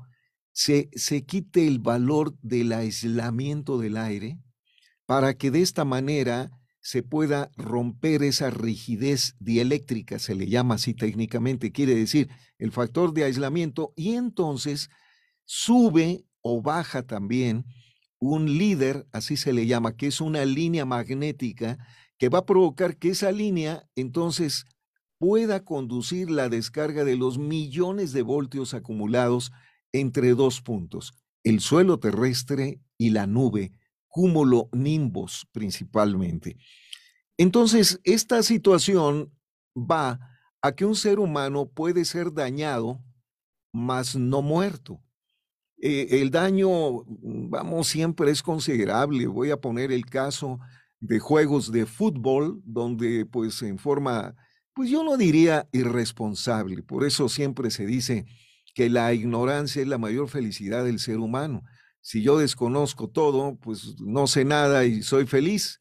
se, 0.50 0.90
se 0.94 1.24
quite 1.24 1.68
el 1.68 1.78
valor 1.78 2.36
del 2.42 2.72
aislamiento 2.72 3.78
del 3.78 3.98
aire 3.98 4.40
para 5.06 5.34
que 5.34 5.52
de 5.52 5.62
esta 5.62 5.84
manera 5.84 6.50
se 6.82 7.04
pueda 7.04 7.50
romper 7.56 8.24
esa 8.24 8.50
rigidez 8.50 9.36
dieléctrica, 9.38 10.18
se 10.18 10.34
le 10.34 10.48
llama 10.48 10.74
así 10.74 10.94
técnicamente, 10.94 11.70
quiere 11.70 11.94
decir 11.94 12.28
el 12.58 12.72
factor 12.72 13.14
de 13.14 13.24
aislamiento, 13.24 13.94
y 13.96 14.14
entonces 14.14 14.90
sube 15.44 16.24
o 16.42 16.60
baja 16.60 17.04
también 17.04 17.64
un 18.18 18.58
líder, 18.58 19.06
así 19.12 19.36
se 19.36 19.52
le 19.52 19.66
llama, 19.66 19.96
que 19.96 20.08
es 20.08 20.20
una 20.20 20.44
línea 20.44 20.84
magnética 20.84 21.78
que 22.18 22.28
va 22.28 22.40
a 22.40 22.46
provocar 22.46 22.96
que 22.96 23.10
esa 23.10 23.30
línea 23.30 23.84
entonces 23.94 24.64
pueda 25.18 25.64
conducir 25.64 26.30
la 26.30 26.48
descarga 26.48 27.04
de 27.04 27.16
los 27.16 27.38
millones 27.38 28.12
de 28.12 28.22
voltios 28.22 28.74
acumulados 28.74 29.52
entre 29.92 30.34
dos 30.34 30.60
puntos, 30.62 31.12
el 31.44 31.60
suelo 31.60 32.00
terrestre 32.00 32.80
y 32.98 33.10
la 33.10 33.28
nube, 33.28 33.72
cúmulo 34.12 34.68
nimbos 34.72 35.48
principalmente. 35.52 36.58
Entonces, 37.38 37.98
esta 38.04 38.42
situación 38.42 39.32
va 39.74 40.20
a 40.60 40.72
que 40.72 40.84
un 40.84 40.94
ser 40.94 41.18
humano 41.18 41.66
puede 41.66 42.04
ser 42.04 42.32
dañado, 42.32 43.02
mas 43.72 44.14
no 44.14 44.42
muerto. 44.42 45.02
Eh, 45.78 46.20
el 46.20 46.30
daño, 46.30 46.68
vamos, 47.08 47.88
siempre 47.88 48.30
es 48.30 48.42
considerable. 48.42 49.26
Voy 49.26 49.50
a 49.50 49.56
poner 49.56 49.90
el 49.90 50.04
caso 50.04 50.60
de 51.00 51.18
juegos 51.18 51.72
de 51.72 51.86
fútbol, 51.86 52.60
donde 52.64 53.24
pues 53.24 53.62
en 53.62 53.78
forma, 53.78 54.36
pues 54.74 54.90
yo 54.90 55.02
no 55.02 55.16
diría 55.16 55.66
irresponsable, 55.72 56.82
por 56.82 57.04
eso 57.04 57.28
siempre 57.28 57.70
se 57.70 57.86
dice 57.86 58.26
que 58.74 58.90
la 58.90 59.12
ignorancia 59.14 59.82
es 59.82 59.88
la 59.88 59.98
mayor 59.98 60.28
felicidad 60.28 60.84
del 60.84 60.98
ser 60.98 61.18
humano 61.18 61.64
si 62.02 62.22
yo 62.22 62.36
desconozco 62.36 63.08
todo, 63.08 63.56
pues 63.56 63.98
no 64.00 64.26
sé 64.26 64.44
nada 64.44 64.84
y 64.84 65.02
soy 65.02 65.26
feliz. 65.26 65.80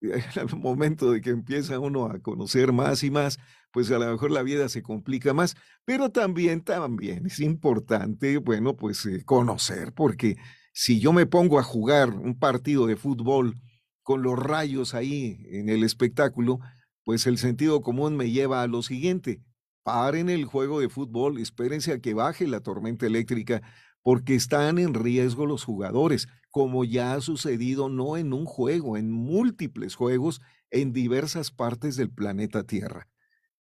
Al 0.36 0.56
momento 0.58 1.12
de 1.12 1.20
que 1.20 1.30
empieza 1.30 1.78
uno 1.78 2.06
a 2.06 2.18
conocer 2.20 2.72
más 2.72 3.04
y 3.04 3.10
más, 3.10 3.38
pues 3.70 3.90
a 3.90 3.98
lo 3.98 4.10
mejor 4.10 4.30
la 4.30 4.42
vida 4.42 4.68
se 4.68 4.82
complica 4.82 5.34
más, 5.34 5.56
pero 5.84 6.10
también, 6.10 6.62
también 6.62 7.26
es 7.26 7.38
importante, 7.40 8.38
bueno, 8.38 8.74
pues 8.76 9.04
eh, 9.06 9.22
conocer, 9.24 9.92
porque 9.92 10.36
si 10.72 11.00
yo 11.00 11.12
me 11.12 11.26
pongo 11.26 11.58
a 11.58 11.62
jugar 11.62 12.10
un 12.10 12.38
partido 12.38 12.86
de 12.86 12.96
fútbol 12.96 13.54
con 14.02 14.22
los 14.22 14.38
rayos 14.38 14.94
ahí 14.94 15.38
en 15.50 15.68
el 15.68 15.84
espectáculo, 15.84 16.58
pues 17.04 17.26
el 17.26 17.36
sentido 17.38 17.82
común 17.82 18.16
me 18.16 18.30
lleva 18.30 18.62
a 18.62 18.66
lo 18.66 18.82
siguiente, 18.82 19.42
paren 19.82 20.30
el 20.30 20.46
juego 20.46 20.80
de 20.80 20.88
fútbol, 20.88 21.38
espérense 21.38 21.92
a 21.92 22.00
que 22.00 22.14
baje 22.14 22.46
la 22.46 22.60
tormenta 22.60 23.06
eléctrica, 23.06 23.62
porque 24.10 24.34
están 24.34 24.80
en 24.80 24.92
riesgo 24.92 25.46
los 25.46 25.62
jugadores, 25.62 26.26
como 26.50 26.84
ya 26.84 27.14
ha 27.14 27.20
sucedido 27.20 27.88
no 27.88 28.16
en 28.16 28.32
un 28.32 28.44
juego, 28.44 28.96
en 28.96 29.12
múltiples 29.12 29.94
juegos 29.94 30.40
en 30.72 30.92
diversas 30.92 31.52
partes 31.52 31.94
del 31.94 32.10
planeta 32.10 32.64
Tierra. 32.64 33.06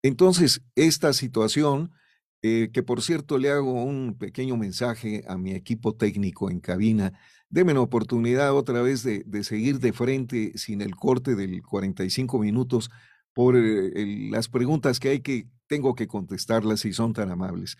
Entonces, 0.02 0.62
esta 0.76 1.14
situación, 1.14 1.94
eh, 2.42 2.72
que 2.74 2.84
por 2.84 3.02
cierto 3.02 3.38
le 3.38 3.52
hago 3.52 3.86
un 3.86 4.18
pequeño 4.18 4.58
mensaje 4.58 5.24
a 5.30 5.38
mi 5.38 5.54
equipo 5.54 5.96
técnico 5.96 6.52
en 6.52 6.60
cabina, 6.60 7.18
déme 7.48 7.74
la 7.74 7.80
oportunidad 7.80 8.54
otra 8.54 8.82
vez 8.82 9.02
de, 9.02 9.44
seguir 9.46 9.80
de 9.80 9.94
frente 9.94 10.58
sin 10.58 10.82
el 10.82 10.94
corte 10.98 11.36
del 11.36 11.64
45 11.64 12.38
minutos 12.38 12.92
por 13.32 13.56
eh, 13.56 14.28
las 14.30 14.50
preguntas 14.50 15.00
que 15.00 15.08
hay 15.08 15.20
que, 15.22 15.48
tengo 15.68 15.96
que 15.96 16.08
contestarlas 16.08 16.82
si 16.82 16.92
son 16.92 17.14
tan 17.14 17.32
amables. 17.32 17.78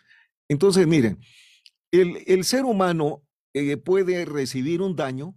Entonces, 0.48 0.88
miren, 0.88 1.20
el, 2.02 2.44
ser 2.44 2.66
humano 2.66 3.24
eh, 3.54 3.78
puede 3.78 4.26
recibir 4.26 4.82
un 4.82 4.96
daño 4.96 5.36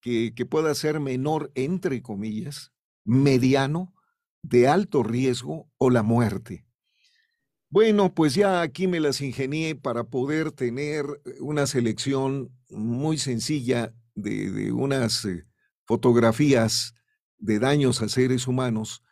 que, 0.00 0.34
que 0.34 0.46
pueda 0.46 0.74
ser 0.74 1.00
menor, 1.00 1.50
entre 1.54 2.02
comillas, 2.02 2.72
mediano, 3.04 3.94
de 4.42 4.68
alto 4.68 5.02
riesgo 5.02 5.68
o 5.78 5.90
la 5.90 6.02
muerte. 6.02 6.66
Bueno, 7.68 8.14
pues 8.14 8.34
ya 8.34 8.62
aquí 8.62 8.86
me 8.86 9.00
las 9.00 9.20
ingenié 9.20 9.74
para 9.74 10.04
poder 10.04 10.52
tener 10.52 11.04
una 11.40 11.66
selección 11.66 12.52
muy 12.70 13.18
sencilla 13.18 13.92
de, 14.14 14.72
unas 14.72 15.24
eh, 15.24 15.44
fotografías 15.84 16.94
de 17.38 17.58
daños 17.58 18.02
a 18.02 18.08
seres 18.08 18.46
humanos 18.46 19.02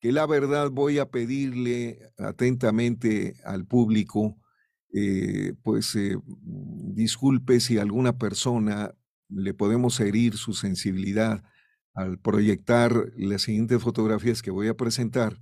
que 0.00 0.12
la 0.12 0.26
verdad 0.26 0.70
voy 0.70 0.98
a 0.98 1.10
pedirle 1.10 2.12
atentamente 2.18 3.34
al 3.44 3.66
público, 3.66 4.36
eh, 4.96 5.54
pues 5.62 5.96
eh, 5.96 6.16
disculpe 6.44 7.58
si 7.58 7.78
alguna 7.78 8.16
persona 8.16 8.94
le 9.28 9.52
podemos 9.52 9.98
herir 9.98 10.36
su 10.36 10.52
sensibilidad 10.52 11.42
al 11.94 12.20
proyectar 12.20 13.10
las 13.16 13.42
siguientes 13.42 13.82
fotografías 13.82 14.40
que 14.40 14.52
voy 14.52 14.68
a 14.68 14.76
presentar, 14.76 15.36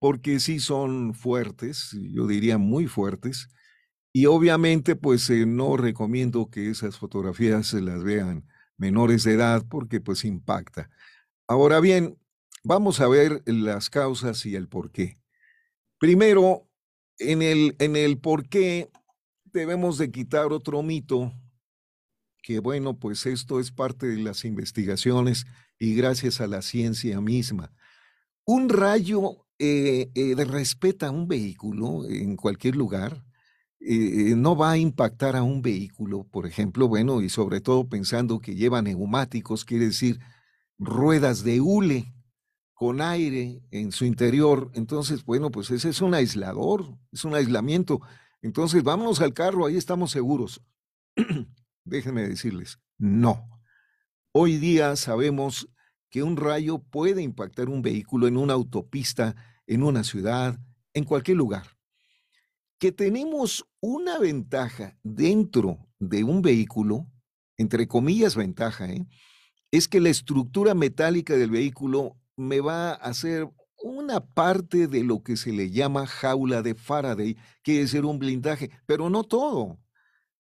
porque 0.00 0.40
sí 0.40 0.58
son 0.58 1.14
fuertes, 1.14 1.96
yo 2.12 2.26
diría 2.26 2.58
muy 2.58 2.88
fuertes, 2.88 3.48
y 4.12 4.26
obviamente 4.26 4.96
pues 4.96 5.30
eh, 5.30 5.46
no 5.46 5.76
recomiendo 5.76 6.50
que 6.50 6.70
esas 6.70 6.98
fotografías 6.98 7.68
se 7.68 7.80
las 7.80 8.02
vean 8.02 8.46
menores 8.76 9.22
de 9.22 9.34
edad 9.34 9.64
porque 9.68 10.00
pues 10.00 10.24
impacta. 10.24 10.90
Ahora 11.46 11.78
bien, 11.78 12.18
vamos 12.64 13.00
a 13.00 13.06
ver 13.06 13.42
las 13.46 13.88
causas 13.88 14.44
y 14.46 14.56
el 14.56 14.68
por 14.68 14.90
qué. 14.90 15.20
Primero, 15.98 16.69
en 17.20 17.42
el, 17.42 17.76
en 17.78 17.96
el 17.96 18.18
por 18.18 18.48
qué 18.48 18.90
debemos 19.44 19.98
de 19.98 20.10
quitar 20.10 20.52
otro 20.52 20.82
mito, 20.82 21.32
que 22.42 22.58
bueno, 22.58 22.98
pues 22.98 23.26
esto 23.26 23.60
es 23.60 23.70
parte 23.70 24.06
de 24.06 24.16
las 24.16 24.44
investigaciones 24.44 25.46
y 25.78 25.94
gracias 25.94 26.40
a 26.40 26.46
la 26.46 26.62
ciencia 26.62 27.20
misma. 27.20 27.72
Un 28.44 28.68
rayo 28.68 29.46
eh, 29.58 30.10
eh, 30.14 30.34
respeta 30.44 31.08
a 31.08 31.10
un 31.10 31.28
vehículo 31.28 32.06
en 32.08 32.36
cualquier 32.36 32.76
lugar, 32.76 33.24
eh, 33.80 34.34
no 34.36 34.56
va 34.56 34.72
a 34.72 34.78
impactar 34.78 35.36
a 35.36 35.42
un 35.42 35.62
vehículo, 35.62 36.24
por 36.24 36.46
ejemplo, 36.46 36.88
bueno, 36.88 37.22
y 37.22 37.28
sobre 37.28 37.60
todo 37.60 37.88
pensando 37.88 38.40
que 38.40 38.54
lleva 38.54 38.82
neumáticos, 38.82 39.64
quiere 39.64 39.86
decir 39.86 40.18
ruedas 40.78 41.44
de 41.44 41.60
hule 41.60 42.14
con 42.80 43.02
aire 43.02 43.60
en 43.72 43.92
su 43.92 44.06
interior. 44.06 44.70
Entonces, 44.72 45.22
bueno, 45.26 45.50
pues 45.50 45.70
ese 45.70 45.90
es 45.90 46.00
un 46.00 46.14
aislador, 46.14 46.96
es 47.12 47.26
un 47.26 47.34
aislamiento. 47.34 48.00
Entonces, 48.40 48.82
vámonos 48.82 49.20
al 49.20 49.34
carro, 49.34 49.66
ahí 49.66 49.76
estamos 49.76 50.12
seguros. 50.12 50.62
Déjenme 51.84 52.26
decirles, 52.26 52.78
no. 52.96 53.50
Hoy 54.32 54.56
día 54.56 54.96
sabemos 54.96 55.68
que 56.08 56.22
un 56.22 56.38
rayo 56.38 56.78
puede 56.78 57.20
impactar 57.20 57.68
un 57.68 57.82
vehículo 57.82 58.28
en 58.28 58.38
una 58.38 58.54
autopista, 58.54 59.36
en 59.66 59.82
una 59.82 60.02
ciudad, 60.02 60.58
en 60.94 61.04
cualquier 61.04 61.36
lugar. 61.36 61.76
Que 62.78 62.92
tenemos 62.92 63.66
una 63.80 64.18
ventaja 64.18 64.98
dentro 65.02 65.86
de 65.98 66.24
un 66.24 66.40
vehículo, 66.40 67.06
entre 67.58 67.86
comillas 67.86 68.36
ventaja, 68.36 68.90
¿eh? 68.90 69.06
es 69.70 69.86
que 69.86 70.00
la 70.00 70.08
estructura 70.08 70.72
metálica 70.72 71.36
del 71.36 71.50
vehículo 71.50 72.16
me 72.40 72.60
va 72.60 72.90
a 72.90 72.94
hacer 72.94 73.48
una 73.82 74.20
parte 74.20 74.86
de 74.88 75.04
lo 75.04 75.22
que 75.22 75.36
se 75.36 75.52
le 75.52 75.70
llama 75.70 76.06
jaula 76.06 76.62
de 76.62 76.74
Faraday, 76.74 77.36
que 77.62 77.82
es 77.82 77.90
ser 77.90 78.04
un 78.04 78.18
blindaje, 78.18 78.70
pero 78.86 79.08
no 79.10 79.24
todo. 79.24 79.78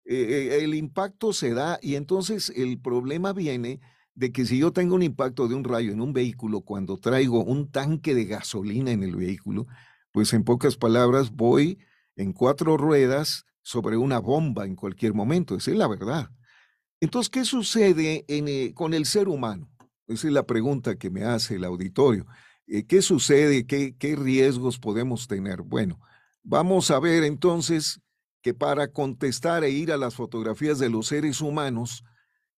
Eh, 0.04 0.56
eh, 0.56 0.64
el 0.64 0.74
impacto 0.74 1.32
se 1.32 1.52
da 1.52 1.78
y 1.82 1.94
entonces 1.96 2.50
el 2.56 2.80
problema 2.80 3.32
viene 3.32 3.80
de 4.14 4.32
que 4.32 4.46
si 4.46 4.58
yo 4.58 4.72
tengo 4.72 4.94
un 4.94 5.02
impacto 5.02 5.46
de 5.46 5.54
un 5.54 5.64
rayo 5.64 5.92
en 5.92 6.00
un 6.00 6.12
vehículo 6.12 6.62
cuando 6.62 6.96
traigo 6.96 7.44
un 7.44 7.70
tanque 7.70 8.14
de 8.14 8.24
gasolina 8.24 8.90
en 8.90 9.02
el 9.02 9.14
vehículo, 9.14 9.66
pues 10.10 10.32
en 10.32 10.44
pocas 10.44 10.76
palabras 10.76 11.30
voy 11.30 11.78
en 12.16 12.32
cuatro 12.32 12.76
ruedas 12.76 13.44
sobre 13.62 13.96
una 13.96 14.18
bomba 14.18 14.64
en 14.64 14.74
cualquier 14.74 15.14
momento. 15.14 15.54
Esa 15.54 15.70
es 15.70 15.76
la 15.76 15.86
verdad. 15.86 16.30
Entonces, 17.00 17.30
¿qué 17.30 17.44
sucede 17.44 18.24
eh, 18.26 18.72
con 18.74 18.94
el 18.94 19.04
ser 19.06 19.28
humano? 19.28 19.68
Esa 20.08 20.26
es 20.26 20.32
la 20.32 20.46
pregunta 20.46 20.96
que 20.96 21.10
me 21.10 21.24
hace 21.24 21.56
el 21.56 21.64
auditorio. 21.64 22.26
Eh, 22.66 22.84
¿Qué 22.86 23.02
sucede? 23.02 23.66
¿Qué, 23.66 23.94
¿Qué 23.96 24.16
riesgos 24.16 24.78
podemos 24.78 25.28
tener? 25.28 25.62
Bueno, 25.62 26.00
vamos 26.42 26.90
a 26.90 26.98
ver 26.98 27.24
entonces 27.24 28.00
que 28.42 28.54
para 28.54 28.88
contestar 28.88 29.64
e 29.64 29.70
ir 29.70 29.92
a 29.92 29.98
las 29.98 30.14
fotografías 30.14 30.78
de 30.78 30.88
los 30.88 31.08
seres 31.08 31.42
humanos, 31.42 32.04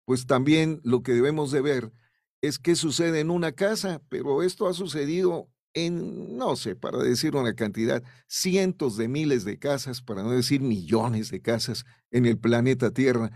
pues 0.04 0.26
también 0.26 0.80
lo 0.84 1.02
que 1.02 1.12
debemos 1.12 1.50
de 1.50 1.60
ver 1.60 1.92
es 2.40 2.58
qué 2.58 2.76
sucede 2.76 3.20
en 3.20 3.30
una 3.30 3.52
casa, 3.52 4.00
pero 4.08 4.42
esto 4.42 4.68
ha 4.68 4.72
sucedido 4.72 5.48
en, 5.74 6.36
no 6.36 6.56
sé, 6.56 6.76
para 6.76 6.98
decir 6.98 7.36
una 7.36 7.54
cantidad, 7.54 8.02
cientos 8.28 8.96
de 8.96 9.08
miles 9.08 9.44
de 9.44 9.58
casas, 9.58 10.02
para 10.02 10.22
no 10.22 10.30
decir 10.30 10.60
millones 10.60 11.30
de 11.30 11.40
casas 11.40 11.84
en 12.10 12.26
el 12.26 12.38
planeta 12.38 12.92
Tierra 12.92 13.30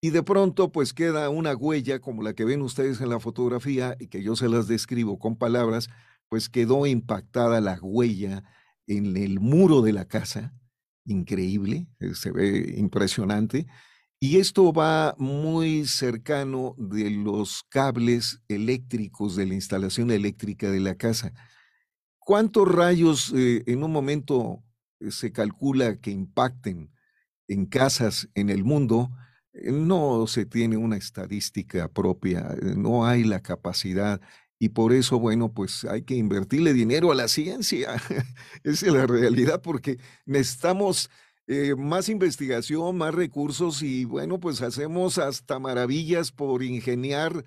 y 0.00 0.10
de 0.10 0.22
pronto 0.22 0.72
pues 0.72 0.92
queda 0.92 1.30
una 1.30 1.54
huella 1.56 2.00
como 2.00 2.22
la 2.22 2.34
que 2.34 2.44
ven 2.44 2.62
ustedes 2.62 3.00
en 3.00 3.08
la 3.10 3.20
fotografía 3.20 3.96
y 3.98 4.08
que 4.08 4.22
yo 4.22 4.36
se 4.36 4.48
las 4.48 4.68
describo 4.68 5.18
con 5.18 5.36
palabras, 5.36 5.88
pues 6.28 6.48
quedó 6.48 6.86
impactada 6.86 7.60
la 7.60 7.78
huella 7.80 8.42
en 8.86 9.16
el 9.16 9.40
muro 9.40 9.82
de 9.82 9.92
la 9.92 10.06
casa, 10.06 10.54
increíble, 11.04 11.88
eh, 12.00 12.14
se 12.14 12.30
ve 12.32 12.74
impresionante, 12.76 13.66
y 14.18 14.38
esto 14.38 14.72
va 14.72 15.14
muy 15.18 15.86
cercano 15.86 16.74
de 16.78 17.10
los 17.10 17.62
cables 17.68 18.40
eléctricos 18.48 19.36
de 19.36 19.46
la 19.46 19.54
instalación 19.54 20.10
eléctrica 20.10 20.70
de 20.70 20.80
la 20.80 20.94
casa. 20.96 21.32
¿Cuántos 22.18 22.66
rayos 22.66 23.32
eh, 23.36 23.62
en 23.66 23.84
un 23.84 23.92
momento 23.92 24.64
eh, 25.00 25.10
se 25.10 25.32
calcula 25.32 26.00
que 26.00 26.10
impacten 26.10 26.90
en 27.48 27.66
casas 27.66 28.28
en 28.34 28.50
el 28.50 28.64
mundo? 28.64 29.10
No 29.64 30.26
se 30.26 30.46
tiene 30.46 30.76
una 30.76 30.96
estadística 30.96 31.88
propia, 31.88 32.54
eh, 32.60 32.74
no 32.76 33.06
hay 33.06 33.24
la 33.24 33.40
capacidad 33.40 34.20
y 34.58 34.70
por 34.70 34.92
eso, 34.92 35.18
bueno, 35.18 35.52
pues 35.52 35.84
hay 35.84 36.02
que 36.02 36.14
invertirle 36.14 36.72
dinero 36.72 37.12
a 37.12 37.14
la 37.14 37.28
ciencia. 37.28 37.94
Esa 38.64 38.86
es 38.86 38.92
la 38.92 39.06
realidad 39.06 39.60
porque 39.62 39.98
necesitamos 40.24 41.10
eh, 41.46 41.74
más 41.76 42.08
investigación, 42.08 42.96
más 42.96 43.14
recursos 43.14 43.82
y 43.82 44.04
bueno, 44.04 44.40
pues 44.40 44.62
hacemos 44.62 45.18
hasta 45.18 45.58
maravillas 45.58 46.32
por 46.32 46.62
ingeniar 46.62 47.44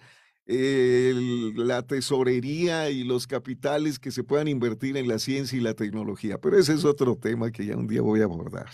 la 0.52 1.84
tesorería 1.84 2.90
y 2.90 3.04
los 3.04 3.28
capitales 3.28 4.00
que 4.00 4.10
se 4.10 4.24
puedan 4.24 4.48
invertir 4.48 4.98
en 4.98 5.08
la 5.08 5.20
ciencia 5.20 5.56
y 5.56 5.62
la 5.62 5.76
tecnología. 5.76 6.40
Pero 6.40 6.58
ese 6.58 6.74
es 6.74 6.86
otro 6.86 7.16
tema 7.16 7.52
que 7.52 7.68
ya 7.68 7.78
un 7.78 7.86
día 7.86 8.02
voy 8.02 8.22
a 8.22 8.24
abordar. 8.24 8.68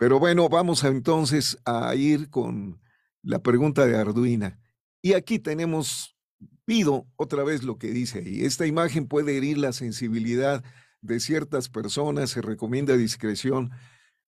Pero 0.00 0.18
bueno, 0.18 0.48
vamos 0.48 0.82
entonces 0.84 1.58
a 1.66 1.94
ir 1.94 2.30
con 2.30 2.80
la 3.22 3.42
pregunta 3.42 3.84
de 3.84 3.98
Arduina. 3.98 4.58
Y 5.02 5.12
aquí 5.12 5.38
tenemos, 5.38 6.16
pido 6.64 7.06
otra 7.16 7.44
vez 7.44 7.64
lo 7.64 7.76
que 7.76 7.88
dice 7.88 8.20
ahí. 8.20 8.46
Esta 8.46 8.66
imagen 8.66 9.06
puede 9.06 9.36
herir 9.36 9.58
la 9.58 9.74
sensibilidad 9.74 10.64
de 11.02 11.20
ciertas 11.20 11.68
personas, 11.68 12.30
se 12.30 12.40
recomienda 12.40 12.96
discreción. 12.96 13.72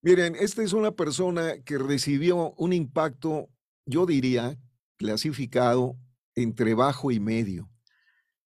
Miren, 0.02 0.36
esta 0.38 0.62
es 0.62 0.74
una 0.74 0.90
persona 0.90 1.54
que 1.64 1.78
recibió 1.78 2.52
un 2.58 2.74
impacto, 2.74 3.48
yo 3.86 4.04
diría, 4.04 4.58
clasificado 4.98 5.96
entre 6.34 6.74
bajo 6.74 7.10
y 7.10 7.18
medio. 7.18 7.70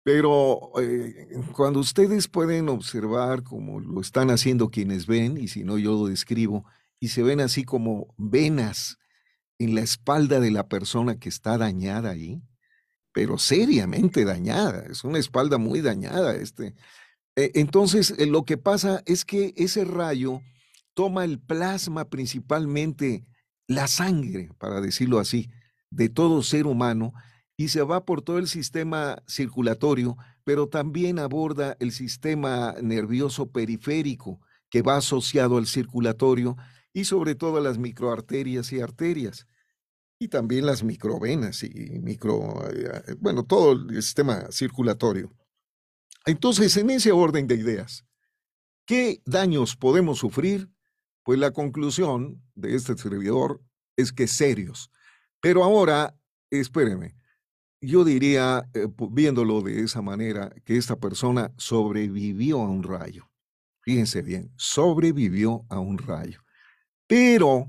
Pero 0.04 0.70
eh, 0.80 1.26
cuando 1.52 1.80
ustedes 1.80 2.28
pueden 2.28 2.68
observar, 2.68 3.42
como 3.42 3.80
lo 3.80 4.00
están 4.00 4.30
haciendo 4.30 4.70
quienes 4.70 5.08
ven, 5.08 5.36
y 5.36 5.48
si 5.48 5.64
no 5.64 5.78
yo 5.78 5.94
lo 5.94 6.06
describo, 6.06 6.64
y 7.00 7.08
se 7.08 7.22
ven 7.22 7.40
así 7.40 7.64
como 7.64 8.14
venas 8.16 8.98
en 9.58 9.74
la 9.74 9.80
espalda 9.80 10.40
de 10.40 10.50
la 10.50 10.68
persona 10.68 11.18
que 11.18 11.28
está 11.28 11.58
dañada 11.58 12.10
ahí, 12.10 12.42
pero 13.12 13.38
seriamente 13.38 14.24
dañada, 14.24 14.84
es 14.90 15.04
una 15.04 15.18
espalda 15.18 15.58
muy 15.58 15.80
dañada. 15.80 16.36
Este. 16.36 16.74
E, 17.36 17.52
entonces, 17.54 18.14
eh, 18.18 18.26
lo 18.26 18.44
que 18.44 18.56
pasa 18.56 19.02
es 19.06 19.24
que 19.24 19.54
ese 19.56 19.84
rayo 19.84 20.40
toma 20.94 21.24
el 21.24 21.40
plasma 21.40 22.08
principalmente, 22.08 23.24
la 23.66 23.86
sangre, 23.86 24.50
para 24.58 24.80
decirlo 24.80 25.18
así, 25.18 25.50
de 25.90 26.08
todo 26.08 26.42
ser 26.42 26.66
humano 26.66 27.12
y 27.56 27.68
se 27.68 27.82
va 27.82 28.04
por 28.04 28.22
todo 28.22 28.38
el 28.38 28.46
sistema 28.46 29.22
circulatorio, 29.26 30.16
pero 30.44 30.68
también 30.68 31.18
aborda 31.18 31.76
el 31.80 31.92
sistema 31.92 32.74
nervioso 32.80 33.50
periférico 33.50 34.40
que 34.70 34.82
va 34.82 34.96
asociado 34.96 35.58
al 35.58 35.66
circulatorio 35.66 36.56
y 36.98 37.04
sobre 37.04 37.36
todo 37.36 37.60
las 37.60 37.78
microarterias 37.78 38.72
y 38.72 38.80
arterias, 38.80 39.46
y 40.18 40.26
también 40.26 40.66
las 40.66 40.82
microvenas 40.82 41.62
y 41.62 42.00
micro, 42.00 42.68
eh, 42.72 43.14
bueno, 43.20 43.44
todo 43.44 43.70
el 43.74 44.02
sistema 44.02 44.50
circulatorio. 44.50 45.32
Entonces, 46.26 46.76
en 46.76 46.90
ese 46.90 47.12
orden 47.12 47.46
de 47.46 47.54
ideas, 47.54 48.04
¿qué 48.84 49.22
daños 49.24 49.76
podemos 49.76 50.18
sufrir? 50.18 50.68
Pues 51.22 51.38
la 51.38 51.52
conclusión 51.52 52.42
de 52.56 52.74
este 52.74 52.98
servidor 52.98 53.62
es 53.96 54.12
que 54.12 54.26
serios. 54.26 54.90
Pero 55.40 55.62
ahora, 55.62 56.18
espéreme, 56.50 57.14
yo 57.80 58.02
diría, 58.02 58.68
eh, 58.74 58.88
viéndolo 59.12 59.62
de 59.62 59.84
esa 59.84 60.02
manera, 60.02 60.50
que 60.64 60.76
esta 60.76 60.96
persona 60.96 61.54
sobrevivió 61.58 62.60
a 62.60 62.68
un 62.68 62.82
rayo. 62.82 63.30
Fíjense 63.82 64.20
bien, 64.20 64.50
sobrevivió 64.56 65.64
a 65.68 65.78
un 65.78 65.98
rayo. 65.98 66.42
Pero, 67.08 67.68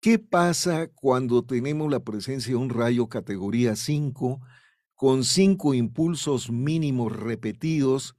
¿qué 0.00 0.18
pasa 0.18 0.88
cuando 0.88 1.44
tenemos 1.44 1.90
la 1.90 2.00
presencia 2.00 2.50
de 2.50 2.56
un 2.56 2.70
rayo 2.70 3.08
categoría 3.08 3.76
5 3.76 4.40
con 4.96 5.22
cinco 5.24 5.74
impulsos 5.74 6.50
mínimos 6.50 7.16
repetidos, 7.16 8.16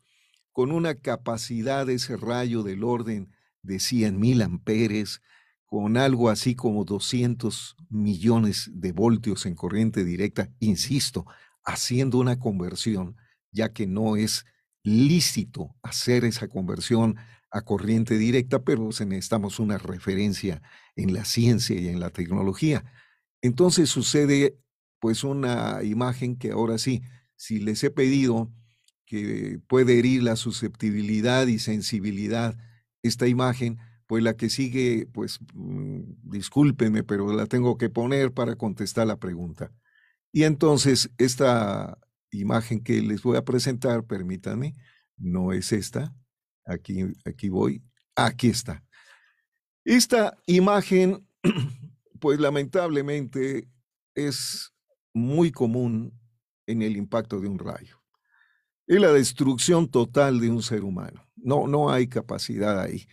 con 0.53 0.71
una 0.71 0.95
capacidad 0.95 1.85
de 1.85 1.95
ese 1.95 2.15
rayo 2.17 2.63
del 2.63 2.85
orden 2.85 3.35
de 3.61 3.79
100 3.79 4.17
mil 4.17 4.41
amperes, 4.41 5.21
con 5.65 5.97
algo 5.97 6.29
así 6.29 6.55
como 6.55 6.85
200 6.85 7.75
millones 7.89 8.69
de 8.73 8.93
voltios 8.93 9.45
en 9.45 9.55
corriente 9.55 10.05
directa, 10.05 10.49
insisto, 10.59 11.25
haciendo 11.65 12.17
una 12.17 12.39
conversión, 12.39 13.17
ya 13.51 13.73
que 13.73 13.87
no 13.87 14.15
es 14.15 14.45
lícito 14.83 15.75
hacer 15.83 16.23
esa 16.23 16.47
conversión 16.47 17.17
a 17.51 17.61
corriente 17.61 18.17
directa, 18.17 18.63
pero 18.63 18.89
necesitamos 18.89 19.59
una 19.59 19.77
referencia 19.77 20.61
en 20.95 21.13
la 21.13 21.25
ciencia 21.25 21.79
y 21.79 21.89
en 21.89 21.99
la 21.99 22.09
tecnología. 22.09 22.85
Entonces 23.41 23.89
sucede 23.89 24.57
pues 24.99 25.23
una 25.23 25.83
imagen 25.83 26.37
que 26.37 26.51
ahora 26.51 26.77
sí, 26.77 27.01
si 27.35 27.59
les 27.59 27.83
he 27.83 27.89
pedido 27.91 28.51
que 29.05 29.59
puede 29.67 29.99
herir 29.99 30.23
la 30.23 30.35
susceptibilidad 30.35 31.47
y 31.47 31.59
sensibilidad, 31.59 32.57
esta 33.03 33.27
imagen, 33.27 33.79
pues 34.07 34.23
la 34.23 34.35
que 34.37 34.49
sigue, 34.49 35.07
pues 35.11 35.39
mm, 35.53 36.01
discúlpenme, 36.23 37.03
pero 37.03 37.33
la 37.33 37.47
tengo 37.47 37.77
que 37.77 37.89
poner 37.89 38.31
para 38.33 38.55
contestar 38.55 39.07
la 39.07 39.17
pregunta. 39.17 39.73
Y 40.31 40.43
entonces, 40.43 41.11
esta 41.17 41.97
imagen 42.31 42.81
que 42.83 43.01
les 43.01 43.23
voy 43.23 43.37
a 43.37 43.43
presentar, 43.43 44.05
permítanme, 44.05 44.75
no 45.17 45.51
es 45.51 45.71
esta, 45.73 46.15
aquí, 46.65 47.03
aquí 47.25 47.49
voy, 47.49 47.83
aquí 48.15 48.49
está. 48.49 48.83
Esta 49.83 50.37
imagen, 50.45 51.27
pues 52.19 52.39
lamentablemente 52.39 53.67
es 54.15 54.71
muy 55.13 55.51
común 55.51 56.13
en 56.67 56.81
el 56.81 56.95
impacto 56.97 57.39
de 57.39 57.47
un 57.47 57.59
rayo. 57.59 58.01
Es 58.87 58.99
la 58.99 59.11
destrucción 59.11 59.87
total 59.87 60.39
de 60.39 60.49
un 60.49 60.61
ser 60.61 60.83
humano. 60.83 61.25
No, 61.35 61.67
no 61.67 61.91
hay 61.91 62.07
capacidad 62.07 62.79
ahí. 62.79 63.07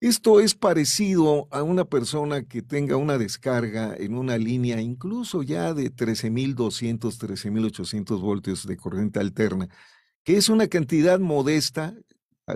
Esto 0.00 0.40
es 0.40 0.54
parecido 0.54 1.48
a 1.50 1.62
una 1.62 1.86
persona 1.86 2.44
que 2.44 2.60
tenga 2.60 2.96
una 2.96 3.16
descarga 3.16 3.96
en 3.96 4.14
una 4.14 4.36
línea 4.36 4.80
incluso 4.80 5.42
ya 5.42 5.72
de 5.72 5.90
13.200, 5.90 7.18
13.800 7.18 8.20
voltios 8.20 8.66
de 8.66 8.76
corriente 8.76 9.20
alterna, 9.20 9.68
que 10.22 10.36
es 10.36 10.50
una 10.50 10.68
cantidad 10.68 11.18
modesta, 11.18 11.94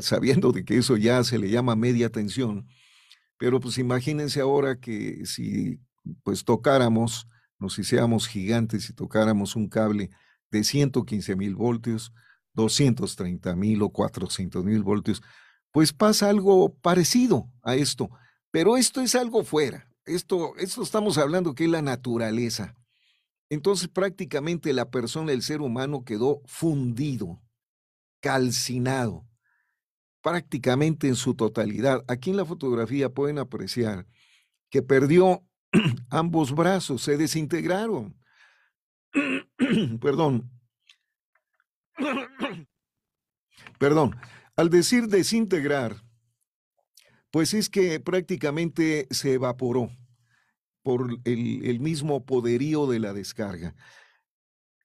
sabiendo 0.01 0.53
de 0.53 0.65
que 0.65 0.79
eso 0.79 0.97
ya 0.97 1.23
se 1.25 1.39
le 1.39 1.51
llama 1.51 1.77
media 1.77 2.11
tensión, 2.11 2.67
pero 3.37 3.61
pues 3.61 3.79
imagínense 3.79 4.41
ahora 4.41 4.79
que 4.79 5.25
si 5.27 5.81
pues 6.23 6.45
tocáramos 6.45 7.27
nos 7.59 7.79
hiciéramos 7.79 8.27
gigantes 8.27 8.89
y 8.89 8.95
tocáramos 8.95 9.55
un 9.55 9.69
cable 9.69 10.11
de 10.51 10.65
115 10.65 11.37
mil 11.37 11.55
voltios, 11.55 12.13
230 12.55 13.55
mil 13.55 13.83
o 13.83 13.91
400 13.91 14.65
mil 14.65 14.83
voltios, 14.83 15.23
pues 15.71 15.93
pasa 15.93 16.31
algo 16.31 16.75
parecido 16.77 17.49
a 17.63 17.77
esto. 17.77 18.11
Pero 18.51 18.77
esto 18.77 19.01
es 19.01 19.15
algo 19.15 19.45
fuera. 19.45 19.89
Esto, 20.07 20.57
esto 20.57 20.83
estamos 20.83 21.19
hablando 21.19 21.55
que 21.55 21.65
es 21.65 21.71
la 21.71 21.83
naturaleza. 21.83 22.77
Entonces 23.51 23.89
prácticamente 23.89 24.73
la 24.73 24.91
persona, 24.91 25.33
el 25.33 25.43
ser 25.43 25.61
humano 25.61 26.05
quedó 26.05 26.41
fundido, 26.47 27.43
calcinado, 28.21 29.29
prácticamente 30.23 31.09
en 31.09 31.17
su 31.17 31.35
totalidad. 31.35 32.05
Aquí 32.09 32.31
en 32.31 32.37
la 32.37 32.45
fotografía 32.45 33.09
pueden 33.09 33.39
apreciar 33.39 34.07
que 34.71 34.83
perdió 34.83 35.45
ambos 36.11 36.55
brazos 36.55 37.03
se 37.03 37.17
desintegraron. 37.17 38.17
Perdón. 40.01 40.51
Perdón. 43.79 44.17
Al 44.57 44.69
decir 44.69 45.07
desintegrar, 45.07 45.97
pues 47.31 47.55
es 47.55 47.71
que 47.71 48.01
prácticamente 48.01 49.07
se 49.11 49.35
evaporó 49.35 49.91
por 50.83 51.19
el, 51.25 51.81
mismo 51.81 52.25
poderío 52.25 52.87
de 52.87 52.99
la 52.99 53.13
descarga. 53.13 53.75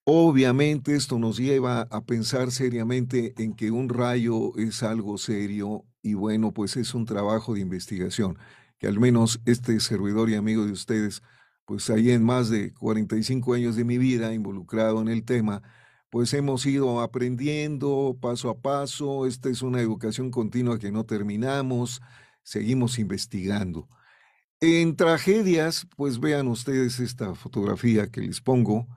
Obviamente 0.07 0.95
esto 0.95 1.17
nos 1.17 1.37
lleva 1.37 1.81
a 1.81 2.05
pensar 2.05 2.51
seriamente 2.51 3.33
en 3.41 3.55
que 3.55 3.71
un 3.71 3.89
rayo 3.89 4.55
es 4.55 4.83
algo 4.83 5.17
serio 5.17 5.83
y 6.03 6.13
bueno, 6.13 6.53
pues 6.53 6.77
es 6.77 6.93
un 6.93 7.05
trabajo 7.05 7.55
de 7.55 7.61
investigación 7.61 8.37
que 8.77 8.85
al 8.85 8.99
menos 8.99 9.41
este 9.45 9.79
servidor 9.79 10.29
y 10.29 10.35
amigo 10.35 10.63
de 10.63 10.73
ustedes, 10.73 11.23
pues 11.65 11.89
ahí 11.89 12.11
en 12.11 12.23
más 12.23 12.49
de 12.49 12.71
45 12.75 13.55
años 13.55 13.75
de 13.75 13.83
mi 13.83 13.97
vida 13.97 14.31
involucrado 14.31 15.01
en 15.01 15.07
el 15.07 15.23
tema, 15.23 15.63
pues 16.11 16.33
hemos 16.35 16.67
ido 16.67 17.01
aprendiendo 17.01 18.15
paso 18.21 18.51
a 18.51 18.59
paso, 18.61 19.25
esta 19.25 19.49
es 19.49 19.63
una 19.63 19.81
educación 19.81 20.29
continua 20.29 20.77
que 20.77 20.91
no 20.91 21.05
terminamos, 21.05 22.01
seguimos 22.43 22.99
investigando. 22.99 23.89
En 24.59 24.95
tragedias, 24.95 25.87
pues 25.97 26.19
vean 26.19 26.47
ustedes 26.47 26.99
esta 26.99 27.33
fotografía 27.33 28.11
que 28.11 28.21
les 28.21 28.39
pongo, 28.41 28.87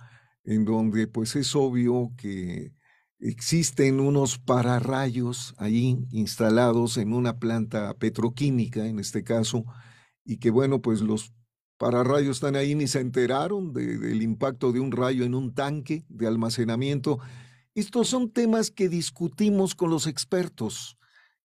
en 0.49 0.64
donde 0.64 1.07
pues 1.07 1.36
es 1.36 1.55
obvio 1.55 2.12
que 2.16 2.72
Existen 3.20 3.99
unos 3.99 4.38
pararrayos 4.38 5.55
ahí 5.59 5.99
instalados 6.12 6.99
en 6.99 7.12
una 7.12 7.40
planta 7.40 7.92
petroquímica, 7.94 8.86
en 8.86 9.01
este 9.01 9.24
caso, 9.24 9.64
y 10.24 10.36
que 10.36 10.51
bueno, 10.51 10.80
pues 10.80 11.01
los 11.01 11.32
pararrayos 11.78 12.36
están 12.36 12.55
ahí 12.55 12.76
ni 12.76 12.86
se 12.86 13.01
enteraron 13.01 13.72
del 13.72 14.22
impacto 14.22 14.70
de 14.70 14.78
un 14.78 14.92
rayo 14.92 15.24
en 15.24 15.34
un 15.34 15.53
tanque 15.53 16.05
de 16.09 16.28
almacenamiento. 16.28 17.18
Estos 17.74 18.07
son 18.09 18.30
temas 18.30 18.70
que 18.70 18.88
discutimos 18.88 19.74
con 19.74 19.90
los 19.90 20.07
expertos, 20.07 20.96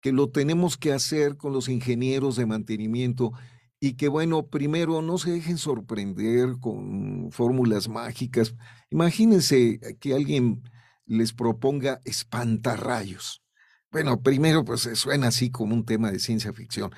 que 0.03 0.13
lo 0.13 0.29
tenemos 0.29 0.77
que 0.77 0.93
hacer 0.93 1.39
con 1.39 1.55
los 1.55 1.71
ingenieros 1.71 2.37
de 2.37 2.45
mantenimiento 2.45 3.33
y 3.81 3.95
que 3.95 4.09
bueno, 4.09 4.47
primero 4.47 5.01
no 5.01 5.17
se 5.17 5.31
dejen 5.31 5.57
sorprender 5.57 6.59
con 6.61 7.33
fórmulas 7.33 7.89
mágicas. 7.89 8.55
Imagínense 8.93 9.81
que 10.01 10.13
alguien 10.13 10.63
les 11.07 11.33
proponga 11.33 12.01
espantarrayos. 12.05 13.43
Bueno, 13.91 14.21
primero 14.23 14.65
pues 14.65 14.83
suena 14.95 15.29
así 15.29 15.51
como 15.51 15.75
un 15.75 15.85
tema 15.87 16.11
de 16.11 16.19
ciencia 16.19 16.53
ficción. 16.53 16.91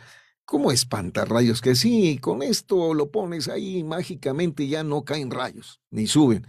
¿Cómo 0.45 0.73
espantarrayos? 0.73 1.61
Que 1.61 1.77
sí, 1.77 2.19
con 2.19 2.43
esto 2.43 2.95
lo 2.95 3.13
pones 3.13 3.49
ahí 3.49 3.85
mágicamente 3.85 4.67
ya 4.67 4.83
no 4.83 5.05
caen 5.05 5.31
rayos, 5.31 5.81
ni 5.91 6.09
suben. 6.09 6.45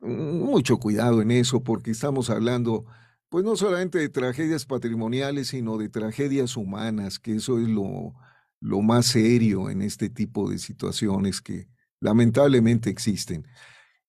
Mm, 0.00 0.40
mucho 0.40 0.78
cuidado 0.78 1.20
en 1.20 1.30
eso 1.30 1.62
porque 1.62 1.90
estamos 1.90 2.30
hablando 2.30 2.86
pues 3.28 3.44
no 3.44 3.54
solamente 3.56 3.98
de 3.98 4.08
tragedias 4.08 4.64
patrimoniales, 4.64 5.48
sino 5.48 5.76
de 5.76 5.90
tragedias 5.90 6.56
humanas, 6.56 7.18
que 7.18 7.36
eso 7.36 7.58
es 7.58 7.68
lo, 7.68 8.14
lo 8.60 8.80
más 8.80 9.06
serio 9.06 9.68
en 9.68 9.82
este 9.82 10.08
tipo 10.08 10.48
de 10.48 10.58
situaciones 10.58 11.42
que 11.42 11.68
lamentablemente 12.00 12.88
existen. 12.88 13.46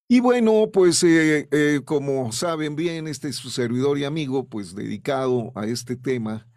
Y 0.09 0.21
bueno, 0.21 0.69
pues 0.71 1.03
eh, 1.03 1.49
eh, 1.51 1.81
como 1.83 2.31
saben 2.31 2.77
bien, 2.77 3.07
este 3.07 3.27
es 3.27 3.35
su 3.35 3.49
servidor 3.49 3.97
y 3.97 4.05
amigo, 4.05 4.47
pues 4.47 4.73
dedicado 4.73 5.51
a 5.53 5.65
este 5.65 5.97
tema, 5.97 6.47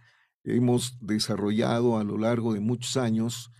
hemos 0.44 0.96
desarrollado 1.00 1.98
a 1.98 2.04
lo 2.04 2.16
largo 2.16 2.54
de 2.54 2.60
muchos 2.60 2.96
años 2.96 3.50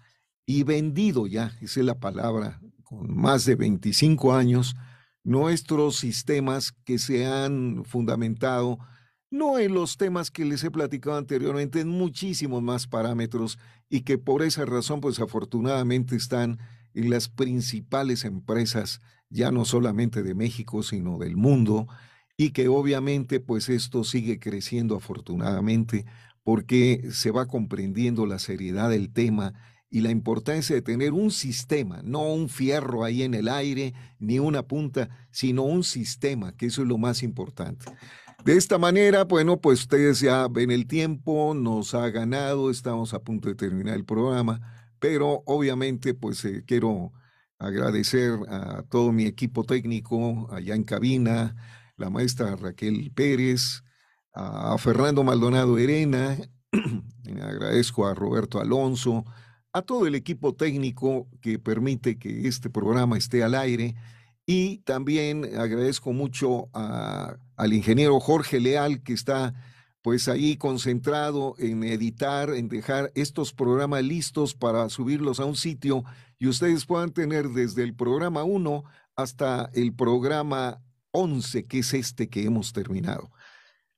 y 0.47 0.63
vendido 0.63 1.27
ya, 1.27 1.57
esa 1.61 1.81
es 1.81 1.87
la 1.87 1.99
palabra, 1.99 2.61
con 2.85 3.13
más 3.17 3.45
de 3.47 3.57
25 3.57 4.33
años, 4.33 4.77
nuestros 5.25 5.97
sistemas 5.97 6.71
que 6.85 6.99
se 6.99 7.27
han 7.27 7.85
fundamentado 7.85 8.79
no 9.29 9.59
en 9.59 9.75
los 9.75 9.97
temas 9.97 10.31
que 10.31 10.45
les 10.45 10.63
he 10.63 10.71
platicado 10.71 11.17
anteriormente, 11.17 11.81
en 11.81 11.89
muchísimos 11.89 12.63
más 12.63 12.87
parámetros 12.87 13.59
y 13.89 14.03
que 14.03 14.19
por 14.19 14.43
esa 14.43 14.65
razón, 14.65 15.01
pues 15.01 15.19
afortunadamente 15.21 16.15
están 16.17 16.59
en 16.95 17.11
las 17.11 17.29
principales 17.29 18.25
empresas 18.25 19.01
ya 19.31 19.51
no 19.51 19.65
solamente 19.65 20.23
de 20.23 20.35
México, 20.35 20.83
sino 20.83 21.19
del 21.19 21.37
mundo, 21.37 21.87
y 22.37 22.51
que 22.51 22.69
obviamente 22.69 23.41
pues 23.41 23.69
esto 23.69 24.05
sigue 24.05 24.39
creciendo 24.39 24.97
afortunadamente 24.97 26.05
porque 26.43 27.09
se 27.13 27.31
va 27.31 27.47
comprendiendo 27.47 28.27
la 28.27 28.39
seriedad 28.39 28.91
del 28.91 29.13
tema 29.13 29.53
y 29.91 30.01
la 30.01 30.11
importancia 30.11 30.75
de 30.75 30.83
tener 30.83 31.13
un 31.13 31.31
sistema, 31.31 32.01
no 32.03 32.33
un 32.33 32.49
fierro 32.49 33.05
ahí 33.05 33.23
en 33.23 33.35
el 33.35 33.49
aire, 33.49 33.93
ni 34.19 34.39
una 34.39 34.63
punta, 34.63 35.09
sino 35.31 35.65
un 35.65 35.83
sistema, 35.83 36.53
que 36.57 36.67
eso 36.67 36.83
es 36.83 36.89
lo 36.89 36.97
más 36.97 37.23
importante. 37.23 37.87
De 38.45 38.57
esta 38.57 38.79
manera, 38.79 39.25
bueno, 39.25 39.61
pues 39.61 39.81
ustedes 39.81 40.21
ya 40.21 40.49
ven 40.49 40.71
el 40.71 40.87
tiempo, 40.87 41.55
nos 41.55 41.95
ha 41.95 42.09
ganado, 42.09 42.71
estamos 42.71 43.13
a 43.13 43.23
punto 43.23 43.49
de 43.49 43.55
terminar 43.55 43.97
el 43.97 44.05
programa, 44.05 44.61
pero 44.99 45.43
obviamente 45.45 46.15
pues 46.15 46.45
eh, 46.45 46.63
quiero 46.67 47.13
agradecer 47.61 48.33
a 48.49 48.83
todo 48.89 49.13
mi 49.13 49.27
equipo 49.27 49.65
técnico 49.65 50.49
allá 50.51 50.75
en 50.75 50.83
cabina, 50.83 51.55
la 51.97 52.11
maestra 52.11 52.57
Raquel 52.57 53.13
Pérez, 53.15 53.83
a 54.33 54.77
Fernando 54.79 55.23
Maldonado 55.23 55.79
Herena, 55.79 56.39
agradezco 57.43 58.07
a 58.07 58.15
Roberto 58.15 58.61
Alonso, 58.61 59.25
a 59.73 59.83
todo 59.83 60.07
el 60.07 60.15
equipo 60.15 60.55
técnico 60.55 61.29
que 61.41 61.59
permite 61.59 62.19
que 62.19 62.49
este 62.49 62.71
programa 62.71 63.19
esté 63.19 63.45
al 63.45 63.55
aire. 63.55 63.95
Y 64.47 64.79
también 64.79 65.45
agradezco 65.59 66.13
mucho 66.13 66.69
al 66.73 67.73
ingeniero 67.73 68.19
Jorge 68.19 68.59
Leal 68.59 69.03
que 69.03 69.13
está 69.13 69.55
pues 70.03 70.29
ahí 70.29 70.57
concentrado 70.57 71.55
en 71.59 71.85
editar, 71.85 72.51
en 72.51 72.69
dejar 72.69 73.13
estos 73.15 73.53
programas 73.53 74.03
listos 74.03 74.55
para 74.55 74.89
subirlos 74.89 75.41
a 75.41 75.45
un 75.45 75.57
sitio 75.57 76.05
y 76.41 76.49
ustedes 76.49 76.87
puedan 76.87 77.13
tener 77.13 77.51
desde 77.51 77.85
el 77.85 77.95
programa 77.95 78.43
1 78.43 78.83
hasta 79.15 79.71
el 79.75 79.95
programa 79.95 80.83
11, 81.13 81.67
que 81.67 81.81
es 81.81 81.95
este 81.95 82.29
que 82.29 82.45
hemos 82.45 82.73
terminado. 82.73 83.31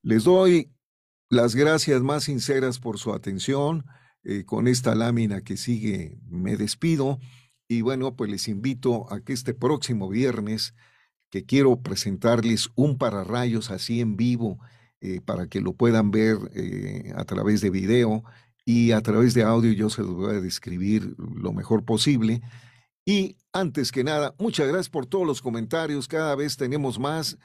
Les 0.02 0.24
doy 0.24 0.70
las 1.30 1.54
gracias 1.54 2.02
más 2.02 2.24
sinceras 2.24 2.78
por 2.78 2.98
su 2.98 3.14
atención. 3.14 3.86
Eh, 4.24 4.44
con 4.44 4.68
esta 4.68 4.94
lámina 4.94 5.40
que 5.40 5.56
sigue 5.56 6.16
me 6.28 6.56
despido 6.56 7.18
y 7.66 7.80
bueno, 7.80 8.14
pues 8.14 8.30
les 8.30 8.46
invito 8.46 9.12
a 9.12 9.20
que 9.20 9.32
este 9.32 9.52
próximo 9.52 10.08
viernes, 10.08 10.74
que 11.28 11.44
quiero 11.44 11.82
presentarles 11.82 12.68
un 12.76 12.98
pararrayos 12.98 13.70
así 13.70 14.00
en 14.00 14.16
vivo, 14.16 14.58
eh, 15.00 15.20
para 15.20 15.48
que 15.48 15.60
lo 15.60 15.72
puedan 15.72 16.12
ver 16.12 16.36
eh, 16.54 17.12
a 17.16 17.24
través 17.24 17.62
de 17.62 17.70
video 17.70 18.22
y 18.64 18.92
a 18.92 19.00
través 19.00 19.34
de 19.34 19.42
audio 19.42 19.72
yo 19.72 19.90
se 19.90 20.02
los 20.02 20.14
voy 20.14 20.36
a 20.36 20.40
describir 20.40 21.14
lo 21.18 21.52
mejor 21.52 21.84
posible. 21.84 22.42
Y 23.04 23.36
antes 23.52 23.90
que 23.90 24.04
nada, 24.04 24.34
muchas 24.38 24.68
gracias 24.68 24.88
por 24.88 25.06
todos 25.06 25.26
los 25.26 25.42
comentarios, 25.42 26.06
cada 26.06 26.34
vez 26.36 26.56
tenemos 26.56 26.98
más. 26.98 27.38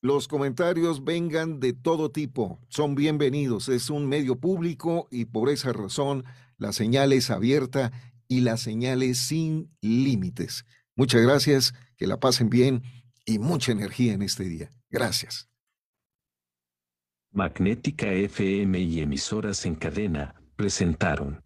Los 0.00 0.28
comentarios 0.28 1.04
vengan 1.04 1.60
de 1.60 1.72
todo 1.72 2.10
tipo, 2.10 2.60
son 2.68 2.94
bienvenidos, 2.94 3.68
es 3.68 3.88
un 3.88 4.06
medio 4.06 4.38
público 4.38 5.08
y 5.10 5.24
por 5.24 5.48
esa 5.48 5.72
razón 5.72 6.24
la 6.58 6.72
señal 6.72 7.12
es 7.12 7.30
abierta 7.30 7.90
y 8.28 8.40
la 8.40 8.56
señal 8.56 9.02
es 9.02 9.18
sin 9.18 9.70
límites. 9.80 10.66
Muchas 10.96 11.22
gracias, 11.22 11.74
que 11.96 12.06
la 12.06 12.20
pasen 12.20 12.50
bien 12.50 12.82
y 13.24 13.38
mucha 13.38 13.72
energía 13.72 14.12
en 14.12 14.22
este 14.22 14.44
día. 14.44 14.70
Gracias. 14.90 15.48
Magnética 17.32 18.12
FM 18.12 18.78
y 18.78 19.00
emisoras 19.00 19.64
en 19.64 19.74
cadena 19.74 20.34
presentaron. 20.56 21.40